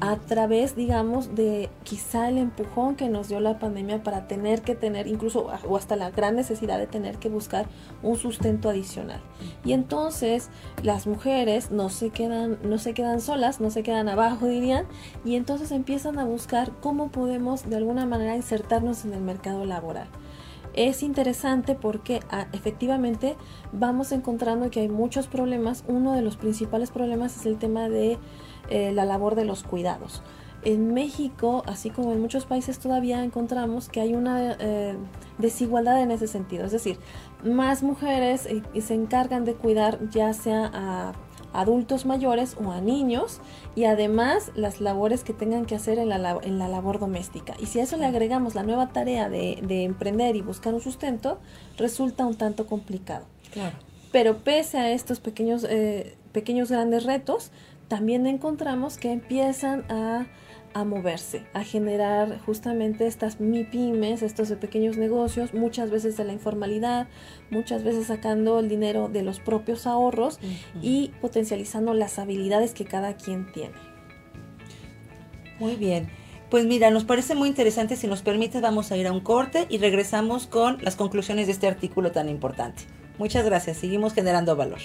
a 0.00 0.16
través, 0.16 0.76
digamos, 0.76 1.34
de 1.34 1.70
quizá 1.82 2.28
el 2.28 2.38
empujón 2.38 2.96
que 2.96 3.08
nos 3.08 3.28
dio 3.28 3.40
la 3.40 3.58
pandemia 3.58 4.02
para 4.02 4.26
tener 4.26 4.62
que 4.62 4.74
tener, 4.74 5.06
incluso 5.06 5.46
o 5.66 5.76
hasta 5.76 5.96
la 5.96 6.10
gran 6.10 6.36
necesidad 6.36 6.78
de 6.78 6.86
tener 6.86 7.18
que 7.18 7.28
buscar 7.28 7.66
un 8.02 8.16
sustento 8.16 8.68
adicional. 8.68 9.20
Y 9.64 9.72
entonces 9.72 10.50
las 10.82 11.06
mujeres 11.06 11.70
no 11.70 11.88
se 11.88 12.10
quedan, 12.10 12.58
no 12.62 12.78
se 12.78 12.94
quedan 12.94 13.20
solas, 13.20 13.60
no 13.60 13.70
se 13.70 13.82
quedan 13.82 14.08
abajo, 14.08 14.46
dirían, 14.46 14.86
y 15.24 15.36
entonces 15.36 15.70
empiezan 15.70 16.18
a 16.18 16.24
buscar 16.24 16.72
cómo 16.80 17.10
podemos 17.10 17.68
de 17.68 17.76
alguna 17.76 18.06
manera 18.06 18.36
insertarnos 18.36 19.04
en 19.04 19.14
el 19.14 19.20
mercado 19.20 19.64
laboral 19.64 20.08
es 20.74 21.02
interesante 21.02 21.74
porque 21.74 22.20
ah, 22.30 22.46
efectivamente 22.52 23.36
vamos 23.72 24.12
encontrando 24.12 24.70
que 24.70 24.80
hay 24.80 24.88
muchos 24.88 25.28
problemas. 25.28 25.84
Uno 25.86 26.12
de 26.14 26.22
los 26.22 26.36
principales 26.36 26.90
problemas 26.90 27.36
es 27.36 27.46
el 27.46 27.58
tema 27.58 27.88
de 27.88 28.18
eh, 28.68 28.92
la 28.92 29.04
labor 29.04 29.34
de 29.34 29.44
los 29.44 29.62
cuidados. 29.62 30.22
En 30.62 30.94
México, 30.94 31.62
así 31.66 31.90
como 31.90 32.12
en 32.12 32.20
muchos 32.20 32.46
países, 32.46 32.78
todavía 32.78 33.22
encontramos 33.22 33.90
que 33.90 34.00
hay 34.00 34.14
una 34.14 34.56
eh, 34.58 34.96
desigualdad 35.36 36.00
en 36.00 36.10
ese 36.10 36.26
sentido. 36.26 36.64
Es 36.64 36.72
decir, 36.72 36.98
más 37.44 37.82
mujeres 37.82 38.46
eh, 38.46 38.62
se 38.80 38.94
encargan 38.94 39.44
de 39.44 39.54
cuidar 39.54 39.98
ya 40.08 40.32
sea 40.32 40.70
a 40.72 41.12
adultos 41.52 42.06
mayores 42.06 42.56
o 42.58 42.72
a 42.72 42.80
niños 42.80 43.40
y 43.76 43.84
además 43.84 44.50
las 44.56 44.80
labores 44.80 45.22
que 45.22 45.34
tengan 45.34 45.66
que 45.66 45.74
hacer 45.74 45.98
en 45.98 46.08
la, 46.08 46.38
en 46.42 46.58
la 46.58 46.68
labor 46.68 46.98
doméstica. 46.98 47.54
Y 47.60 47.66
si 47.66 47.80
a 47.80 47.82
eso 47.82 47.98
le 47.98 48.06
agregamos 48.06 48.54
la 48.54 48.62
nueva 48.62 48.88
tarea 48.88 49.28
de, 49.28 49.84
emprender 49.84 50.34
y 50.34 50.40
buscar 50.40 50.72
un 50.72 50.80
sustento, 50.80 51.38
resulta 51.76 52.24
un 52.24 52.36
tanto 52.36 52.66
complicado. 52.66 53.26
Claro. 53.52 53.76
Pero 54.10 54.38
pese 54.38 54.78
a 54.78 54.90
estos 54.90 55.20
pequeños, 55.20 55.66
pequeños 56.32 56.70
grandes 56.70 57.04
retos, 57.04 57.50
también 57.88 58.26
encontramos 58.26 58.96
que 58.96 59.12
empiezan 59.12 59.84
a, 59.90 60.26
moverse, 60.84 61.46
a 61.52 61.62
generar 61.62 62.40
justamente 62.40 63.06
estas 63.06 63.40
MIPIMES, 63.40 64.22
estos 64.22 64.50
pequeños 64.52 64.96
negocios, 64.96 65.54
muchas 65.54 65.90
veces 65.90 66.16
de 66.16 66.24
la 66.24 66.32
informalidad, 66.32 67.06
muchas 67.50 67.84
veces 67.84 68.08
sacando 68.08 68.58
el 68.58 68.68
dinero 68.68 69.08
de 69.08 69.22
los 69.22 69.38
propios 69.38 69.86
ahorros 69.86 70.40
y 70.82 71.12
potencializando 71.20 71.94
las 71.94 72.18
habilidades 72.18 72.74
que 72.74 72.84
cada 72.84 73.14
quien 73.16 73.52
tiene. 73.52 73.74
Muy 75.60 75.76
bien. 75.76 76.08
Pues 76.50 76.66
mira, 76.66 76.90
nos 76.90 77.04
parece 77.04 77.34
muy 77.34 77.48
interesante. 77.48 77.96
Si 77.96 78.06
nos 78.06 78.22
permites, 78.22 78.60
vamos 78.60 78.92
a 78.92 78.96
ir 78.96 79.06
a 79.06 79.12
un 79.12 79.20
corte 79.20 79.66
y 79.68 79.78
regresamos 79.78 80.46
con 80.46 80.78
las 80.82 80.96
conclusiones 80.96 81.46
de 81.46 81.52
este 81.52 81.66
artículo 81.66 82.12
tan 82.12 82.28
importante. 82.28 82.82
Muchas 83.18 83.44
gracias. 83.44 83.78
Seguimos 83.78 84.12
generando 84.12 84.54
valor. 84.56 84.80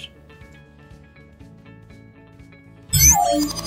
Bye. 3.32 3.59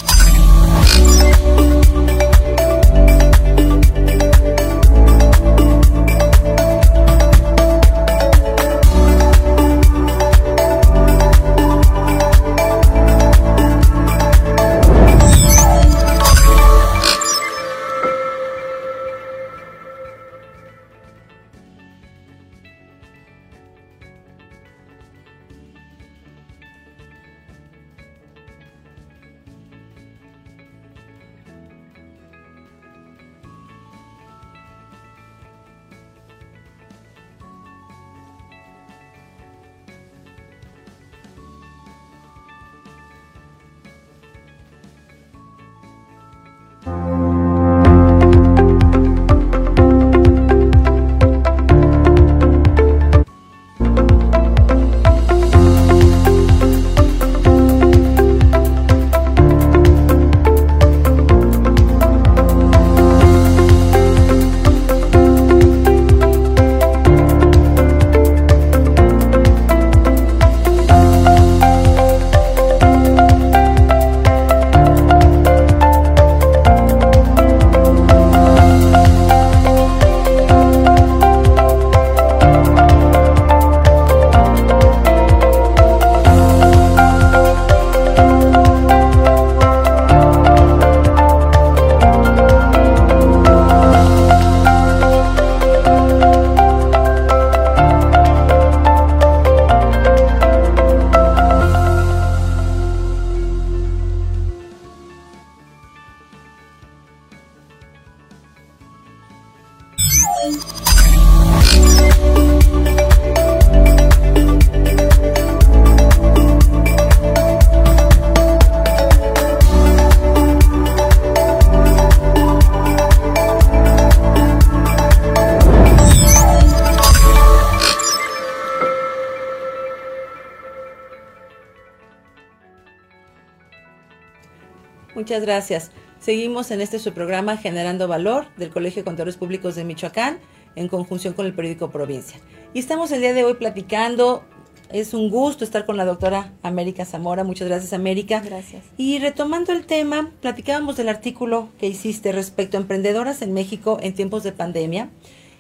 Muchas 135.33 135.47
gracias. 135.47 135.91
Seguimos 136.19 136.69
en 136.69 136.79
este 136.79 136.99
su 136.99 137.11
programa 137.11 137.57
Generando 137.57 138.07
Valor 138.07 138.45
del 138.55 138.69
Colegio 138.69 139.01
de 139.01 139.05
Contadores 139.05 139.35
Públicos 139.35 139.73
de 139.73 139.83
Michoacán 139.83 140.37
en 140.75 140.87
conjunción 140.87 141.33
con 141.33 141.47
el 141.47 141.55
periódico 141.55 141.89
Provincia. 141.89 142.39
Y 142.71 142.77
estamos 142.77 143.11
el 143.11 143.21
día 143.21 143.33
de 143.33 143.43
hoy 143.43 143.55
platicando. 143.55 144.43
Es 144.91 145.15
un 145.15 145.31
gusto 145.31 145.63
estar 145.63 145.87
con 145.87 145.97
la 145.97 146.05
doctora 146.05 146.53
América 146.61 147.03
Zamora. 147.03 147.43
Muchas 147.43 147.67
gracias, 147.67 147.93
América. 147.93 148.43
Gracias. 148.45 148.83
Y 148.95 149.17
retomando 149.17 149.73
el 149.73 149.87
tema, 149.87 150.29
platicábamos 150.39 150.97
del 150.97 151.09
artículo 151.09 151.69
que 151.79 151.87
hiciste 151.87 152.31
respecto 152.31 152.77
a 152.77 152.81
emprendedoras 152.81 153.41
en 153.41 153.53
México 153.53 153.97
en 154.03 154.13
tiempos 154.13 154.43
de 154.43 154.51
pandemia. 154.51 155.09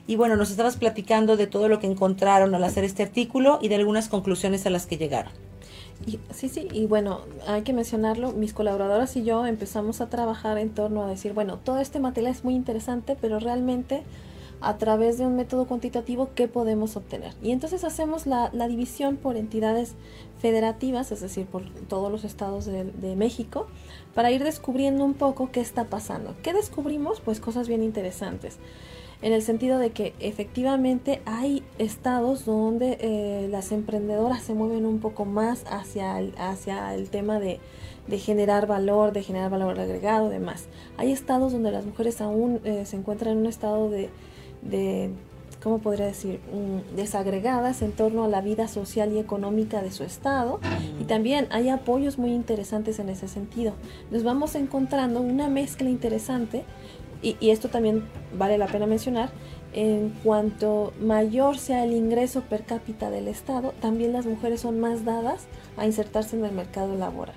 Y 0.05 0.17
bueno, 0.17 0.35
nos 0.35 0.51
estabas 0.51 0.77
platicando 0.77 1.35
de 1.35 1.47
todo 1.47 1.67
lo 1.67 1.79
que 1.79 1.87
encontraron 1.87 2.53
al 2.53 2.63
hacer 2.63 2.83
este 2.83 3.01
artículo 3.01 3.57
y 3.59 3.69
de 3.69 3.75
algunas 3.77 4.07
conclusiones 4.07 4.67
a 4.67 4.69
las 4.69 4.85
que 4.85 4.99
llegaron. 4.99 5.33
Sí, 6.31 6.49
sí, 6.49 6.67
y 6.71 6.85
bueno, 6.85 7.21
hay 7.47 7.61
que 7.63 7.73
mencionarlo, 7.73 8.31
mis 8.31 8.53
colaboradoras 8.53 9.15
y 9.15 9.23
yo 9.23 9.45
empezamos 9.45 10.01
a 10.01 10.09
trabajar 10.09 10.57
en 10.57 10.69
torno 10.69 11.03
a 11.03 11.07
decir, 11.07 11.33
bueno, 11.33 11.57
todo 11.57 11.79
este 11.79 11.99
material 11.99 12.31
es 12.31 12.43
muy 12.43 12.55
interesante, 12.55 13.17
pero 13.19 13.39
realmente 13.39 14.03
a 14.61 14.77
través 14.77 15.17
de 15.17 15.25
un 15.25 15.35
método 15.35 15.65
cuantitativo 15.65 16.29
qué 16.35 16.47
podemos 16.47 16.95
obtener. 16.95 17.33
Y 17.41 17.51
entonces 17.51 17.83
hacemos 17.83 18.25
la, 18.25 18.49
división 18.67 19.17
por 19.17 19.35
entidades 19.35 19.95
federativas, 20.39 21.11
es 21.11 21.19
decir, 21.19 21.45
por 21.45 21.69
todos 21.87 22.11
los 22.11 22.23
estados 22.23 22.65
de, 22.65 22.85
de, 22.85 23.15
México, 23.17 23.67
para 24.13 24.31
ir 24.31 24.43
descubriendo 24.43 25.03
un 25.03 25.15
poco 25.15 25.51
qué 25.51 25.59
está 25.59 25.85
pasando. 25.85 26.33
¿Qué 26.43 26.53
descubrimos? 26.53 27.19
Pues 27.19 27.41
cosas 27.41 27.67
bien 27.67 27.83
interesantes 27.83 28.57
en 29.23 29.31
el 29.31 29.41
sentido 29.41 29.79
de 29.79 29.91
que 29.91 30.13
efectivamente 30.19 31.21
hay 31.25 31.63
estados 31.79 32.45
donde 32.45 32.97
eh, 32.99 33.47
las 33.49 33.71
emprendedoras 33.71 34.43
se 34.43 34.53
mueven 34.53 34.85
un 34.85 34.99
poco 34.99 35.23
más 35.23 35.63
hacia 35.69 36.19
el, 36.19 36.33
hacia 36.37 36.93
el 36.93 37.09
tema 37.09 37.39
de, 37.39 37.59
generar 38.17 38.67
valor, 38.67 39.13
de 39.13 39.23
generar 39.23 39.49
valor 39.49 39.79
agregado, 39.79 40.27
demás. 40.27 40.67
Hay 40.97 41.13
estados 41.13 41.53
donde 41.53 41.71
las 41.71 41.85
mujeres 41.85 42.19
aún 42.19 42.59
eh, 42.65 42.83
se 42.85 42.97
encuentran 42.97 43.31
en 43.31 43.37
un 43.39 43.45
estado 43.45 43.89
de, 43.89 44.09
de 44.61 45.09
¿cómo 45.63 45.79
podría 45.79 46.05
decir?, 46.05 46.41
mm, 46.51 46.97
desagregadas 46.97 47.81
en 47.81 47.93
torno 47.93 48.25
a 48.25 48.27
la 48.27 48.41
vida 48.41 48.67
social 48.67 49.13
y 49.13 49.19
económica 49.19 49.81
de 49.81 49.91
su 49.91 50.03
estado. 50.03 50.59
Y 50.99 51.05
también 51.05 51.47
hay 51.49 51.69
apoyos 51.69 52.17
muy 52.17 52.33
interesantes 52.33 52.99
en 52.99 53.07
ese 53.07 53.29
sentido. 53.29 53.71
Nos 54.11 54.23
vamos 54.25 54.55
encontrando 54.55 55.21
una 55.21 55.47
mezcla 55.47 55.89
interesante 55.89 56.65
y, 57.23 57.49
esto 57.49 57.69
también 57.69 58.03
vale 58.37 58.57
la 58.57 58.67
pena 58.67 58.85
mencionar, 58.85 59.29
en 59.73 60.09
cuanto 60.23 60.93
mayor 60.99 61.57
sea 61.57 61.83
el 61.83 61.93
ingreso 61.93 62.41
per 62.41 62.63
cápita 62.63 63.09
del 63.09 63.27
Estado, 63.27 63.73
también 63.81 64.13
las 64.13 64.25
mujeres 64.25 64.61
son 64.61 64.79
más 64.79 65.05
dadas 65.05 65.47
a 65.77 65.85
insertarse 65.85 66.35
en 66.35 66.45
el 66.45 66.51
mercado 66.51 66.95
laboral. 66.95 67.35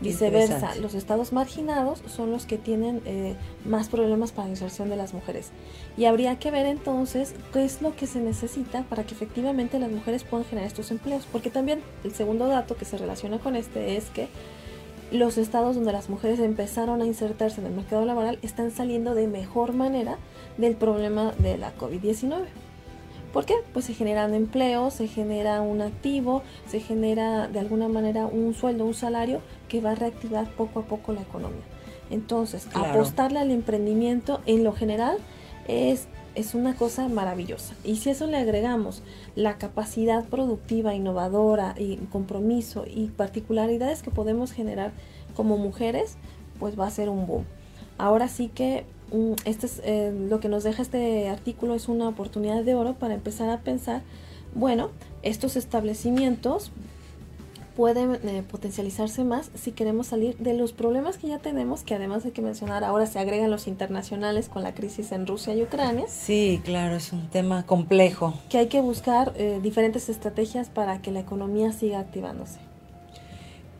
Viceversa, 0.00 0.74
los 0.76 0.94
estados 0.94 1.32
marginados 1.32 2.02
son 2.08 2.32
los 2.32 2.44
que 2.44 2.58
tienen 2.58 3.00
eh, 3.04 3.36
más 3.64 3.88
problemas 3.88 4.32
para 4.32 4.46
la 4.46 4.50
inserción 4.50 4.90
de 4.90 4.96
las 4.96 5.14
mujeres. 5.14 5.50
Y 5.96 6.06
habría 6.06 6.38
que 6.40 6.50
ver 6.50 6.66
entonces 6.66 7.34
qué 7.52 7.64
es 7.64 7.82
lo 7.82 7.94
que 7.94 8.08
se 8.08 8.20
necesita 8.20 8.82
para 8.82 9.04
que 9.04 9.14
efectivamente 9.14 9.78
las 9.78 9.92
mujeres 9.92 10.24
puedan 10.24 10.44
generar 10.44 10.66
estos 10.66 10.90
empleos. 10.90 11.26
Porque 11.30 11.50
también 11.50 11.82
el 12.02 12.12
segundo 12.12 12.48
dato 12.48 12.76
que 12.76 12.84
se 12.84 12.98
relaciona 12.98 13.38
con 13.38 13.54
este 13.54 13.96
es 13.96 14.10
que 14.10 14.28
los 15.12 15.38
estados 15.38 15.76
donde 15.76 15.92
las 15.92 16.08
mujeres 16.08 16.40
empezaron 16.40 17.02
a 17.02 17.06
insertarse 17.06 17.60
en 17.60 17.66
el 17.66 17.72
mercado 17.72 18.04
laboral 18.04 18.38
están 18.42 18.70
saliendo 18.70 19.14
de 19.14 19.26
mejor 19.26 19.72
manera 19.72 20.18
del 20.58 20.74
problema 20.74 21.32
de 21.38 21.58
la 21.58 21.76
COVID-19. 21.76 22.44
¿Por 23.32 23.46
qué? 23.46 23.54
Pues 23.72 23.86
se 23.86 23.94
generan 23.94 24.34
empleos, 24.34 24.94
se 24.94 25.08
genera 25.08 25.62
un 25.62 25.80
activo, 25.80 26.42
se 26.66 26.80
genera 26.80 27.48
de 27.48 27.60
alguna 27.60 27.88
manera 27.88 28.26
un 28.26 28.52
sueldo, 28.52 28.84
un 28.84 28.94
salario 28.94 29.40
que 29.68 29.80
va 29.80 29.92
a 29.92 29.94
reactivar 29.94 30.50
poco 30.50 30.80
a 30.80 30.82
poco 30.82 31.12
la 31.12 31.22
economía. 31.22 31.62
Entonces, 32.10 32.68
apostarle 32.74 33.38
al 33.38 33.50
emprendimiento 33.50 34.42
en 34.44 34.64
lo 34.64 34.72
general 34.72 35.16
es, 35.66 36.08
es 36.34 36.54
una 36.54 36.74
cosa 36.74 37.08
maravillosa. 37.08 37.74
Y 37.84 37.96
si 37.96 38.10
eso 38.10 38.26
le 38.26 38.36
agregamos 38.36 39.02
la 39.34 39.58
capacidad 39.58 40.24
productiva, 40.24 40.94
innovadora 40.94 41.74
y 41.78 41.96
compromiso 42.10 42.84
y 42.86 43.08
particularidades 43.08 44.02
que 44.02 44.10
podemos 44.10 44.52
generar 44.52 44.92
como 45.34 45.58
mujeres, 45.58 46.16
pues 46.58 46.78
va 46.78 46.86
a 46.86 46.90
ser 46.90 47.08
un 47.08 47.26
boom. 47.26 47.44
Ahora 47.98 48.28
sí 48.28 48.48
que 48.48 48.84
mm, 49.12 49.32
este 49.44 49.66
es 49.66 49.80
eh, 49.84 50.12
lo 50.28 50.40
que 50.40 50.48
nos 50.48 50.64
deja 50.64 50.82
este 50.82 51.28
artículo 51.28 51.74
es 51.74 51.88
una 51.88 52.08
oportunidad 52.08 52.64
de 52.64 52.74
oro 52.74 52.94
para 52.94 53.14
empezar 53.14 53.50
a 53.50 53.60
pensar, 53.60 54.02
bueno, 54.54 54.90
estos 55.22 55.56
establecimientos 55.56 56.72
pueden 57.76 58.14
eh, 58.26 58.42
potencializarse 58.48 59.24
más 59.24 59.50
si 59.54 59.72
queremos 59.72 60.08
salir 60.08 60.36
de 60.38 60.54
los 60.54 60.72
problemas 60.72 61.18
que 61.18 61.28
ya 61.28 61.38
tenemos, 61.38 61.82
que 61.82 61.94
además 61.94 62.24
hay 62.24 62.32
que 62.32 62.42
mencionar, 62.42 62.84
ahora 62.84 63.06
se 63.06 63.18
agregan 63.18 63.50
los 63.50 63.66
internacionales 63.66 64.48
con 64.48 64.62
la 64.62 64.74
crisis 64.74 65.12
en 65.12 65.26
Rusia 65.26 65.54
y 65.54 65.62
Ucrania. 65.62 66.04
Sí, 66.08 66.60
claro, 66.64 66.96
es 66.96 67.12
un 67.12 67.28
tema 67.28 67.64
complejo. 67.64 68.34
Que 68.48 68.58
hay 68.58 68.66
que 68.66 68.80
buscar 68.80 69.32
eh, 69.36 69.60
diferentes 69.62 70.08
estrategias 70.08 70.68
para 70.68 71.00
que 71.02 71.10
la 71.10 71.20
economía 71.20 71.72
siga 71.72 72.00
activándose. 72.00 72.58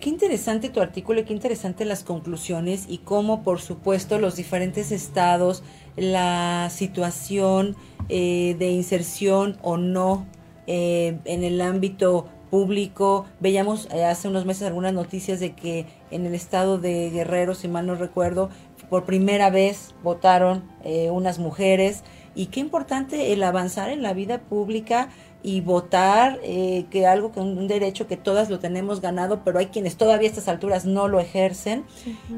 Qué 0.02 0.10
interesante 0.10 0.68
tu 0.68 0.80
artículo 0.80 1.20
y 1.20 1.24
qué 1.24 1.32
interesante 1.32 1.84
las 1.84 2.02
conclusiones 2.02 2.86
y 2.88 2.98
cómo, 2.98 3.44
por 3.44 3.60
supuesto, 3.60 4.18
los 4.18 4.34
diferentes 4.34 4.90
estados, 4.90 5.62
la 5.96 6.70
situación 6.72 7.76
eh, 8.08 8.56
de 8.58 8.70
inserción 8.70 9.58
o 9.62 9.76
no 9.76 10.26
eh, 10.66 11.18
en 11.24 11.44
el 11.44 11.60
ámbito 11.60 12.26
público. 12.52 13.24
Veíamos 13.40 13.88
eh, 13.90 14.04
hace 14.04 14.28
unos 14.28 14.44
meses 14.44 14.64
algunas 14.64 14.92
noticias 14.92 15.40
de 15.40 15.54
que 15.54 15.86
en 16.10 16.26
el 16.26 16.34
estado 16.34 16.76
de 16.78 17.08
Guerrero, 17.08 17.54
si 17.54 17.66
mal 17.66 17.86
no 17.86 17.94
recuerdo, 17.94 18.50
por 18.90 19.04
primera 19.04 19.48
vez 19.48 19.94
votaron 20.02 20.64
unas 21.10 21.38
mujeres. 21.38 22.04
Y 22.34 22.46
qué 22.46 22.60
importante 22.60 23.32
el 23.32 23.42
avanzar 23.42 23.88
en 23.88 24.02
la 24.02 24.12
vida 24.12 24.40
pública 24.40 25.08
y 25.42 25.60
votar, 25.60 26.38
eh, 26.42 26.86
que 26.90 27.06
algo 27.06 27.32
que 27.32 27.40
un, 27.40 27.66
derecho 27.66 28.06
que 28.06 28.16
todas 28.16 28.48
lo 28.48 28.58
tenemos 28.58 29.00
ganado, 29.00 29.42
pero 29.44 29.58
hay 29.58 29.66
quienes 29.66 29.96
todavía 29.96 30.28
a 30.28 30.30
estas 30.30 30.48
alturas 30.48 30.84
no 30.84 31.08
lo 31.08 31.20
ejercen. 31.20 31.84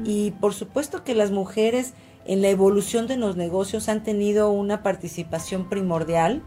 Y 0.03 0.31
por 0.31 0.53
supuesto 0.53 1.03
que 1.03 1.13
las 1.13 1.31
mujeres 1.31 1.93
en 2.25 2.41
la 2.41 2.49
evolución 2.49 3.05
de 3.05 3.17
los 3.17 3.35
negocios 3.35 3.89
han 3.89 4.03
tenido 4.03 4.49
una 4.49 4.81
participación 4.81 5.69
primordial. 5.69 6.41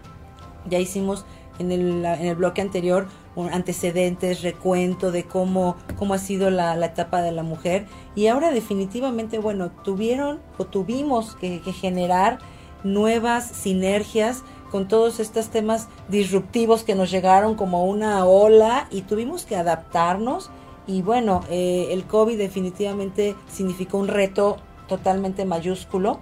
Ya 0.68 0.78
hicimos 0.78 1.24
en 1.60 1.70
el, 1.70 2.04
en 2.04 2.26
el 2.26 2.34
bloque 2.34 2.60
anterior 2.60 3.06
antecedentes, 3.46 4.42
recuento 4.42 5.12
de 5.12 5.24
cómo, 5.24 5.76
cómo 5.96 6.14
ha 6.14 6.18
sido 6.18 6.50
la, 6.50 6.76
la, 6.76 6.86
etapa 6.86 7.22
de 7.22 7.32
la 7.32 7.42
mujer. 7.42 7.86
Y 8.14 8.26
ahora 8.26 8.50
definitivamente, 8.50 9.38
bueno, 9.38 9.70
tuvieron 9.84 10.40
o 10.58 10.64
tuvimos 10.64 11.36
que, 11.36 11.60
que 11.60 11.72
generar 11.72 12.38
nuevas 12.84 13.46
sinergias 13.46 14.42
con 14.70 14.88
todos 14.88 15.20
estos 15.20 15.48
temas 15.48 15.88
disruptivos 16.08 16.84
que 16.84 16.94
nos 16.94 17.10
llegaron 17.10 17.54
como 17.54 17.84
una 17.86 18.24
ola 18.26 18.86
y 18.90 19.02
tuvimos 19.02 19.44
que 19.44 19.56
adaptarnos. 19.56 20.50
Y 20.86 21.02
bueno, 21.02 21.42
eh, 21.50 21.88
el 21.90 22.04
COVID 22.04 22.38
definitivamente 22.38 23.34
significó 23.48 23.98
un 23.98 24.08
reto 24.08 24.58
totalmente 24.88 25.44
mayúsculo, 25.44 26.20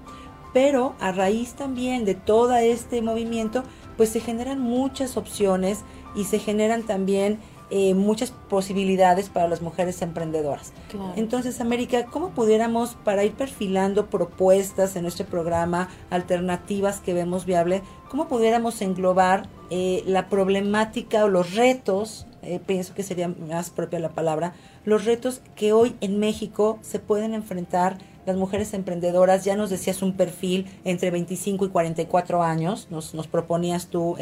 pero 0.52 0.94
a 1.00 1.12
raíz 1.12 1.54
también 1.54 2.04
de 2.04 2.14
todo 2.14 2.56
este 2.56 3.02
movimiento, 3.02 3.62
pues 3.96 4.10
se 4.10 4.20
generan 4.20 4.60
muchas 4.60 5.16
opciones 5.16 5.84
y 6.16 6.24
se 6.24 6.38
generan 6.38 6.82
también 6.82 7.38
eh, 7.68 7.94
muchas 7.94 8.30
posibilidades 8.30 9.28
para 9.28 9.48
las 9.48 9.60
mujeres 9.60 10.00
emprendedoras. 10.00 10.72
Entonces, 11.16 11.60
América, 11.60 12.06
¿cómo 12.06 12.30
pudiéramos, 12.30 12.94
para 13.02 13.24
ir 13.24 13.32
perfilando 13.32 14.06
propuestas 14.06 14.94
en 14.94 15.02
nuestro 15.02 15.26
programa, 15.26 15.88
alternativas 16.10 17.00
que 17.00 17.12
vemos 17.12 17.44
viable, 17.44 17.82
cómo 18.08 18.28
pudiéramos 18.28 18.80
englobar 18.82 19.48
eh, 19.70 20.04
la 20.06 20.28
problemática 20.28 21.24
o 21.24 21.28
los 21.28 21.56
retos, 21.56 22.28
eh, 22.42 22.60
pienso 22.64 22.94
que 22.94 23.02
sería 23.02 23.26
más 23.26 23.70
propia 23.70 23.98
la 23.98 24.10
palabra, 24.10 24.54
los 24.84 25.04
retos 25.04 25.42
que 25.56 25.72
hoy 25.72 25.96
en 26.00 26.20
México 26.20 26.78
se 26.82 27.00
pueden 27.00 27.34
enfrentar 27.34 27.98
las 28.26 28.36
mujeres 28.36 28.74
emprendedoras, 28.74 29.44
ya 29.44 29.56
nos 29.56 29.70
decías 29.70 30.02
un 30.02 30.16
perfil 30.16 30.66
entre 30.84 31.10
25 31.10 31.66
y 31.66 31.68
44 31.68 32.44
años, 32.44 32.88
nos, 32.90 33.12
nos 33.14 33.26
proponías 33.26 33.86
tú 33.86 34.16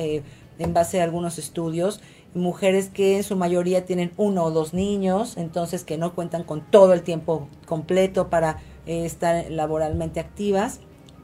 en 0.59 0.75
base 0.75 1.01
a 1.01 1.05
algunos 1.05 1.39
estudios, 1.39 2.01
mujeres 2.35 2.89
que 2.89 3.17
en 3.17 3.25
su 3.25 3.37
mayoría 3.37 3.85
tienen 3.85 4.13
uno 4.17 4.45
o 4.45 4.51
dos 4.51 4.75
niños, 4.75 5.37
entonces 5.37 5.85
que 5.85 5.99
no 5.99 6.15
cuentan 6.15 6.45
con 6.45 6.63
todo 6.63 6.93
el 6.93 7.03
tiempo 7.03 7.49
completo 7.67 8.29
para 8.29 8.59
eh, 8.87 9.05
estar 9.05 9.51
laboralmente 9.51 10.21
activas. 10.21 10.81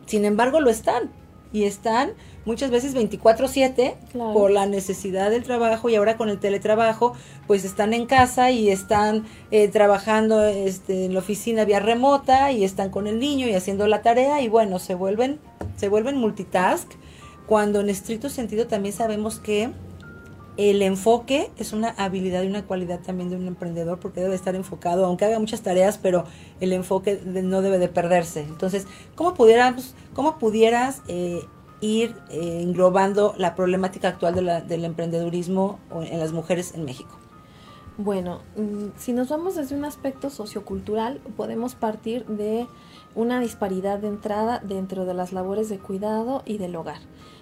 Sin 0.06 0.24
embargo, 0.24 0.60
lo 0.60 0.70
están 0.70 1.10
y 1.52 1.64
están 1.64 2.12
muchas 2.44 2.70
veces 2.70 2.94
24/7 2.94 3.96
por 4.32 4.50
la 4.50 4.66
necesidad 4.66 5.30
del 5.30 5.42
trabajo 5.42 5.88
y 5.88 5.96
ahora 5.96 6.16
con 6.16 6.28
el 6.28 6.38
teletrabajo, 6.38 7.14
pues 7.46 7.64
están 7.64 7.92
en 7.92 8.06
casa 8.06 8.50
y 8.50 8.70
están 8.70 9.26
eh, 9.50 9.68
trabajando 9.68 10.44
este, 10.44 11.06
en 11.06 11.14
la 11.14 11.20
oficina 11.20 11.64
vía 11.64 11.80
remota 11.80 12.52
y 12.52 12.64
están 12.64 12.90
con 12.90 13.06
el 13.06 13.18
niño 13.18 13.48
y 13.48 13.54
haciendo 13.54 13.86
la 13.88 14.02
tarea 14.02 14.40
y 14.42 14.48
bueno, 14.48 14.78
se 14.78 14.94
vuelven 14.94 15.40
se 15.76 15.88
vuelven 15.88 16.16
multitask 16.16 16.90
cuando 17.50 17.80
en 17.80 17.90
estricto 17.90 18.28
sentido 18.28 18.68
también 18.68 18.94
sabemos 18.94 19.40
que 19.40 19.72
el 20.56 20.82
enfoque 20.82 21.50
es 21.56 21.72
una 21.72 21.88
habilidad 21.88 22.44
y 22.44 22.46
una 22.46 22.64
cualidad 22.64 23.00
también 23.00 23.28
de 23.28 23.34
un 23.34 23.48
emprendedor 23.48 23.98
porque 23.98 24.20
debe 24.20 24.36
estar 24.36 24.54
enfocado, 24.54 25.04
aunque 25.04 25.24
haga 25.24 25.40
muchas 25.40 25.60
tareas, 25.60 25.98
pero 25.98 26.26
el 26.60 26.72
enfoque 26.72 27.20
no 27.24 27.60
debe 27.60 27.78
de 27.78 27.88
perderse. 27.88 28.42
Entonces, 28.42 28.86
¿cómo, 29.16 29.34
pudiéramos, 29.34 29.96
cómo 30.14 30.38
pudieras 30.38 31.02
eh, 31.08 31.44
ir 31.80 32.14
eh, 32.30 32.60
englobando 32.62 33.34
la 33.36 33.56
problemática 33.56 34.06
actual 34.06 34.64
del 34.68 34.84
emprendedurismo 34.84 35.80
en 35.90 36.20
las 36.20 36.30
mujeres 36.30 36.72
en 36.76 36.84
México? 36.84 37.18
Bueno, 37.98 38.42
mm, 38.56 38.96
si 38.96 39.12
nos 39.12 39.28
vamos 39.28 39.56
desde 39.56 39.74
un 39.74 39.84
aspecto 39.84 40.30
sociocultural, 40.30 41.18
podemos 41.36 41.74
partir 41.74 42.24
de 42.26 42.68
una 43.16 43.40
disparidad 43.40 43.98
de 43.98 44.06
entrada 44.06 44.60
dentro 44.60 45.04
de 45.04 45.14
las 45.14 45.32
labores 45.32 45.68
de 45.68 45.80
cuidado 45.80 46.44
y 46.46 46.58
del 46.58 46.76
hogar 46.76 47.00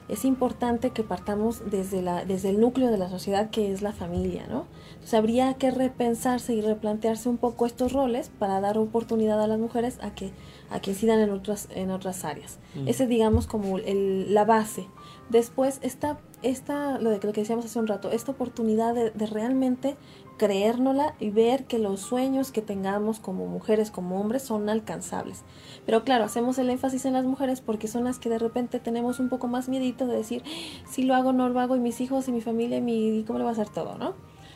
es 0.08 0.24
importante 0.24 0.90
que 0.90 1.02
partamos 1.02 1.70
desde, 1.70 2.02
la, 2.02 2.24
desde 2.24 2.48
el 2.48 2.60
núcleo 2.60 2.90
de 2.90 2.98
la 2.98 3.10
sociedad 3.10 3.50
que 3.50 3.72
es 3.72 3.82
la 3.82 3.92
familia, 3.92 4.46
¿no? 4.48 4.66
Entonces 4.90 5.14
habría 5.14 5.54
que 5.54 5.70
repensarse 5.70 6.54
y 6.54 6.60
replantearse 6.62 7.28
un 7.28 7.36
poco 7.36 7.66
estos 7.66 7.92
roles 7.92 8.30
para 8.38 8.60
dar 8.60 8.78
oportunidad 8.78 9.42
a 9.42 9.46
las 9.46 9.58
mujeres 9.58 9.98
a 10.00 10.14
que, 10.14 10.32
a 10.70 10.80
que 10.80 10.92
incidan 10.92 11.20
en 11.20 11.30
otras, 11.30 11.68
en 11.74 11.90
otras 11.90 12.24
áreas. 12.24 12.58
Mm. 12.74 12.88
Ese 12.88 13.06
digamos 13.06 13.46
como 13.46 13.78
el, 13.78 14.32
la 14.32 14.44
base. 14.44 14.86
Después 15.28 15.78
está 15.82 16.18
esta, 16.42 16.98
lo, 16.98 17.10
de, 17.10 17.20
lo 17.22 17.32
que 17.32 17.40
decíamos 17.40 17.64
hace 17.64 17.78
un 17.78 17.86
rato, 17.86 18.10
esta 18.10 18.32
oportunidad 18.32 18.94
de, 18.94 19.10
de 19.10 19.26
realmente 19.26 19.96
creérnosla 20.38 21.14
y 21.20 21.30
ver 21.30 21.64
que 21.64 21.78
los 21.78 22.00
sueños 22.00 22.52
que 22.52 22.62
tengamos 22.62 23.20
como 23.20 23.46
mujeres, 23.46 23.90
como 23.90 24.20
hombres, 24.20 24.42
son 24.42 24.68
alcanzables. 24.68 25.42
Pero 25.84 26.04
claro, 26.04 26.24
hacemos 26.24 26.58
el 26.58 26.70
énfasis 26.70 27.04
en 27.04 27.12
las 27.12 27.24
mujeres 27.24 27.60
porque 27.60 27.88
son 27.88 28.04
las 28.04 28.18
que 28.18 28.30
de 28.30 28.38
repente 28.38 28.78
tenemos 28.78 29.20
un 29.20 29.28
poco 29.28 29.48
más 29.48 29.68
miedito 29.68 30.06
de 30.06 30.16
decir, 30.16 30.42
si 30.88 31.02
lo 31.02 31.14
hago, 31.14 31.32
no 31.32 31.48
lo 31.48 31.60
hago, 31.60 31.76
y 31.76 31.80
mis 31.80 32.00
hijos, 32.00 32.28
y 32.28 32.32
mi 32.32 32.40
familia, 32.40 32.78
y, 32.78 32.80
mi, 32.80 33.24
cómo 33.26 33.38
le 33.38 33.44
va 33.44 33.50
a 33.50 33.52
hacer 33.52 33.68
todo, 33.68 33.98
¿no? 33.98 34.14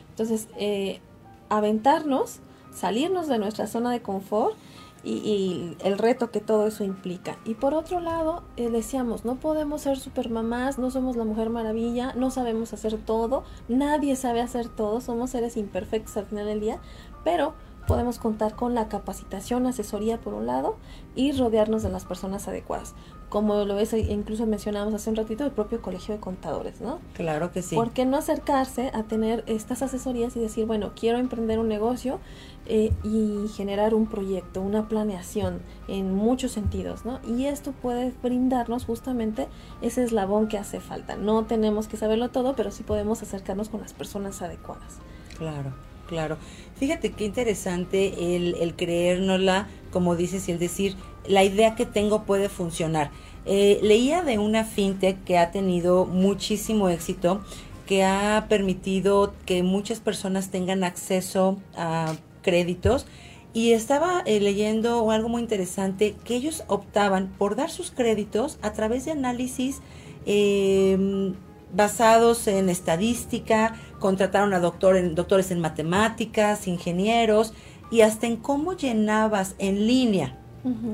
Entonces, 0.09 0.47
eh, 0.57 1.01
aventarnos, 1.49 2.39
salirnos 2.73 3.27
de 3.27 3.37
nuestra 3.37 3.67
zona 3.67 3.91
de 3.91 4.01
confort 4.01 4.55
y, 5.03 5.75
el 5.83 5.97
reto 5.97 6.31
que 6.31 6.39
todo 6.39 6.67
eso 6.67 6.83
implica. 6.83 7.37
Y 7.45 7.55
por 7.55 7.73
otro 7.73 7.99
lado, 7.99 8.43
eh, 8.55 8.69
decíamos, 8.69 9.25
no 9.25 9.35
podemos 9.35 9.81
ser 9.81 9.97
supermamás, 9.97 10.77
no 10.77 10.91
somos 10.91 11.15
la 11.15 11.25
mujer 11.25 11.49
maravilla, 11.49 12.13
no 12.13 12.31
sabemos 12.31 12.73
hacer 12.73 12.97
todo, 12.97 13.43
nadie 13.67 14.15
sabe 14.15 14.41
hacer 14.41 14.69
todo, 14.69 15.01
somos 15.01 15.31
seres 15.31 15.57
imperfectos 15.57 16.17
al 16.17 16.25
final 16.25 16.45
del 16.45 16.61
día, 16.61 16.79
pero 17.23 17.53
podemos 17.87 18.17
contar 18.17 18.55
con 18.55 18.73
la 18.75 18.87
capacitación, 18.87 19.67
asesoría 19.67 20.19
por 20.19 20.33
un 20.33 20.45
lado 20.45 20.77
y 21.15 21.33
rodearnos 21.33 21.83
de 21.83 21.89
las 21.89 22.05
personas 22.05 22.47
adecuadas 22.47 22.95
como 23.33 23.65
lo 23.65 23.73
ves, 23.73 23.93
incluso 23.93 24.45
mencionamos 24.45 24.93
hace 24.93 25.09
un 25.09 25.15
ratito, 25.15 25.43
el 25.43 25.49
propio 25.49 25.81
colegio 25.81 26.13
de 26.13 26.19
contadores, 26.19 26.81
¿no? 26.81 26.99
Claro 27.15 27.51
que 27.51 27.63
sí. 27.63 27.73
¿Por 27.73 27.89
qué 27.89 28.05
no 28.05 28.15
acercarse 28.15 28.91
a 28.93 29.01
tener 29.01 29.43
estas 29.47 29.81
asesorías 29.81 30.35
y 30.35 30.39
decir, 30.39 30.67
bueno, 30.67 30.91
quiero 30.95 31.17
emprender 31.17 31.57
un 31.57 31.67
negocio 31.67 32.19
eh, 32.67 32.93
y 33.03 33.47
generar 33.47 33.95
un 33.95 34.05
proyecto, 34.05 34.61
una 34.61 34.87
planeación 34.87 35.63
en 35.87 36.13
muchos 36.13 36.51
sentidos, 36.51 37.05
¿no? 37.05 37.21
Y 37.27 37.45
esto 37.45 37.71
puede 37.71 38.13
brindarnos 38.21 38.85
justamente 38.85 39.47
ese 39.81 40.03
eslabón 40.03 40.47
que 40.47 40.59
hace 40.59 40.79
falta. 40.79 41.15
No 41.15 41.45
tenemos 41.45 41.87
que 41.87 41.97
saberlo 41.97 42.29
todo, 42.29 42.55
pero 42.55 42.69
sí 42.69 42.83
podemos 42.83 43.23
acercarnos 43.23 43.67
con 43.67 43.81
las 43.81 43.93
personas 43.93 44.43
adecuadas. 44.43 44.99
Claro. 45.39 45.73
Claro, 46.07 46.37
fíjate 46.75 47.13
qué 47.13 47.25
interesante 47.25 48.35
el, 48.35 48.55
el 48.59 48.75
creérnosla, 48.75 49.67
como 49.93 50.17
dices, 50.17 50.49
y 50.49 50.51
el 50.51 50.59
decir, 50.59 50.97
la 51.27 51.43
idea 51.43 51.75
que 51.75 51.85
tengo 51.85 52.23
puede 52.23 52.49
funcionar. 52.49 53.11
Eh, 53.45 53.79
leía 53.83 54.23
de 54.23 54.39
una 54.39 54.65
fintech 54.65 55.23
que 55.23 55.37
ha 55.37 55.51
tenido 55.51 56.05
muchísimo 56.05 56.89
éxito, 56.89 57.41
que 57.85 58.03
ha 58.03 58.47
permitido 58.49 59.33
que 59.45 59.61
muchas 59.63 59.99
personas 59.99 60.49
tengan 60.49 60.83
acceso 60.83 61.59
a 61.77 62.15
créditos 62.41 63.05
y 63.53 63.73
estaba 63.73 64.23
eh, 64.25 64.39
leyendo 64.39 65.09
algo 65.11 65.29
muy 65.29 65.41
interesante, 65.41 66.15
que 66.23 66.35
ellos 66.35 66.63
optaban 66.67 67.27
por 67.37 67.55
dar 67.55 67.69
sus 67.69 67.91
créditos 67.91 68.57
a 68.61 68.73
través 68.73 69.05
de 69.05 69.11
análisis 69.11 69.81
em, 70.25 71.35
basados 71.71 72.47
en 72.47 72.69
estadística, 72.69 73.75
contrataron 73.99 74.53
a 74.53 74.59
doctores 74.59 75.51
en 75.51 75.59
matemáticas, 75.59 76.67
ingenieros 76.67 77.53
y 77.93 78.01
hasta 78.01 78.25
en 78.25 78.37
cómo 78.37 78.73
llenabas 78.73 79.53
en 79.59 79.85
línea 79.85 80.35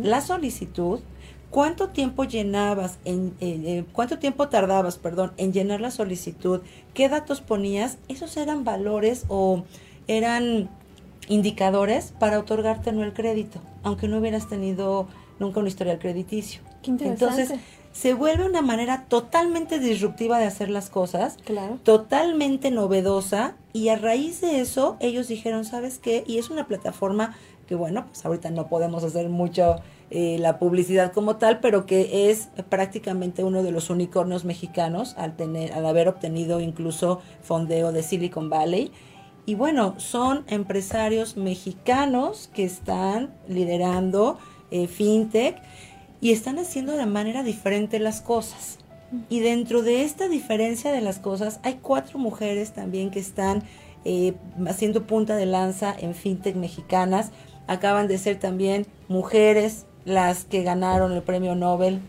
la 0.03 0.19
solicitud, 0.19 0.99
cuánto 1.49 1.89
tiempo 1.89 2.25
llenabas, 2.25 2.97
en, 3.05 3.35
eh, 3.39 3.85
cuánto 3.93 4.19
tiempo 4.19 4.49
tardabas, 4.49 4.97
perdón, 4.97 5.31
en 5.37 5.53
llenar 5.53 5.79
la 5.79 5.91
solicitud, 5.91 6.59
qué 6.93 7.07
datos 7.07 7.39
ponías, 7.39 7.99
esos 8.09 8.35
eran 8.35 8.65
valores 8.65 9.23
o 9.29 9.63
eran 10.07 10.69
indicadores 11.29 12.13
para 12.19 12.37
otorgarte 12.37 12.91
no 12.91 13.05
el 13.05 13.13
crédito, 13.13 13.61
aunque 13.83 14.09
no 14.09 14.17
hubieras 14.17 14.49
tenido 14.49 15.07
nunca 15.39 15.61
un 15.61 15.67
historial 15.67 15.99
crediticio. 15.99 16.59
Qué 16.83 16.91
interesante. 16.91 17.41
Entonces, 17.43 17.59
se 17.99 18.13
vuelve 18.13 18.45
una 18.45 18.61
manera 18.61 19.05
totalmente 19.09 19.77
disruptiva 19.77 20.39
de 20.39 20.45
hacer 20.45 20.69
las 20.69 20.89
cosas, 20.89 21.35
Claro. 21.43 21.79
totalmente 21.83 22.71
novedosa 22.71 23.55
y 23.73 23.89
a 23.89 23.97
raíz 23.97 24.39
de 24.39 24.61
eso 24.61 24.95
ellos 25.01 25.27
dijeron, 25.27 25.65
¿sabes 25.65 25.99
qué? 25.99 26.23
Y 26.25 26.37
es 26.37 26.49
una 26.49 26.65
plataforma 26.65 27.35
que 27.67 27.75
bueno, 27.75 28.05
pues 28.07 28.25
ahorita 28.25 28.51
no 28.51 28.67
podemos 28.67 29.03
hacer 29.03 29.27
mucho 29.27 29.75
eh, 30.11 30.37
la 30.39 30.59
publicidad 30.59 31.11
como 31.11 31.35
tal, 31.35 31.59
pero 31.59 31.85
que 31.85 32.29
es 32.31 32.47
prácticamente 32.69 33.43
uno 33.43 33.63
de 33.63 33.71
los 33.71 33.89
unicornios 33.89 34.45
mexicanos 34.45 35.13
al 35.17 35.35
tener, 35.35 35.73
al 35.73 35.85
haber 35.85 36.07
obtenido 36.07 36.61
incluso 36.61 37.19
fondeo 37.43 37.91
de 37.91 38.01
Silicon 38.01 38.49
Valley. 38.49 38.91
Y 39.45 39.55
bueno, 39.55 39.95
son 39.97 40.45
empresarios 40.47 41.35
mexicanos 41.35 42.49
que 42.53 42.63
están 42.63 43.33
liderando 43.47 44.37
eh, 44.71 44.87
fintech 44.87 45.57
y 46.21 46.31
están 46.31 46.59
haciendo 46.59 46.97
de 46.97 47.05
manera 47.05 47.43
diferente 47.43 47.99
las 47.99 48.21
cosas. 48.21 48.77
Y 49.29 49.39
dentro 49.39 49.81
de 49.81 50.03
esta 50.03 50.27
diferencia 50.27 50.91
de 50.91 51.01
las 51.01 51.19
cosas, 51.19 51.59
hay 51.63 51.79
cuatro 51.81 52.19
mujeres 52.19 52.71
también 52.71 53.09
que 53.09 53.19
están 53.19 53.63
eh, 54.05 54.33
haciendo 54.67 55.07
punta 55.07 55.35
de 55.35 55.45
lanza 55.45 55.95
en 55.97 56.13
fintech 56.13 56.55
mexicanas. 56.55 57.31
Acaban 57.67 58.07
de 58.07 58.17
ser 58.17 58.37
también 58.37 58.85
mujeres 59.07 59.85
las 60.05 60.45
que 60.45 60.63
ganaron 60.63 61.11
el 61.11 61.23
premio 61.23 61.55
Nobel 61.55 62.01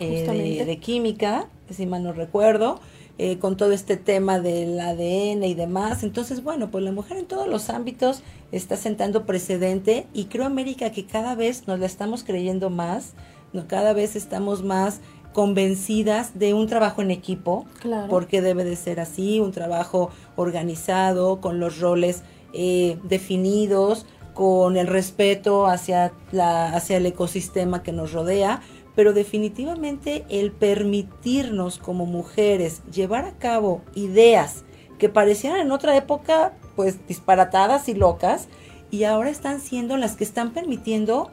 eh, 0.00 0.64
de 0.66 0.78
química, 0.78 1.48
si 1.70 1.86
mal 1.86 2.02
no 2.02 2.12
recuerdo, 2.12 2.80
eh, 3.18 3.38
con 3.38 3.56
todo 3.56 3.72
este 3.72 3.96
tema 3.96 4.40
del 4.40 4.78
ADN 4.78 5.42
y 5.44 5.54
demás. 5.54 6.02
Entonces, 6.02 6.42
bueno, 6.42 6.70
pues 6.70 6.84
la 6.84 6.92
mujer 6.92 7.16
en 7.16 7.26
todos 7.26 7.48
los 7.48 7.70
ámbitos 7.70 8.22
está 8.52 8.76
sentando 8.76 9.24
precedente 9.26 10.06
y 10.12 10.24
creo, 10.26 10.44
América, 10.44 10.90
que 10.92 11.06
cada 11.06 11.34
vez 11.34 11.66
nos 11.66 11.78
la 11.80 11.86
estamos 11.86 12.24
creyendo 12.24 12.68
más, 12.70 13.14
no, 13.52 13.66
cada 13.68 13.92
vez 13.94 14.16
estamos 14.16 14.62
más 14.62 15.00
convencidas 15.32 16.38
de 16.38 16.54
un 16.54 16.66
trabajo 16.66 17.02
en 17.02 17.10
equipo, 17.10 17.66
Claro. 17.80 18.08
porque 18.08 18.40
debe 18.42 18.64
de 18.64 18.74
ser 18.76 19.00
así, 19.00 19.38
un 19.40 19.52
trabajo 19.52 20.10
organizado, 20.34 21.40
con 21.40 21.60
los 21.60 21.78
roles 21.78 22.22
eh, 22.52 22.98
definidos, 23.04 24.06
con 24.34 24.76
el 24.76 24.86
respeto 24.86 25.66
hacia, 25.66 26.12
la, 26.32 26.68
hacia 26.74 26.96
el 26.98 27.06
ecosistema 27.06 27.82
que 27.82 27.92
nos 27.92 28.12
rodea, 28.12 28.60
pero 28.96 29.12
definitivamente 29.12 30.24
el 30.28 30.50
permitirnos 30.50 31.78
como 31.78 32.06
mujeres 32.06 32.82
llevar 32.90 33.26
a 33.26 33.38
cabo 33.38 33.82
ideas 33.94 34.64
que 34.98 35.08
parecían 35.08 35.58
en 35.58 35.70
otra 35.70 35.96
época 35.96 36.54
pues 36.74 37.06
disparatadas 37.06 37.88
y 37.88 37.94
locas 37.94 38.48
y 38.90 39.04
ahora 39.04 39.30
están 39.30 39.60
siendo 39.60 39.96
las 39.96 40.16
que 40.16 40.24
están 40.24 40.52
permitiendo 40.52 41.30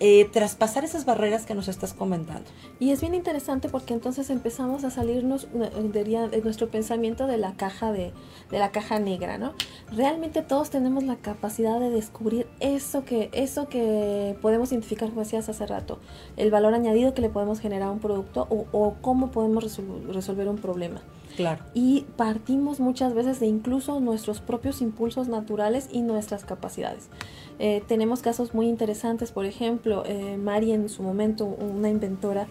eh, 0.00 0.28
traspasar 0.32 0.84
esas 0.84 1.04
barreras 1.04 1.46
que 1.46 1.54
nos 1.54 1.68
estás 1.68 1.92
comentando. 1.92 2.50
Y 2.80 2.90
es 2.90 3.00
bien 3.00 3.14
interesante 3.14 3.68
porque 3.68 3.94
entonces 3.94 4.30
empezamos 4.30 4.84
a 4.84 4.90
salirnos 4.90 5.48
eh, 5.54 5.70
diría, 5.92 6.28
de 6.28 6.40
nuestro 6.42 6.68
pensamiento 6.68 7.26
de 7.26 7.38
la 7.38 7.54
caja 7.54 7.92
de, 7.92 8.12
de 8.50 8.58
la 8.58 8.70
caja 8.70 8.98
negra, 8.98 9.38
¿no? 9.38 9.52
Realmente 9.92 10.42
todos 10.42 10.70
tenemos 10.70 11.04
la 11.04 11.16
capacidad 11.16 11.78
de 11.80 11.90
descubrir 11.90 12.46
eso 12.60 13.04
que 13.04 13.30
eso 13.32 13.68
que 13.68 14.36
podemos 14.42 14.72
identificar, 14.72 15.08
como 15.08 15.20
decías 15.20 15.48
hace 15.48 15.66
rato, 15.66 15.98
el 16.36 16.50
valor 16.50 16.74
añadido 16.74 17.14
que 17.14 17.22
le 17.22 17.30
podemos 17.30 17.60
generar 17.60 17.88
a 17.88 17.92
un 17.92 18.00
producto 18.00 18.46
o, 18.50 18.66
o 18.72 18.94
cómo 19.00 19.30
podemos 19.30 19.64
resol- 19.64 20.12
resolver 20.12 20.48
un 20.48 20.58
problema. 20.58 21.00
Claro. 21.36 21.64
Y 21.74 22.06
partimos 22.16 22.78
muchas 22.78 23.12
veces 23.12 23.40
de 23.40 23.46
incluso 23.46 23.98
nuestros 23.98 24.40
propios 24.40 24.80
impulsos 24.80 25.26
naturales 25.26 25.88
y 25.90 26.02
nuestras 26.02 26.44
capacidades. 26.44 27.08
Eh, 27.58 27.82
tenemos 27.86 28.20
casos 28.20 28.54
muy 28.54 28.68
interesantes, 28.68 29.32
por 29.32 29.44
ejemplo, 29.44 30.02
eh, 30.06 30.36
Mari 30.36 30.72
en 30.72 30.88
su 30.88 31.02
momento, 31.02 31.44
una 31.44 31.88
inventora, 31.88 32.48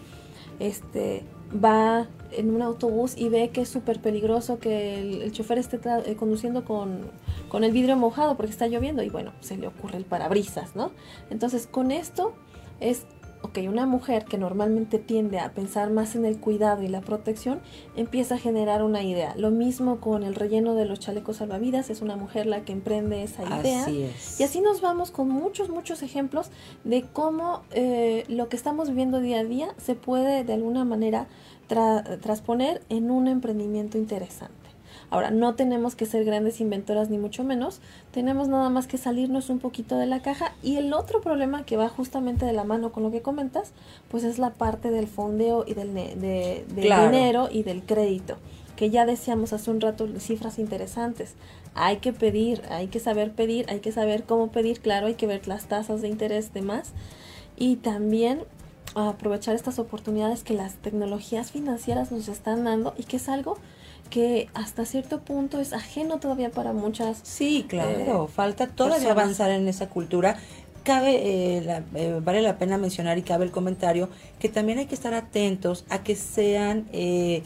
este, 0.59 1.23
va 1.53 2.07
en 2.31 2.53
un 2.53 2.61
autobús 2.61 3.15
y 3.17 3.29
ve 3.29 3.49
que 3.49 3.61
es 3.61 3.69
súper 3.69 3.99
peligroso 3.99 4.59
que 4.59 4.99
el, 5.23 5.31
chofer 5.31 5.57
esté 5.57 5.79
eh, 6.05 6.15
conduciendo 6.15 6.65
con, 6.65 7.11
con 7.49 7.63
el 7.63 7.71
vidrio 7.71 7.95
mojado 7.95 8.35
porque 8.37 8.51
está 8.51 8.67
lloviendo 8.67 9.03
y 9.03 9.09
bueno, 9.09 9.33
se 9.41 9.57
le 9.57 9.67
ocurre 9.67 9.97
el 9.97 10.05
parabrisas, 10.05 10.75
¿no? 10.75 10.91
Entonces 11.29 11.67
con 11.67 11.91
esto 11.91 12.33
es, 12.79 13.05
ok, 13.43 13.59
una 13.69 13.85
mujer 13.85 14.25
que 14.25 14.37
normalmente 14.37 14.97
tiende 14.97 15.37
a 15.37 15.53
pensar 15.53 15.91
más 15.91 16.15
en 16.15 16.25
el 16.25 16.39
cuidado 16.39 16.81
y 16.81 16.87
la 16.87 17.01
protección, 17.01 17.59
empieza 17.95 18.35
a 18.35 18.37
generar 18.39 18.83
una 18.83 19.03
idea. 19.03 19.35
Lo 19.37 19.51
mismo 19.51 19.99
con 19.99 20.23
el 20.23 20.33
relleno 20.33 20.73
de 20.73 20.85
los 20.85 20.99
chalecos 20.99 21.37
salvavidas, 21.37 21.89
es 21.89 22.01
una 22.01 22.15
mujer 22.15 22.45
la 22.47 22.65
que 22.65 22.71
emprende 22.71 23.21
esa 23.21 23.43
idea. 23.43 23.83
Así 23.83 24.03
es. 24.03 24.39
Y 24.39 24.43
así 24.43 24.61
nos 24.61 24.81
vamos 24.81 25.11
con 25.11 25.29
muchos, 25.29 25.69
muchos 25.69 26.01
ejemplos 26.01 26.49
de 26.83 27.03
cómo 27.13 27.61
eh, 27.71 28.23
lo 28.27 28.49
que 28.49 28.55
estamos 28.55 28.89
viviendo 28.89 29.19
día 29.19 29.39
a 29.39 29.43
día 29.43 29.67
se 29.77 29.95
puede 29.95 30.43
de 30.43 30.53
alguna 30.53 30.85
manera 30.85 31.27
tra- 31.69 32.19
transponer 32.21 32.81
en 32.89 33.11
un 33.11 33.27
emprendimiento 33.27 33.97
interesante. 33.97 34.62
Ahora, 35.13 35.29
no 35.29 35.53
tenemos 35.53 35.93
que 35.95 36.07
ser 36.07 36.25
grandes 36.25 36.59
inventoras 36.59 37.11
ni 37.11 37.19
mucho 37.19 37.43
menos, 37.43 37.81
tenemos 38.11 38.47
nada 38.47 38.71
más 38.71 38.87
que 38.87 38.97
salirnos 38.97 39.51
un 39.51 39.59
poquito 39.59 39.95
de 39.95 40.07
la 40.07 40.23
caja 40.23 40.53
y 40.63 40.77
el 40.77 40.91
otro 40.91 41.21
problema 41.21 41.65
que 41.67 41.77
va 41.77 41.87
justamente 41.87 42.47
de 42.47 42.53
la 42.53 42.63
mano 42.63 42.91
con 42.91 43.03
lo 43.03 43.11
que 43.11 43.21
comentas, 43.21 43.73
pues 44.09 44.23
es 44.23 44.39
la 44.39 44.49
parte 44.49 44.89
del 44.89 45.05
fondeo 45.05 45.65
y 45.67 45.75
del, 45.75 45.93
ne- 45.93 46.15
de- 46.15 46.65
del 46.73 46.85
Claro. 46.85 47.11
dinero 47.11 47.47
y 47.51 47.61
del 47.61 47.83
crédito, 47.83 48.37
que 48.75 48.89
ya 48.89 49.05
decíamos 49.05 49.53
hace 49.53 49.69
un 49.69 49.81
rato 49.81 50.07
cifras 50.17 50.57
interesantes. 50.57 51.35
Hay 51.75 51.97
que 51.97 52.11
pedir, 52.11 52.63
hay 52.71 52.87
que 52.87 52.99
saber 52.99 53.33
pedir, 53.33 53.67
hay 53.69 53.81
que 53.81 53.91
saber 53.91 54.23
cómo 54.23 54.47
pedir, 54.51 54.79
claro, 54.79 55.05
hay 55.05 55.13
que 55.13 55.27
ver 55.27 55.47
las 55.47 55.65
tasas 55.65 56.01
de 56.01 56.07
interés 56.07 56.53
demás 56.55 56.89
y 57.55 57.75
también 57.75 58.45
aprovechar 58.95 59.55
estas 59.55 59.79
oportunidades 59.79 60.43
que 60.43 60.53
las 60.53 60.75
tecnologías 60.75 61.51
financieras 61.51 62.11
nos 62.11 62.27
están 62.27 62.63
dando 62.63 62.93
y 62.97 63.03
que 63.03 63.17
es 63.17 63.29
algo 63.29 63.57
que 64.09 64.49
hasta 64.53 64.85
cierto 64.85 65.21
punto 65.21 65.59
es 65.59 65.73
ajeno 65.73 66.19
todavía 66.19 66.51
para 66.51 66.73
muchas 66.73 67.19
Sí, 67.23 67.65
claro, 67.67 68.25
eh, 68.25 68.27
falta 68.31 68.67
todavía 68.67 68.97
personas. 68.97 69.17
avanzar 69.23 69.51
en 69.51 69.67
esa 69.67 69.89
cultura. 69.89 70.37
Cabe, 70.83 71.57
eh, 71.57 71.61
la- 71.61 71.81
eh, 71.95 72.19
vale 72.21 72.41
la 72.41 72.57
pena 72.57 72.77
mencionar 72.77 73.17
y 73.17 73.21
cabe 73.23 73.45
el 73.45 73.51
comentario 73.51 74.09
que 74.39 74.49
también 74.49 74.79
hay 74.79 74.85
que 74.85 74.95
estar 74.95 75.13
atentos 75.13 75.85
a 75.89 76.03
que 76.03 76.15
sean 76.15 76.87
eh, 76.91 77.41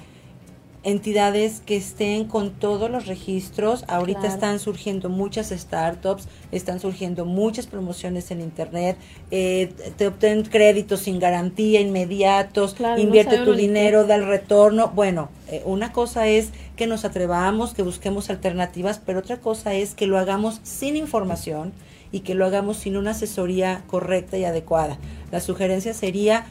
entidades 0.88 1.62
que 1.66 1.76
estén 1.76 2.24
con 2.26 2.52
todos 2.52 2.90
los 2.90 3.08
registros. 3.08 3.84
Ahorita 3.90 4.22
Claro. 4.22 4.34
están 4.34 4.60
surgiendo 4.60 5.10
muchas 5.10 5.50
startups, 5.50 6.30
están 6.54 6.80
surgiendo 6.80 7.26
muchas 7.26 7.68
promociones 7.68 8.32
en 8.32 8.40
internet, 8.40 8.98
eh, 9.30 9.70
te 9.98 10.08
obtienen 10.08 10.44
créditos 10.44 11.02
sin 11.02 11.20
garantía, 11.20 11.82
inmediatos, 11.82 12.74
Claro, 12.74 13.02
invierte 13.02 13.40
tu 13.40 13.54
dinero, 13.54 14.08
da 14.08 14.16
el 14.16 14.26
retorno. 14.28 14.94
Bueno, 14.96 15.30
eh, 15.50 15.62
una 15.66 15.92
cosa 15.92 16.28
es 16.28 16.52
que 16.78 16.88
nos 16.88 17.04
atrevamos, 17.04 17.74
que 17.74 17.82
busquemos 17.82 18.30
alternativas, 18.30 19.02
pero 19.06 19.20
otra 19.20 19.42
cosa 19.42 19.74
es 19.74 19.94
que 19.94 20.08
lo 20.08 20.18
hagamos 20.18 20.62
sin 20.64 20.96
información 20.96 21.74
y 22.14 22.22
que 22.22 22.34
lo 22.34 22.46
hagamos 22.46 22.78
sin 22.78 22.96
una 22.96 23.12
asesoría 23.12 23.84
correcta 23.88 24.38
y 24.38 24.46
adecuada. 24.46 24.98
La 25.32 25.42
sugerencia 25.42 25.94
sería 25.94 26.46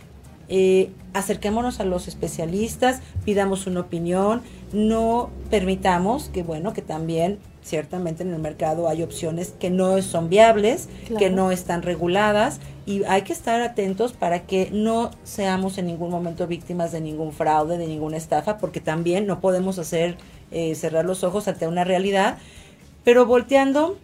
eh, 0.48 0.90
acerquémonos 1.16 1.80
a 1.80 1.84
los 1.84 2.08
especialistas, 2.08 3.00
pidamos 3.24 3.66
una 3.66 3.80
opinión, 3.80 4.42
no 4.72 5.30
permitamos 5.50 6.28
que, 6.28 6.42
bueno, 6.42 6.72
que 6.72 6.82
también 6.82 7.38
ciertamente 7.62 8.22
en 8.22 8.32
el 8.32 8.38
mercado 8.38 8.88
hay 8.88 9.02
opciones 9.02 9.54
que 9.58 9.70
no 9.70 10.00
son 10.02 10.28
viables, 10.28 10.88
que 11.18 11.30
no 11.30 11.50
están 11.50 11.82
reguladas 11.82 12.60
y 12.84 13.02
hay 13.04 13.22
que 13.22 13.32
estar 13.32 13.60
atentos 13.60 14.12
para 14.12 14.42
que 14.42 14.70
no 14.72 15.10
seamos 15.24 15.78
en 15.78 15.86
ningún 15.86 16.10
momento 16.10 16.46
víctimas 16.46 16.92
de 16.92 17.00
ningún 17.00 17.32
fraude, 17.32 17.78
de 17.78 17.86
ninguna 17.86 18.18
estafa, 18.18 18.58
porque 18.58 18.80
también 18.80 19.26
no 19.26 19.40
podemos 19.40 19.78
hacer 19.78 20.16
eh, 20.52 20.74
cerrar 20.74 21.04
los 21.04 21.24
ojos 21.24 21.48
ante 21.48 21.66
una 21.66 21.82
realidad, 21.82 22.38
pero 23.02 23.26
volteando 23.26 23.96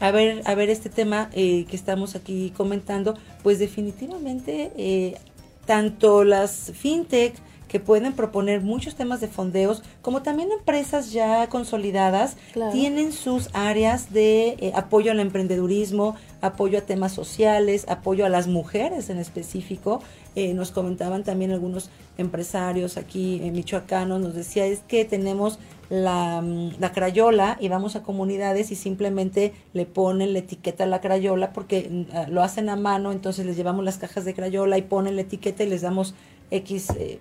a 0.00 0.10
ver, 0.10 0.42
a 0.44 0.54
ver 0.54 0.70
este 0.70 0.88
tema 0.88 1.30
eh, 1.32 1.66
que 1.68 1.76
estamos 1.76 2.14
aquí 2.14 2.52
comentando, 2.56 3.16
pues 3.42 3.58
definitivamente 3.58 4.72
eh, 4.76 5.16
tanto 5.66 6.24
las 6.24 6.72
fintech 6.74 7.34
que 7.68 7.80
pueden 7.80 8.12
proponer 8.12 8.60
muchos 8.60 8.94
temas 8.94 9.20
de 9.20 9.26
fondeos, 9.26 9.82
como 10.00 10.22
también 10.22 10.52
empresas 10.52 11.10
ya 11.10 11.48
consolidadas, 11.48 12.36
Claro. 12.52 12.70
tienen 12.70 13.10
sus 13.12 13.48
áreas 13.52 14.12
de 14.12 14.50
eh, 14.60 14.72
apoyo 14.76 15.10
al 15.10 15.18
emprendedurismo, 15.18 16.14
apoyo 16.40 16.78
a 16.78 16.82
temas 16.82 17.10
sociales, 17.12 17.84
apoyo 17.88 18.26
a 18.26 18.28
las 18.28 18.46
mujeres 18.46 19.10
en 19.10 19.18
específico. 19.18 20.00
Eh, 20.36 20.54
nos 20.54 20.70
comentaban 20.70 21.24
también 21.24 21.50
algunos 21.50 21.90
empresarios 22.16 22.96
aquí 22.96 23.40
en 23.42 23.54
michoacanos, 23.54 24.20
nos 24.20 24.34
decía 24.34 24.66
es 24.66 24.80
que 24.86 25.04
tenemos 25.04 25.58
la, 25.90 26.40
mm, 26.42 26.72
la 26.80 26.92
crayola 26.92 27.56
y 27.60 27.68
vamos 27.68 27.96
a 27.96 28.02
comunidades 28.02 28.70
y 28.70 28.76
simplemente 28.76 29.52
le 29.72 29.86
ponen 29.86 30.32
la 30.32 30.40
etiqueta 30.40 30.84
a 30.84 30.86
la 30.86 31.00
crayola 31.00 31.52
porque 31.52 31.88
mm, 31.90 32.16
ah, 32.16 32.26
lo 32.28 32.42
hacen 32.42 32.68
a 32.68 32.76
mano, 32.76 33.12
entonces 33.12 33.46
les 33.46 33.56
llevamos 33.56 33.84
las 33.84 33.98
cajas 33.98 34.24
de 34.24 34.34
crayola 34.34 34.78
y 34.78 34.82
ponen 34.82 35.16
la 35.16 35.22
etiqueta 35.22 35.62
y 35.64 35.68
les 35.68 35.82
damos 35.82 36.14
X 36.50 36.90
eh, 36.98 37.20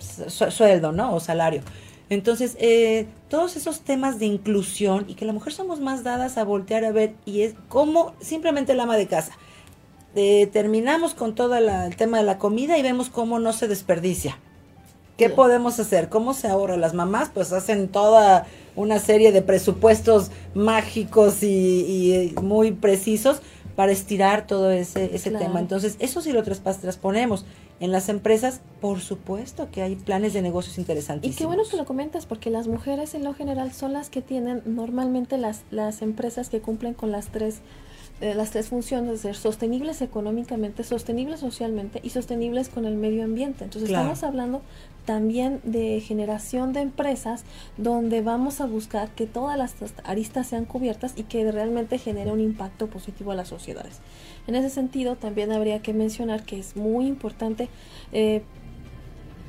su- 0.00 0.50
sueldo, 0.50 0.92
¿no? 0.92 1.14
O 1.14 1.20
salario. 1.20 1.62
Entonces, 2.10 2.56
eh, 2.60 3.06
todos 3.28 3.56
esos 3.56 3.82
temas 3.82 4.18
de 4.18 4.26
inclusión 4.26 5.04
y 5.08 5.14
que 5.14 5.26
la 5.26 5.32
mujer 5.34 5.52
somos 5.52 5.80
más 5.80 6.04
dadas 6.04 6.38
a 6.38 6.44
voltear 6.44 6.84
a 6.84 6.92
ver 6.92 7.14
y 7.26 7.42
es 7.42 7.54
como 7.68 8.14
simplemente 8.20 8.72
el 8.72 8.80
ama 8.80 8.96
de 8.96 9.06
casa. 9.08 9.32
eh, 10.14 10.48
terminamos 10.52 11.14
con 11.14 11.34
todo 11.34 11.56
el 11.56 11.96
tema 11.96 12.18
de 12.18 12.24
la 12.24 12.38
comida 12.38 12.78
y 12.78 12.82
vemos 12.82 13.10
cómo 13.10 13.38
no 13.38 13.52
se 13.52 13.68
desperdicia. 13.68 14.38
¿Qué 15.18 15.30
podemos 15.30 15.80
hacer? 15.80 16.08
¿Cómo 16.08 16.32
se 16.32 16.46
ahorra? 16.46 16.76
Las 16.76 16.94
mamás 16.94 17.30
pues 17.34 17.52
hacen 17.52 17.88
toda 17.88 18.46
una 18.76 19.00
serie 19.00 19.32
de 19.32 19.42
presupuestos 19.42 20.30
mágicos 20.54 21.42
y, 21.42 22.32
muy 22.40 22.70
precisos 22.70 23.42
para 23.74 23.90
estirar 23.90 24.46
todo 24.46 24.70
ese, 24.70 25.16
ese 25.16 25.32
tema. 25.32 25.58
Entonces, 25.58 25.96
eso 25.98 26.20
sí 26.20 26.30
lo 26.32 26.44
transponemos. 26.44 27.44
En 27.80 27.90
las 27.90 28.08
empresas, 28.08 28.60
por 28.80 29.00
supuesto 29.00 29.68
que 29.72 29.82
hay 29.82 29.96
planes 29.96 30.34
de 30.34 30.42
negocios 30.42 30.78
interesantísimos. 30.78 31.34
Y 31.34 31.38
qué 31.38 31.46
bueno 31.46 31.64
que 31.68 31.76
lo 31.76 31.84
comentas, 31.84 32.24
porque 32.24 32.50
las 32.50 32.68
mujeres 32.68 33.14
en 33.14 33.24
lo 33.24 33.34
general 33.34 33.72
son 33.72 33.92
las 33.92 34.10
que 34.10 34.22
tienen 34.22 34.62
normalmente 34.66 35.36
las, 35.36 35.62
las 35.72 36.00
empresas 36.00 36.48
que 36.48 36.60
cumplen 36.60 36.94
con 36.94 37.10
las 37.10 37.26
tres 37.26 37.56
eh, 38.20 38.34
las 38.34 38.50
tres 38.50 38.68
funciones 38.68 39.10
de 39.10 39.18
ser 39.18 39.36
sostenibles 39.36 40.02
económicamente, 40.02 40.82
sostenibles 40.82 41.40
socialmente 41.40 42.00
y 42.02 42.10
sostenibles 42.10 42.68
con 42.68 42.84
el 42.84 42.96
medio 42.96 43.22
ambiente. 43.24 43.64
Entonces 43.64 43.90
estamos 43.90 44.24
hablando 44.24 44.60
también 45.04 45.60
de 45.62 46.00
generación 46.00 46.72
de 46.72 46.80
empresas 46.80 47.44
donde 47.76 48.20
vamos 48.20 48.60
a 48.60 48.66
buscar 48.66 49.08
que 49.10 49.26
todas 49.26 49.56
las 49.56 49.74
aristas 50.04 50.48
sean 50.48 50.64
cubiertas 50.64 51.14
y 51.16 51.22
que 51.22 51.50
realmente 51.50 51.98
genere 51.98 52.32
un 52.32 52.40
impacto 52.40 52.88
positivo 52.88 53.30
a 53.30 53.34
las 53.34 53.48
sociedades. 53.48 54.00
En 54.48 54.54
ese 54.54 54.70
sentido, 54.70 55.16
también 55.16 55.52
habría 55.52 55.80
que 55.80 55.92
mencionar 55.92 56.42
que 56.42 56.58
es 56.58 56.76
muy 56.76 57.06
importante 57.06 57.68
eh, 58.12 58.42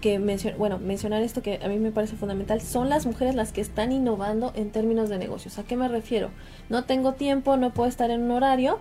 que 0.01 0.19
bueno, 0.57 0.79
mencionar 0.79 1.21
esto 1.21 1.41
que 1.41 1.59
a 1.63 1.67
mí 1.67 1.77
me 1.79 1.91
parece 1.91 2.15
fundamental, 2.15 2.61
son 2.61 2.89
las 2.89 3.05
mujeres 3.05 3.35
las 3.35 3.51
que 3.51 3.61
están 3.61 3.91
innovando 3.91 4.51
en 4.55 4.71
términos 4.71 5.09
de 5.09 5.17
negocios. 5.17 5.59
¿A 5.59 5.63
qué 5.63 5.75
me 5.75 5.87
refiero? 5.87 6.29
No 6.69 6.85
tengo 6.85 7.13
tiempo, 7.13 7.57
no 7.57 7.71
puedo 7.73 7.89
estar 7.89 8.09
en 8.09 8.23
un 8.23 8.31
horario, 8.31 8.79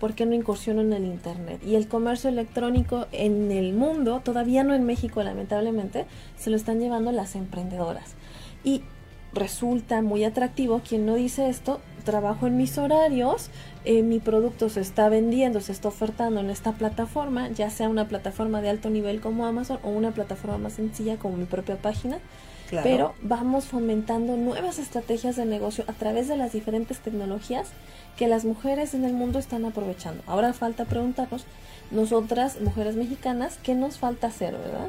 ¿por 0.00 0.14
qué 0.14 0.26
no 0.26 0.34
incursiono 0.34 0.80
en 0.80 0.92
el 0.92 1.04
Internet? 1.04 1.60
Y 1.64 1.76
el 1.76 1.88
comercio 1.88 2.30
electrónico 2.30 3.06
en 3.12 3.50
el 3.50 3.72
mundo, 3.72 4.20
todavía 4.24 4.64
no 4.64 4.74
en 4.74 4.84
México 4.84 5.22
lamentablemente, 5.22 6.06
se 6.36 6.50
lo 6.50 6.56
están 6.56 6.80
llevando 6.80 7.12
las 7.12 7.34
emprendedoras. 7.34 8.14
Y 8.62 8.82
resulta 9.32 10.02
muy 10.02 10.24
atractivo, 10.24 10.80
quien 10.86 11.06
no 11.06 11.14
dice 11.14 11.48
esto, 11.48 11.80
trabajo 12.04 12.46
en 12.46 12.56
mis 12.56 12.78
horarios, 12.78 13.50
eh, 13.84 14.02
mi 14.02 14.18
producto 14.18 14.68
se 14.68 14.80
está 14.80 15.08
vendiendo, 15.08 15.60
se 15.60 15.72
está 15.72 15.88
ofertando 15.88 16.40
en 16.40 16.50
esta 16.50 16.72
plataforma, 16.72 17.50
ya 17.50 17.68
sea 17.70 17.88
una 17.88 18.08
plataforma 18.08 18.60
de 18.60 18.70
alto 18.70 18.88
nivel 18.88 19.20
como 19.20 19.46
Amazon 19.46 19.78
o 19.82 19.90
una 19.90 20.12
plataforma 20.12 20.58
más 20.58 20.74
sencilla 20.74 21.16
como 21.16 21.36
mi 21.36 21.44
propia 21.44 21.76
página. 21.76 22.18
Pero 22.82 23.14
vamos 23.22 23.66
fomentando 23.66 24.36
nuevas 24.36 24.78
estrategias 24.78 25.36
de 25.36 25.44
negocio 25.44 25.84
a 25.86 25.92
través 25.92 26.26
de 26.26 26.36
las 26.36 26.52
diferentes 26.52 26.98
tecnologías 26.98 27.68
que 28.16 28.26
las 28.26 28.44
mujeres 28.44 28.94
en 28.94 29.04
el 29.04 29.12
mundo 29.12 29.38
están 29.38 29.64
aprovechando. 29.64 30.24
Ahora 30.26 30.52
falta 30.54 30.84
preguntarnos, 30.84 31.44
nosotras, 31.90 32.60
mujeres 32.60 32.96
mexicanas, 32.96 33.58
¿qué 33.62 33.74
nos 33.74 33.98
falta 33.98 34.28
hacer, 34.28 34.56
verdad? 34.56 34.88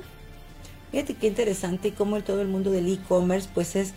Fíjate 0.91 1.15
qué 1.15 1.27
interesante 1.27 1.93
cómo 1.93 2.15
el, 2.15 2.23
todo 2.23 2.41
el 2.41 2.47
mundo 2.47 2.71
del 2.71 2.91
e-commerce, 2.91 3.49
pues 3.53 3.75
es 3.75 3.93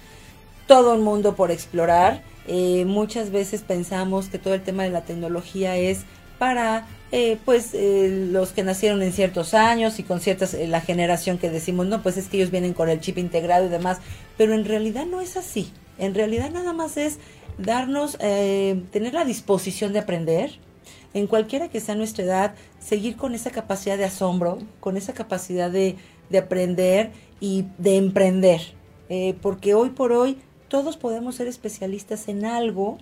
todo 0.66 0.94
un 0.94 1.02
mundo 1.02 1.34
por 1.34 1.50
explorar. 1.50 2.22
Eh, 2.48 2.84
muchas 2.86 3.30
veces 3.30 3.62
pensamos 3.62 4.28
que 4.28 4.38
todo 4.38 4.54
el 4.54 4.62
tema 4.62 4.82
de 4.82 4.90
la 4.90 5.02
tecnología 5.02 5.76
es 5.76 6.00
para 6.38 6.86
eh, 7.12 7.38
pues 7.44 7.70
eh, 7.74 8.28
los 8.30 8.52
que 8.52 8.62
nacieron 8.62 9.02
en 9.02 9.12
ciertos 9.12 9.54
años 9.54 9.98
y 9.98 10.02
con 10.02 10.20
ciertas 10.20 10.54
la 10.54 10.80
generación 10.80 11.38
que 11.38 11.50
decimos 11.50 11.86
no 11.86 12.02
pues 12.02 12.16
es 12.16 12.28
que 12.28 12.36
ellos 12.38 12.50
vienen 12.50 12.74
con 12.74 12.88
el 12.88 13.00
chip 13.00 13.18
integrado 13.18 13.66
y 13.66 13.68
demás 13.68 13.98
pero 14.38 14.54
en 14.54 14.64
realidad 14.64 15.04
no 15.04 15.20
es 15.20 15.36
así. 15.36 15.70
En 15.98 16.14
realidad 16.14 16.50
nada 16.50 16.72
más 16.72 16.96
es 16.96 17.18
darnos, 17.58 18.16
eh, 18.20 18.82
tener 18.92 19.12
la 19.12 19.24
disposición 19.24 19.92
de 19.92 19.98
aprender, 19.98 20.52
en 21.12 21.26
cualquiera 21.26 21.68
que 21.68 21.80
sea 21.80 21.96
nuestra 21.96 22.24
edad, 22.24 22.54
seguir 22.78 23.16
con 23.16 23.34
esa 23.34 23.50
capacidad 23.50 23.98
de 23.98 24.04
asombro, 24.04 24.58
con 24.80 24.96
esa 24.96 25.12
capacidad 25.12 25.70
de, 25.70 25.96
de 26.30 26.38
aprender 26.38 27.10
y 27.40 27.66
de 27.78 27.96
emprender. 27.96 28.60
Eh, 29.08 29.34
porque 29.42 29.74
hoy 29.74 29.90
por 29.90 30.12
hoy 30.12 30.38
todos 30.68 30.96
podemos 30.96 31.36
ser 31.36 31.46
especialistas 31.46 32.28
en 32.28 32.44
algo, 32.44 32.98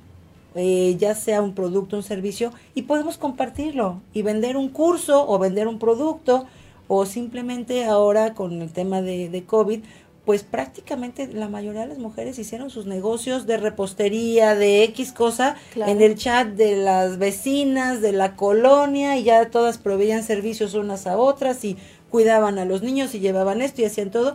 eh, 0.54 0.96
ya 0.98 1.14
sea 1.14 1.42
un 1.42 1.54
producto, 1.54 1.96
un 1.96 2.02
servicio, 2.02 2.52
y 2.74 2.82
podemos 2.82 3.18
compartirlo 3.18 4.00
y 4.14 4.22
vender 4.22 4.56
un 4.56 4.68
curso 4.68 5.28
o 5.28 5.38
vender 5.38 5.68
un 5.68 5.78
producto 5.78 6.46
o 6.88 7.04
simplemente 7.04 7.84
ahora 7.84 8.34
con 8.34 8.62
el 8.62 8.72
tema 8.72 9.02
de, 9.02 9.28
de 9.28 9.44
COVID, 9.44 9.80
pues 10.26 10.42
prácticamente 10.42 11.28
la 11.28 11.48
mayoría 11.48 11.82
de 11.82 11.86
las 11.86 11.98
mujeres 11.98 12.36
hicieron 12.40 12.68
sus 12.68 12.86
negocios 12.86 13.46
de 13.46 13.58
repostería, 13.58 14.56
de 14.56 14.82
X 14.82 15.12
cosa, 15.12 15.54
en 15.76 16.02
el 16.02 16.16
chat 16.16 16.48
de 16.48 16.74
las 16.76 17.18
vecinas, 17.18 18.00
de 18.00 18.10
la 18.10 18.34
colonia, 18.34 19.16
y 19.16 19.22
ya 19.22 19.50
todas 19.50 19.78
proveían 19.78 20.24
servicios 20.24 20.74
unas 20.74 21.06
a 21.06 21.16
otras 21.16 21.64
y 21.64 21.76
cuidaban 22.10 22.58
a 22.58 22.64
los 22.64 22.82
niños 22.82 23.14
y 23.14 23.20
llevaban 23.20 23.62
esto 23.62 23.82
y 23.82 23.84
hacían 23.84 24.10
todo, 24.10 24.34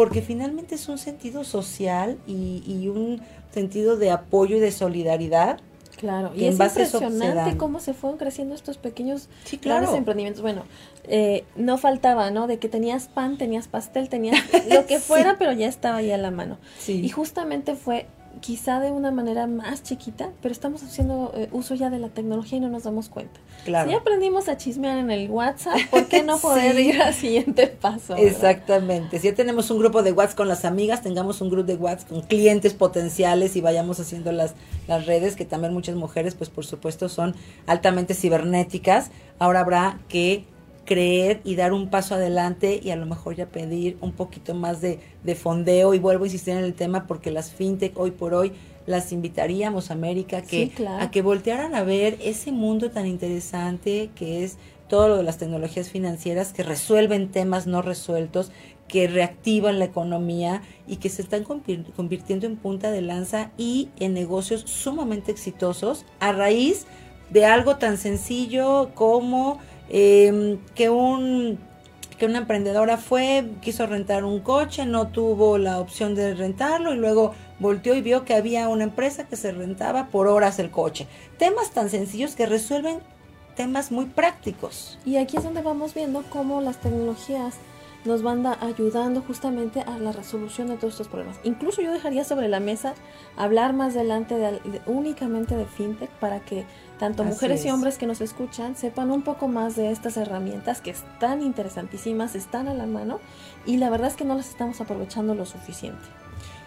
porque 0.00 0.22
finalmente 0.22 0.76
es 0.76 0.88
un 0.88 0.96
sentido 0.96 1.44
social 1.44 2.16
y, 2.26 2.62
y 2.66 2.88
un 2.88 3.20
sentido 3.52 3.98
de 3.98 4.10
apoyo 4.10 4.56
y 4.56 4.58
de 4.58 4.72
solidaridad 4.72 5.60
Claro, 5.98 6.32
y, 6.34 6.46
es 6.46 6.58
impresionante 6.58 7.58
cómo 7.58 7.78
se 7.80 7.92
fueron 7.92 8.18
creciendo 8.18 8.54
estos 8.54 8.78
pequeños 8.78 9.28
claro. 9.60 9.94
emprendimientos. 9.94 10.40
Bueno, 10.40 10.62
eh, 11.04 11.44
no 11.56 11.76
faltaba, 11.76 12.30
¿no? 12.30 12.46
De 12.46 12.58
que 12.58 12.70
tenías 12.70 13.08
pan, 13.08 13.36
tenías 13.36 13.68
pastel, 13.68 14.08
tenías 14.08 14.42
lo 14.70 14.86
que 14.86 15.00
fuera, 15.00 15.36
pero 15.38 15.52
ya 15.52 15.68
estaba 15.68 15.98
ahí 15.98 16.10
a 16.10 16.16
la 16.16 16.30
mano. 16.30 16.56
Y 16.88 17.10
justamente 17.10 17.74
fue 17.74 18.06
quizá 18.40 18.80
de 18.80 18.90
una 18.90 19.10
manera 19.10 19.46
más 19.46 19.82
chiquita, 19.82 20.30
pero 20.42 20.52
estamos 20.52 20.82
haciendo 20.82 21.32
eh, 21.34 21.48
uso 21.52 21.74
ya 21.74 21.90
de 21.90 21.98
la 21.98 22.08
tecnología 22.08 22.58
y 22.58 22.60
no 22.60 22.68
nos 22.68 22.84
damos 22.84 23.08
cuenta. 23.08 23.40
Claro. 23.64 23.90
Si 23.90 23.96
aprendimos 23.96 24.48
a 24.48 24.56
chismear 24.56 24.98
en 24.98 25.10
el 25.10 25.30
WhatsApp, 25.30 25.78
¿por 25.90 26.06
qué 26.06 26.22
no 26.22 26.38
poder 26.42 26.78
ir 26.78 27.00
al 27.00 27.14
siguiente 27.14 27.66
paso? 27.66 28.16
Exactamente. 28.16 29.18
Si 29.18 29.28
ya 29.28 29.34
tenemos 29.34 29.70
un 29.70 29.78
grupo 29.78 30.02
de 30.02 30.12
WhatsApp 30.12 30.36
con 30.36 30.48
las 30.48 30.64
amigas, 30.64 31.02
tengamos 31.02 31.40
un 31.40 31.50
grupo 31.50 31.66
de 31.66 31.76
WhatsApp 31.76 32.08
con 32.08 32.22
clientes 32.22 32.74
potenciales 32.74 33.56
y 33.56 33.60
vayamos 33.60 34.00
haciendo 34.00 34.32
las, 34.32 34.54
las 34.88 35.06
redes, 35.06 35.36
que 35.36 35.44
también 35.44 35.72
muchas 35.72 35.96
mujeres, 35.96 36.34
pues 36.34 36.50
por 36.50 36.64
supuesto, 36.64 37.08
son 37.08 37.34
altamente 37.66 38.14
cibernéticas. 38.14 39.10
Ahora 39.38 39.60
habrá 39.60 40.00
que 40.08 40.44
creer 40.84 41.40
y 41.44 41.54
dar 41.54 41.72
un 41.72 41.88
paso 41.88 42.14
adelante 42.14 42.80
y 42.82 42.90
a 42.90 42.96
lo 42.96 43.06
mejor 43.06 43.36
ya 43.36 43.46
pedir 43.46 43.96
un 44.00 44.12
poquito 44.12 44.54
más 44.54 44.80
de, 44.80 44.98
de 45.22 45.34
fondeo. 45.34 45.94
Y 45.94 45.98
vuelvo 45.98 46.24
a 46.24 46.26
insistir 46.26 46.54
en 46.54 46.64
el 46.64 46.74
tema 46.74 47.06
porque 47.06 47.30
las 47.30 47.50
fintech 47.50 47.98
hoy 47.98 48.10
por 48.10 48.34
hoy 48.34 48.52
las 48.86 49.12
invitaríamos 49.12 49.90
América 49.90 50.42
que 50.42 50.72
a 50.98 51.10
que 51.10 51.22
voltearan 51.22 51.74
a 51.74 51.84
ver 51.84 52.18
ese 52.22 52.50
mundo 52.50 52.90
tan 52.90 53.06
interesante 53.06 54.10
que 54.14 54.42
es 54.44 54.56
todo 54.88 55.08
lo 55.08 55.16
de 55.18 55.22
las 55.22 55.38
tecnologías 55.38 55.88
financieras 55.88 56.52
que 56.52 56.64
resuelven 56.64 57.30
temas 57.30 57.68
no 57.68 57.80
resueltos, 57.80 58.50
que 58.88 59.06
reactivan 59.06 59.78
la 59.78 59.84
economía 59.84 60.62
y 60.88 60.96
que 60.96 61.08
se 61.08 61.22
están 61.22 61.44
convirtiendo 61.44 62.46
en 62.46 62.56
punta 62.56 62.90
de 62.90 63.00
lanza 63.00 63.52
y 63.56 63.88
en 64.00 64.14
negocios 64.14 64.62
sumamente 64.62 65.30
exitosos 65.30 66.04
a 66.18 66.32
raíz 66.32 66.86
de 67.30 67.46
algo 67.46 67.76
tan 67.76 67.98
sencillo 67.98 68.90
como 68.94 69.60
eh, 69.90 70.58
que 70.74 70.88
un 70.88 71.58
que 72.20 72.26
una 72.26 72.36
emprendedora 72.36 72.98
fue, 72.98 73.46
quiso 73.62 73.86
rentar 73.86 74.24
un 74.24 74.40
coche, 74.40 74.84
no 74.84 75.08
tuvo 75.08 75.56
la 75.56 75.80
opción 75.80 76.14
de 76.14 76.34
rentarlo 76.34 76.92
y 76.92 76.98
luego 76.98 77.32
volteó 77.58 77.94
y 77.94 78.02
vio 78.02 78.26
que 78.26 78.34
había 78.34 78.68
una 78.68 78.84
empresa 78.84 79.26
que 79.26 79.36
se 79.36 79.52
rentaba 79.52 80.08
por 80.08 80.28
horas 80.28 80.58
el 80.58 80.70
coche. 80.70 81.06
Temas 81.38 81.70
tan 81.70 81.88
sencillos 81.88 82.34
que 82.34 82.44
resuelven 82.44 82.98
temas 83.56 83.90
muy 83.90 84.04
prácticos. 84.04 84.98
Y 85.06 85.16
aquí 85.16 85.38
es 85.38 85.44
donde 85.44 85.62
vamos 85.62 85.94
viendo 85.94 86.22
cómo 86.28 86.60
las 86.60 86.78
tecnologías 86.78 87.54
nos 88.04 88.22
van 88.22 88.46
ayudando 88.46 89.22
justamente 89.22 89.80
a 89.80 89.98
la 89.98 90.12
resolución 90.12 90.68
de 90.68 90.76
todos 90.76 90.94
estos 90.94 91.08
problemas. 91.08 91.38
Incluso 91.44 91.82
yo 91.82 91.92
dejaría 91.92 92.24
sobre 92.24 92.48
la 92.48 92.60
mesa 92.60 92.94
hablar 93.36 93.72
más 93.72 93.94
adelante 93.96 94.36
de, 94.36 94.60
únicamente 94.86 95.56
de 95.56 95.66
fintech 95.66 96.10
para 96.20 96.40
que 96.40 96.64
tanto 97.00 97.24
mujeres 97.24 97.64
y 97.64 97.70
hombres 97.70 97.96
que 97.96 98.06
nos 98.06 98.20
escuchan 98.20 98.76
sepan 98.76 99.10
un 99.10 99.22
poco 99.22 99.48
más 99.48 99.74
de 99.74 99.90
estas 99.90 100.18
herramientas 100.18 100.82
que 100.82 100.90
están 100.90 101.40
interesantísimas, 101.40 102.34
están 102.34 102.68
a 102.68 102.74
la 102.74 102.84
mano 102.84 103.20
y 103.64 103.78
la 103.78 103.88
verdad 103.88 104.08
es 104.08 104.16
que 104.16 104.26
no 104.26 104.34
las 104.34 104.50
estamos 104.50 104.82
aprovechando 104.82 105.34
lo 105.34 105.46
suficiente. 105.46 106.04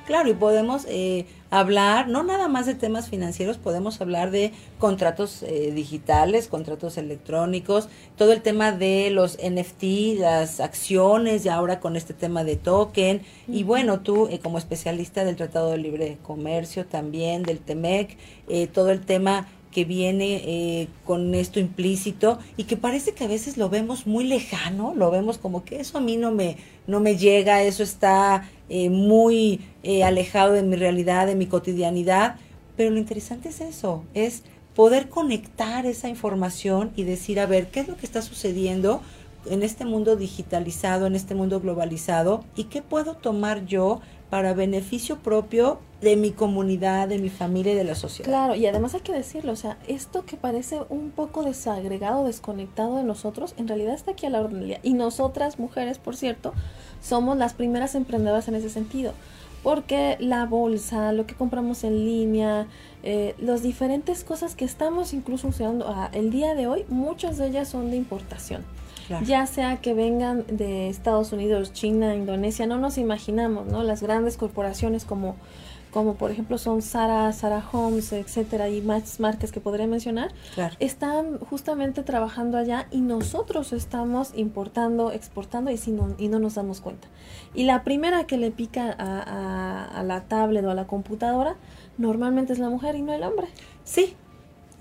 Claro, 0.07 0.29
y 0.29 0.33
podemos 0.33 0.85
eh, 0.89 1.27
hablar, 1.49 2.09
no 2.09 2.23
nada 2.23 2.47
más 2.47 2.65
de 2.65 2.73
temas 2.73 3.09
financieros, 3.09 3.57
podemos 3.57 4.01
hablar 4.01 4.31
de 4.31 4.51
contratos 4.79 5.43
eh, 5.43 5.71
digitales, 5.71 6.47
contratos 6.47 6.97
electrónicos, 6.97 7.87
todo 8.17 8.33
el 8.33 8.41
tema 8.41 8.73
de 8.73 9.11
los 9.11 9.37
NFT, 9.37 10.19
las 10.19 10.59
acciones, 10.59 11.45
y 11.45 11.49
ahora 11.49 11.79
con 11.79 11.95
este 11.95 12.13
tema 12.13 12.43
de 12.43 12.57
token. 12.57 13.21
Y 13.47 13.63
bueno, 13.63 14.01
tú 14.01 14.27
eh, 14.29 14.39
como 14.39 14.57
especialista 14.57 15.23
del 15.23 15.37
Tratado 15.37 15.71
de 15.71 15.77
Libre 15.77 16.17
Comercio 16.23 16.85
también, 16.85 17.43
del 17.43 17.59
TEMEC, 17.59 18.17
todo 18.73 18.89
el 18.89 18.99
tema 18.99 19.47
que 19.73 19.83
viene 19.85 20.41
eh, 20.45 20.87
con 21.05 21.33
esto 21.35 21.59
implícito 21.59 22.39
y 22.55 22.63
que 22.63 22.77
parece 22.77 23.13
que 23.13 23.25
a 23.25 23.27
veces 23.27 23.57
lo 23.57 23.69
vemos 23.69 24.07
muy 24.07 24.23
lejano, 24.23 24.93
lo 24.95 25.11
vemos 25.11 25.37
como 25.37 25.65
que 25.65 25.79
eso 25.79 25.97
a 25.97 26.01
mí 26.01 26.15
no 26.15 26.31
me, 26.31 26.57
no 26.87 26.99
me 26.99 27.17
llega, 27.17 27.63
eso 27.63 27.83
está 27.83 28.49
eh, 28.69 28.89
muy 28.89 29.61
eh, 29.81 30.03
alejado 30.03 30.53
de 30.53 30.63
mi 30.63 30.75
realidad, 30.75 31.27
de 31.27 31.35
mi 31.35 31.47
cotidianidad, 31.47 32.37
pero 32.77 32.91
lo 32.91 32.97
interesante 32.97 33.49
es 33.49 33.61
eso, 33.61 34.03
es 34.13 34.43
poder 34.75 35.09
conectar 35.09 35.85
esa 35.85 36.07
información 36.07 36.91
y 36.95 37.03
decir, 37.03 37.39
a 37.39 37.45
ver, 37.45 37.67
¿qué 37.67 37.81
es 37.81 37.87
lo 37.87 37.97
que 37.97 38.05
está 38.05 38.21
sucediendo 38.21 39.01
en 39.45 39.63
este 39.63 39.85
mundo 39.85 40.15
digitalizado, 40.15 41.07
en 41.07 41.15
este 41.15 41.35
mundo 41.35 41.59
globalizado? 41.59 42.43
¿Y 42.55 42.65
qué 42.65 42.81
puedo 42.81 43.15
tomar 43.15 43.65
yo 43.65 44.01
para 44.33 44.55
beneficio 44.55 45.19
propio 45.19 45.77
de 46.01 46.15
mi 46.15 46.31
comunidad, 46.31 47.07
de 47.07 47.19
mi 47.19 47.29
familia 47.29 47.73
y 47.73 47.75
de 47.75 47.83
la 47.83 47.93
sociedad? 47.93 48.27
Claro, 48.27 48.55
y 48.55 48.65
además 48.65 48.95
hay 48.95 49.01
que 49.01 49.11
decirlo, 49.11 49.51
o 49.51 49.55
sea, 49.55 49.77
esto 49.87 50.25
que 50.25 50.37
parece 50.37 50.79
un 50.89 51.11
poco 51.11 51.43
desagregado, 51.43 52.25
desconectado 52.25 52.97
de 52.97 53.03
nosotros, 53.03 53.53
en 53.57 53.67
realidad 53.67 53.93
está 53.93 54.13
aquí 54.13 54.25
a 54.25 54.31
la 54.31 54.41
orden 54.41 54.61
del 54.61 54.69
día. 54.69 54.79
Y 54.81 54.95
nosotras, 54.95 55.59
mujeres, 55.59 55.99
por 55.99 56.15
cierto, 56.15 56.51
somos 56.99 57.37
las 57.37 57.53
primeras 57.53 57.93
emprendedoras 57.93 58.47
en 58.47 58.55
ese 58.55 58.71
sentido 58.71 59.13
porque 59.61 60.17
la 60.19 60.47
bolsa, 60.47 61.11
lo 61.13 61.27
que 61.27 61.35
compramos 61.35 61.83
en 61.83 62.03
línea, 62.03 62.65
eh, 63.03 63.35
las 63.37 63.61
diferentes 63.61 64.23
cosas 64.23 64.55
que 64.55 64.65
estamos 64.65 65.13
incluso 65.13 65.49
usando 65.49 65.87
ah, 65.87 66.09
el 66.11 66.31
día 66.31 66.55
de 66.55 66.65
hoy, 66.65 66.85
muchas 66.89 67.37
de 67.37 67.49
ellas 67.49 67.69
son 67.69 67.91
de 67.91 67.97
importación. 67.97 68.65
Ya 69.25 69.45
sea 69.45 69.77
que 69.77 69.93
vengan 69.93 70.45
de 70.47 70.89
Estados 70.89 71.31
Unidos, 71.33 71.73
China, 71.73 72.15
Indonesia, 72.15 72.65
no 72.65 72.77
nos 72.77 72.97
imaginamos, 72.97 73.67
¿no? 73.67 73.83
Las 73.83 74.01
grandes 74.01 74.37
corporaciones 74.37 75.05
como 75.05 75.35
como 75.93 76.15
por 76.15 76.31
ejemplo 76.31 76.57
son 76.57 76.81
Sara, 76.81 77.31
Sara 77.33 77.63
Homes, 77.71 78.11
etcétera, 78.11 78.67
y 78.67 78.81
más 78.81 79.19
marcas 79.19 79.51
que 79.51 79.61
podría 79.61 79.85
mencionar, 79.85 80.33
están 80.79 81.37
justamente 81.37 82.01
trabajando 82.01 82.57
allá 82.57 82.87
y 82.89 83.01
nosotros 83.01 83.71
estamos 83.73 84.31
importando, 84.35 85.11
exportando 85.11 85.69
y, 85.69 85.77
si 85.77 85.91
no, 85.91 86.15
y 86.17 86.29
no 86.29 86.39
nos 86.39 86.55
damos 86.55 86.81
cuenta. 86.81 87.07
Y 87.53 87.65
la 87.65 87.83
primera 87.83 88.25
que 88.25 88.37
le 88.37 88.49
pica 88.49 88.93
a, 88.97 89.85
a 89.85 90.03
la 90.03 90.21
tablet 90.21 90.65
o 90.65 90.71
a 90.71 90.73
la 90.73 90.87
computadora 90.87 91.55
normalmente 91.99 92.53
es 92.53 92.59
la 92.59 92.69
mujer 92.69 92.95
y 92.95 93.03
no 93.03 93.13
el 93.13 93.21
hombre. 93.21 93.47
Sí, 93.83 94.15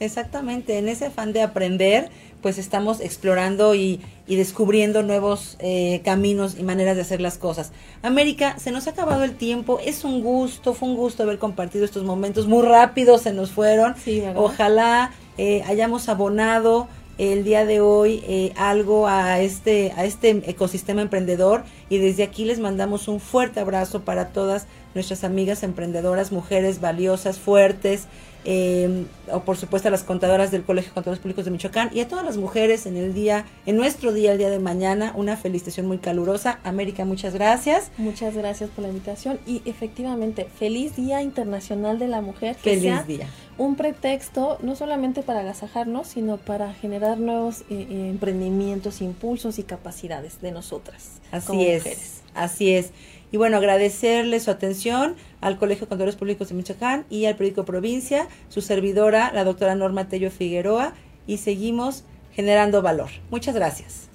Exactamente, 0.01 0.79
en 0.79 0.89
ese 0.89 1.07
afán 1.07 1.33
de 1.33 1.43
aprender, 1.43 2.11
pues 2.43 2.59
estamos 2.59 3.01
explorando 3.01 3.74
y, 3.74 4.01
descubriendo 4.26 5.03
nuevos 5.03 5.57
eh, 5.61 6.01
caminos 6.05 6.57
y 6.59 6.62
maneras 6.62 6.97
de 6.97 7.03
hacer 7.03 7.20
las 7.20 7.36
cosas. 7.36 7.70
América, 8.03 8.59
se 8.59 8.70
nos 8.72 8.86
ha 8.86 8.90
acabado 8.90 9.24
el 9.24 9.36
tiempo, 9.36 9.78
es 9.84 10.05
un 10.05 10.22
gusto, 10.22 10.72
fue 10.72 10.88
un 10.88 10.97
gusto 10.97 11.22
haber 11.22 11.38
compartido 11.38 11.84
estos 11.84 12.03
momentos, 12.03 12.47
muy 12.47 12.66
rápido 12.66 13.18
se 13.18 13.32
nos 13.32 13.51
fueron. 13.51 13.95
Ojalá 14.34 15.12
eh, 15.36 15.62
hayamos 15.66 16.09
abonado 16.09 16.88
el 17.18 17.45
día 17.45 17.64
de 17.66 17.80
hoy 17.80 18.22
eh, 18.26 18.53
algo 18.57 19.07
a 19.07 19.40
este, 19.40 19.93
a 19.97 20.05
este 20.05 20.30
ecosistema 20.47 21.03
emprendedor 21.03 21.62
y 21.90 21.99
desde 21.99 22.22
aquí 22.22 22.45
les 22.45 22.59
mandamos 22.59 23.07
un 23.07 23.20
fuerte 23.20 23.61
abrazo 23.61 24.01
para 24.01 24.28
todas 24.28 24.66
nuestras 24.95 25.24
amigas 25.24 25.62
emprendedoras, 25.62 26.32
mujeres 26.32 26.80
valiosas, 26.80 27.38
fuertes, 27.38 28.07
eh, 28.45 29.05
o 29.30 29.40
por 29.40 29.57
supuesto 29.57 29.88
a 29.88 29.90
las 29.90 30.03
contadoras 30.03 30.51
del 30.51 30.64
Colegio 30.64 30.90
de 30.90 30.95
Contadores 30.95 31.20
Públicos 31.20 31.45
de 31.45 31.51
Michoacán 31.51 31.90
y 31.93 32.01
a 32.01 32.09
todas 32.09 32.24
las 32.24 32.36
mujeres 32.36 32.86
en 32.86 32.97
el 32.97 33.14
día, 33.14 33.47
en 33.66 33.76
nuestro 33.76 34.12
día, 34.12 34.32
el 34.32 34.38
día 34.38 34.51
de 34.51 34.59
mañana, 34.59 35.12
una 35.16 35.36
felicitación 35.36 35.86
muy 35.86 35.99
calurosa. 35.99 36.59
América, 36.64 37.05
muchas 37.05 37.34
gracias. 37.34 37.90
Muchas 37.99 38.34
gracias 38.36 38.70
por 38.70 38.82
la 38.82 38.88
invitación 38.88 39.38
y 39.47 39.62
efectivamente, 39.64 40.47
feliz 40.59 40.97
Día 40.97 41.22
Internacional 41.22 41.99
de 41.99 42.09
la 42.09 42.20
Mujer. 42.20 42.57
feliz 42.57 43.07
día. 43.07 43.28
Un 43.59 43.76
pretexto 43.76 44.59
no 44.62 44.74
solamente 44.74 45.22
para 45.22 45.40
agasajarnos, 45.40 46.09
sino 46.09 46.38
para 46.38 46.72
generar 46.72 47.18
nuevos 47.18 47.61
eh, 47.62 47.86
eh, 47.90 48.09
emprendimientos, 48.09 49.03
impulsos 49.03 49.59
y 49.59 49.62
capacidades 49.62 50.40
de 50.40 50.53
nosotras. 50.53 51.20
Así 51.30 51.66
es, 51.66 52.22
así 52.34 52.72
es. 52.72 52.90
Y 53.33 53.39
bueno, 53.39 53.57
agradecerle 53.57 54.39
su 54.39 54.51
atención 54.51 55.16
al 55.41 55.59
Colegio 55.59 55.87
de 55.87 55.89
Contadores 55.89 56.16
Públicos 56.16 56.51
de 56.51 56.55
Michoacán 56.55 57.07
y 57.11 57.24
al 57.24 57.35
periódico 57.35 57.64
Provincia, 57.64 58.28
su 58.49 58.61
servidora, 58.61 59.33
la 59.33 59.43
doctora 59.43 59.74
Norma 59.74 60.09
Tello 60.09 60.30
Figueroa, 60.30 60.93
y 61.26 61.39
seguimos 61.39 62.05
generando 62.33 62.83
valor. 62.83 63.09
Muchas 63.30 63.55
gracias. 63.55 64.09